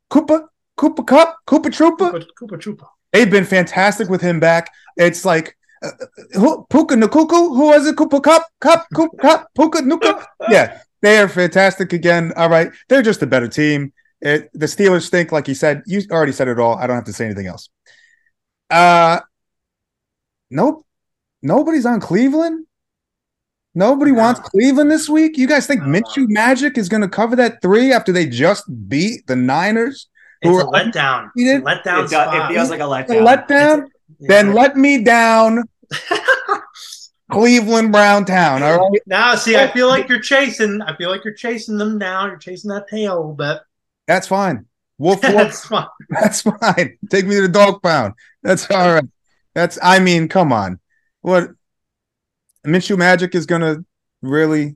[0.09, 2.11] Cooper, Cooper Kupp, Cooper Trooper.
[2.11, 2.25] Cooper,
[2.57, 2.87] Koopa Troopa.
[3.11, 4.71] They've been fantastic with him back.
[4.97, 5.89] It's like uh,
[6.33, 7.55] who, Puka Nukuku.
[7.55, 7.95] Who was it?
[7.97, 10.25] Cooper Kupp, Kupp, Cooper Kupp, Puka Nacua.
[10.49, 12.31] Yeah, they are fantastic again.
[12.35, 13.93] All right, they're just a better team.
[14.21, 15.83] It, the Steelers stink, like you said.
[15.85, 16.75] You already said it all.
[16.75, 17.69] I don't have to say anything else.
[18.69, 19.19] Uh,
[20.49, 20.85] nope.
[21.41, 22.65] Nobody's on Cleveland.
[23.75, 24.19] Nobody No.
[24.19, 25.37] wants Cleveland this week.
[25.37, 25.87] You guys think No.
[25.99, 30.07] Minshew Magic is going to cover that three after they just beat the Niners?
[30.41, 31.31] It's Who a are letdown.
[31.35, 33.47] He did- Letdown It, does, it feels like a A letdown.
[33.47, 33.87] letdown?
[34.19, 35.63] Then let me down
[37.31, 38.61] Cleveland Brown Town.
[38.63, 39.01] All right.
[39.07, 40.81] now, see, I feel like you're chasing.
[40.81, 42.27] I feel like you're chasing them now.
[42.27, 43.59] You're chasing that tail a little bit.
[44.07, 44.65] That's fine.
[44.97, 45.33] Wolf Wolf.
[45.33, 45.87] That's fine.
[46.09, 46.97] That's fine.
[47.09, 48.13] Take me to the dog pound.
[48.43, 49.05] That's all right.
[49.55, 50.79] That's I mean, come on.
[51.21, 51.49] What
[52.65, 53.83] Minshew Magic is gonna
[54.21, 54.75] really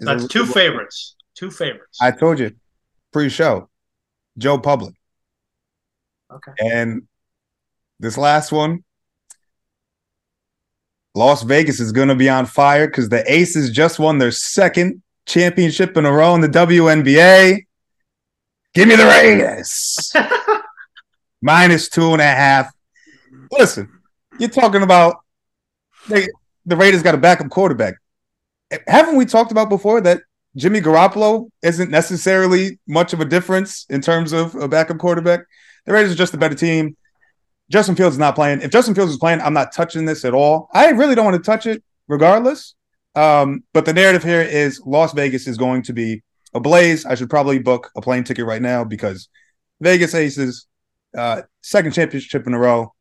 [0.00, 1.14] is That's a- two favorites.
[1.34, 1.98] Two favorites.
[2.02, 2.52] I told you
[3.12, 3.68] pre-show.
[4.38, 4.94] Joe Public.
[6.32, 6.52] okay.
[6.60, 7.02] And
[7.98, 8.84] this last one,
[11.14, 15.02] Las Vegas is going to be on fire because the Aces just won their second
[15.26, 17.66] championship in a row in the WNBA.
[18.74, 20.12] Give me the Raiders.
[21.42, 22.72] Minus two and a half.
[23.50, 23.88] Listen,
[24.38, 25.16] you're talking about
[26.08, 26.28] they,
[26.66, 27.94] the Raiders got a backup quarterback.
[28.86, 30.22] Haven't we talked about before that
[30.54, 35.40] Jimmy Garoppolo isn't necessarily much of a difference in terms of a backup quarterback?
[35.86, 36.96] The Raiders are just a better team.
[37.70, 38.60] Justin Fields is not playing.
[38.62, 40.68] If Justin Fields is playing, I'm not touching this at all.
[40.74, 42.74] I really don't want to touch it regardless.
[43.14, 46.22] Um, but the narrative here is Las Vegas is going to be
[46.52, 47.06] ablaze.
[47.06, 49.28] I should probably book a plane ticket right now because
[49.80, 50.66] Vegas Aces,
[51.16, 52.92] uh, second championship in a row.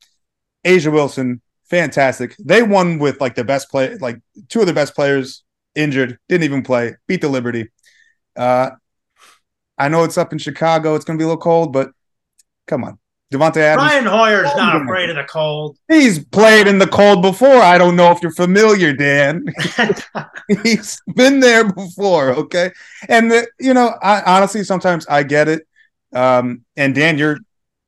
[0.65, 2.35] A'ja Wilson, fantastic.
[2.37, 4.19] They won with like the best play, like
[4.49, 5.43] two of the best players
[5.75, 7.69] injured, didn't even play, beat the Liberty.
[8.35, 8.71] Uh,
[9.77, 10.95] I know it's up in Chicago.
[10.95, 11.89] It's going to be a little cold, but
[12.67, 12.99] come on.
[13.31, 15.77] Davante Adams, Brian Hoyer's not Oh, afraid of the cold.
[15.87, 17.57] he's played in the cold before.
[17.61, 19.45] I don't know if you're familiar, Dan.
[20.63, 22.71] he's been there before, okay?
[23.07, 25.67] And the, you know, I honestly sometimes I get it.
[26.11, 27.37] Um, and Dan, you're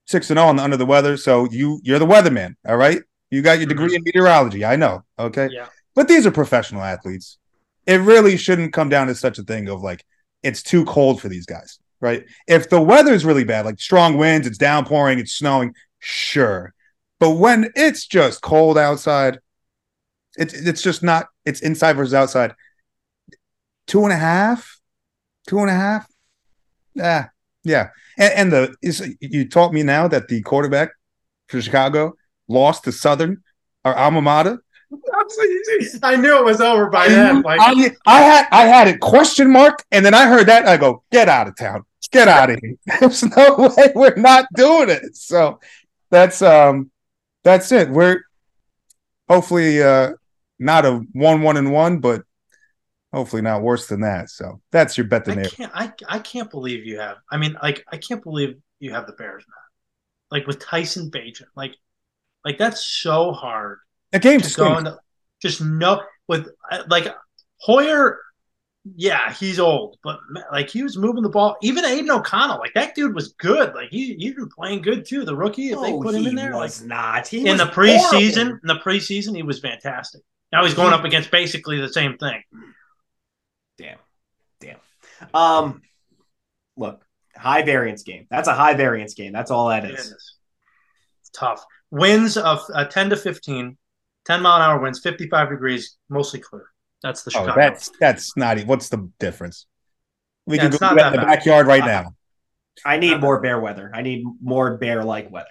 [0.06, 3.02] six and zero on the under the weather, so you you're the weatherman, all right?
[3.32, 5.50] You got your degree in meteorology, I know, okay?
[5.52, 5.68] yeah.
[5.96, 7.38] But these are professional athletes.
[7.88, 10.06] It really shouldn't come down to such a thing of like
[10.44, 12.26] it's too cold for these guys, right?
[12.48, 16.73] If the weather's really bad, like strong winds, it's downpouring, it's snowing, sure.
[17.19, 19.40] But when it's just cold outside,
[20.38, 21.28] it's it's just not.
[21.45, 22.53] It's inside versus outside.
[23.88, 24.80] Two and a half,
[25.48, 26.07] two and a half.
[26.95, 27.28] Yeah,
[27.64, 27.90] yeah.
[28.18, 30.91] And, and the is you taught me now that the quarterback
[31.48, 32.14] for Chicago
[32.48, 33.44] lost to Southern,
[33.86, 34.64] our alma mater.
[36.03, 37.41] I knew it was over by then.
[37.44, 40.78] Like, I, I had I had it question mark, and then I heard that I
[40.78, 42.76] go, get out of town, get out of here.
[43.00, 45.16] There's no way we're not doing it.
[45.16, 45.60] So
[46.10, 46.92] that's um
[47.44, 47.90] that's it.
[47.90, 48.22] We're
[49.30, 50.14] hopefully uh
[50.60, 52.24] not a one one and one, but
[53.14, 54.30] hopefully not worse than that.
[54.30, 55.72] So that's your bet the I can't.
[55.74, 57.18] I, I can't believe you have.
[57.30, 60.36] I mean, like, I can't believe you have the Bears now.
[60.38, 61.76] Like with Tyson Bagent, like,
[62.46, 63.80] like that's so hard
[64.12, 64.98] The game to go into.
[65.42, 67.14] Just no with uh, like
[67.58, 68.20] Hoyer.
[68.84, 70.20] Yeah, he's old, but
[70.52, 71.56] like he was moving the ball.
[71.62, 73.76] Even Aidan O'Connell, like that dude was good.
[73.76, 75.24] Like he he's been playing good too.
[75.24, 77.28] The rookie, if they put him in there, like not.
[77.28, 78.60] He in was the preseason, horrible.
[78.64, 80.22] in the preseason, he was fantastic.
[80.52, 82.41] Now he's going up against basically the same thing.
[83.78, 83.99] Damn,
[84.60, 84.78] damn.
[85.32, 85.82] Um,
[86.76, 87.06] look,
[87.36, 88.26] high variance game.
[88.32, 89.32] That's a high variance game.
[89.32, 89.99] That's all that is.
[89.99, 90.36] is.
[91.22, 91.64] It's tough.
[91.91, 93.78] Winds of uh, 10 to 15,
[94.26, 96.70] 10 mile an hour winds, 55 degrees, mostly clear.
[97.03, 98.60] That's the Oh, that's that's not.
[98.61, 99.65] What's the difference?
[100.45, 101.36] We Yeah, can go not do that that in the bad.
[101.38, 102.15] backyard right Uh, now.
[102.86, 103.91] I need more bear weather.
[103.94, 105.48] I need more bear like weather.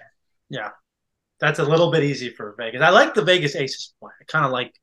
[0.49, 0.69] yeah.
[1.39, 2.83] That's a little bit easy for Vegas.
[2.83, 4.11] I like the Vegas Aces play.
[4.21, 4.73] I kind of like,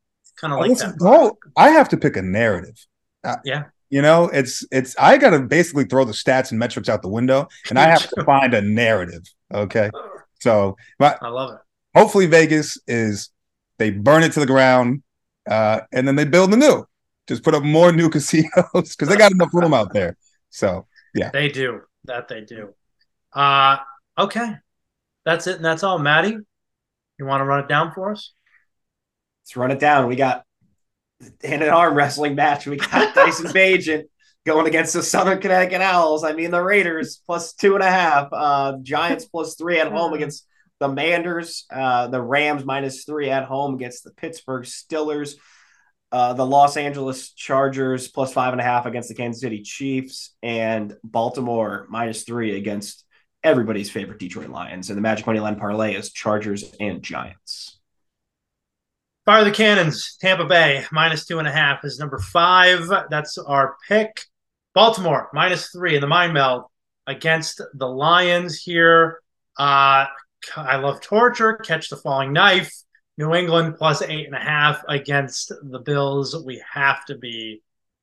[0.40, 0.96] kind of like that.
[1.00, 2.74] no, I have to pick a narrative.
[3.22, 3.64] Uh, Yeah.
[3.90, 7.48] You know, it's it's I gotta basically throw the stats and metrics out the window,
[7.70, 9.22] and I have to find a narrative.
[9.54, 9.90] Okay,
[10.40, 11.60] so but I love it.
[11.98, 13.30] hopefully Vegas is
[13.78, 15.02] they burn it to the ground,
[15.48, 16.84] uh, and then they build the new.
[17.26, 20.16] Just put up more new casinos because they got enough room out there.
[20.50, 21.82] So yeah, They do.
[22.04, 22.74] That they do.
[23.32, 23.78] Uh,
[24.16, 24.54] okay.
[25.24, 25.56] That's it.
[25.56, 25.98] And that's all.
[25.98, 26.38] Maddie,
[27.18, 28.32] you want to run it down for us?
[29.42, 30.08] Let's run it down.
[30.08, 30.44] We got
[31.42, 32.66] hand and arm wrestling match.
[32.66, 34.04] We got Tyson Bagent
[34.46, 36.24] going against the Southern Connecticut Owls.
[36.24, 38.28] I mean, the Raiders plus two and a half.
[38.32, 40.46] Uh, Giants plus three at home against
[40.80, 41.66] the Manders.
[41.70, 45.34] Uh, the Rams minus three at home against the Pittsburgh Steelers.
[46.10, 50.34] Uh, the Los Angeles Chargers plus five and a half against the Kansas City Chiefs,
[50.42, 53.04] and Baltimore minus three against
[53.44, 54.88] everybody's favorite Detroit Lions.
[54.88, 57.78] And the Magic Money Line parlay is Chargers and Giants.
[59.26, 62.88] Fire the Cannons, Tampa Bay, minus two and a half is number five.
[63.10, 64.22] That's our pick.
[64.74, 66.64] Baltimore, minus three in the mind meld
[67.06, 69.20] against the Lions here.
[69.58, 70.06] Uh,
[70.56, 72.72] I love torture, catch the falling knife.
[73.16, 76.40] New England plus eight and a half against the Bills.
[76.44, 77.62] We have to be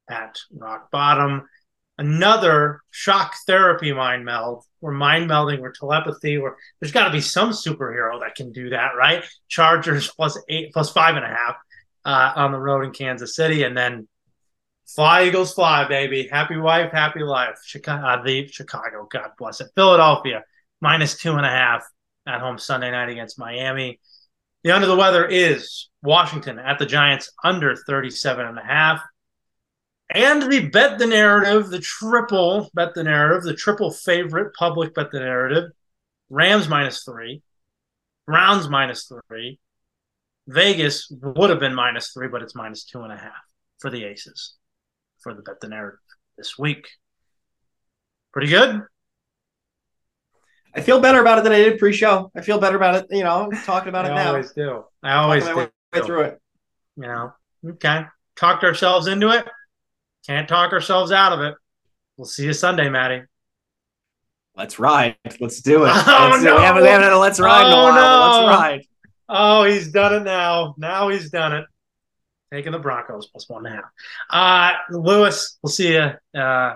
[0.09, 1.47] at rock bottom.
[1.97, 4.65] Another shock therapy mind meld.
[4.81, 6.37] We're mind melding, we're telepathy.
[6.37, 9.23] We're, there's got to be some superhero that can do that, right?
[9.47, 11.55] Chargers plus eight, plus five and a half
[12.03, 14.09] uh, on the road in Kansas City, and then
[14.85, 16.27] fly Eagles fly, baby.
[16.29, 17.57] Happy wife, happy life.
[17.63, 19.69] Chicago, uh, the Chicago, God bless it.
[19.75, 20.43] Philadelphia
[20.81, 21.83] minus two and a half
[22.27, 23.99] at home Sunday night against Miami.
[24.63, 29.01] The under the weather is Washington at the Giants under 37 and a half.
[30.09, 35.11] And the bet the narrative, the triple bet the narrative, the triple favorite public bet
[35.11, 35.71] the narrative.
[36.29, 37.43] Rams minus three,
[38.25, 39.59] Browns minus three.
[40.47, 43.33] Vegas would have been minus three, but it's minus two and a half
[43.79, 44.55] for the Aces
[45.19, 45.99] for the bet the narrative
[46.37, 46.87] this week.
[48.31, 48.83] Pretty good.
[50.75, 52.31] I feel better about it than I did pre-show.
[52.35, 54.15] I feel better about it, you know, talking about it now.
[54.17, 54.83] I always do.
[55.01, 55.99] I always Talking do.
[56.01, 56.41] way through it.
[56.97, 57.33] You know,
[57.71, 58.01] okay.
[58.35, 59.45] Talked ourselves into it.
[60.27, 61.55] Can't talk ourselves out of it.
[62.17, 63.23] We'll see you Sunday, Maddie.
[64.57, 65.15] Let's ride.
[65.39, 65.89] Let's do it.
[65.93, 66.55] Oh, Let's no.
[66.55, 67.93] We haven't, we haven't had a let's ride in a Oh, while.
[68.41, 68.45] no.
[68.47, 68.81] Let's ride.
[69.27, 70.75] Oh, he's done it now.
[70.77, 71.65] Now he's done it.
[72.53, 73.81] Taking the Broncos plus one and a
[74.29, 74.77] half.
[74.91, 76.75] Uh, Lewis, we'll see you uh,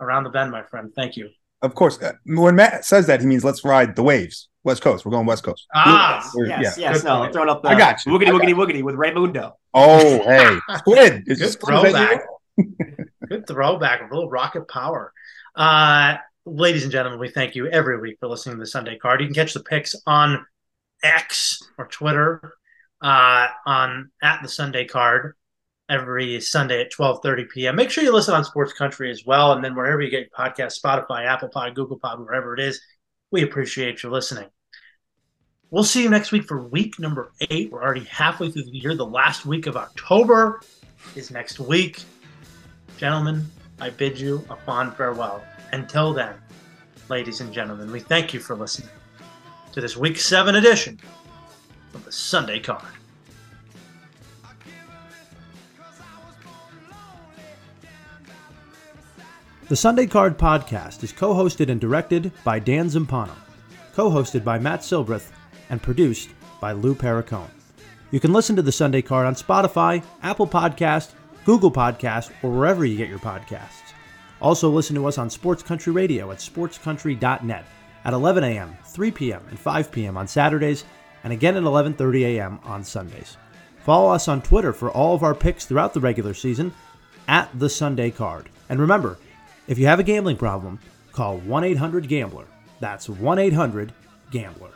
[0.00, 0.92] around the bend, my friend.
[0.94, 1.30] Thank you.
[1.62, 4.48] Of course, uh, when Matt says that, he means let's ride the waves.
[4.64, 5.04] West Coast.
[5.04, 5.66] We're going West Coast.
[5.74, 6.90] Ah, We're- Yes, yeah.
[6.92, 7.02] yes.
[7.02, 8.12] Good No, throwing up the I got you.
[8.12, 9.52] woogity I got woogity woogity with Raymundo.
[9.74, 11.24] Oh, hey, squid.
[11.26, 11.80] Is Good it squid?
[11.90, 12.20] Throwback.
[13.28, 15.12] Good throwback, a little rocket power.
[15.56, 16.16] Uh,
[16.46, 19.20] ladies and gentlemen, we thank you every week for listening to the Sunday card.
[19.20, 20.44] You can catch the picks on
[21.02, 22.52] X or Twitter
[23.00, 25.34] uh, on at the Sunday card
[25.88, 27.76] every Sunday at 12:30 p.m.
[27.76, 30.46] Make sure you listen on Sports Country as well, and then wherever you get your
[30.48, 32.80] podcast, Spotify, Apple Pod, Google Pod, wherever it is,
[33.30, 34.48] we appreciate you listening.
[35.70, 37.72] We'll see you next week for week number eight.
[37.72, 38.94] We're already halfway through the year.
[38.94, 40.60] The last week of October
[41.16, 42.02] is next week.
[42.98, 43.46] Gentlemen,
[43.80, 45.42] I bid you a fond farewell.
[45.72, 46.34] Until then,
[47.08, 48.90] ladies and gentlemen, we thank you for listening
[49.72, 51.00] to this week seven edition
[51.94, 53.01] of the Sunday Card.
[59.72, 63.34] The Sunday Card Podcast is co hosted and directed by Dan Zampano,
[63.94, 65.30] co hosted by Matt Silbreth,
[65.70, 66.28] and produced
[66.60, 67.48] by Lou Perricone.
[68.10, 71.12] You can listen to The Sunday Card on Spotify, Apple Podcast,
[71.46, 73.94] Google Podcast, or wherever you get your podcasts.
[74.42, 77.64] Also, listen to us on Sports Country Radio at sportscountry.net
[78.04, 80.18] at 11 a.m., 3 p.m., and 5 p.m.
[80.18, 80.84] on Saturdays,
[81.24, 82.60] and again at 11:30 a.m.
[82.64, 83.38] on Sundays.
[83.78, 86.74] Follow us on Twitter for all of our picks throughout the regular season
[87.26, 88.50] at the Sunday Card.
[88.68, 89.16] And remember,
[89.72, 90.78] if you have a gambling problem,
[91.12, 92.44] call 1 800 Gambler.
[92.78, 93.90] That's 1 800
[94.30, 94.70] Gambler.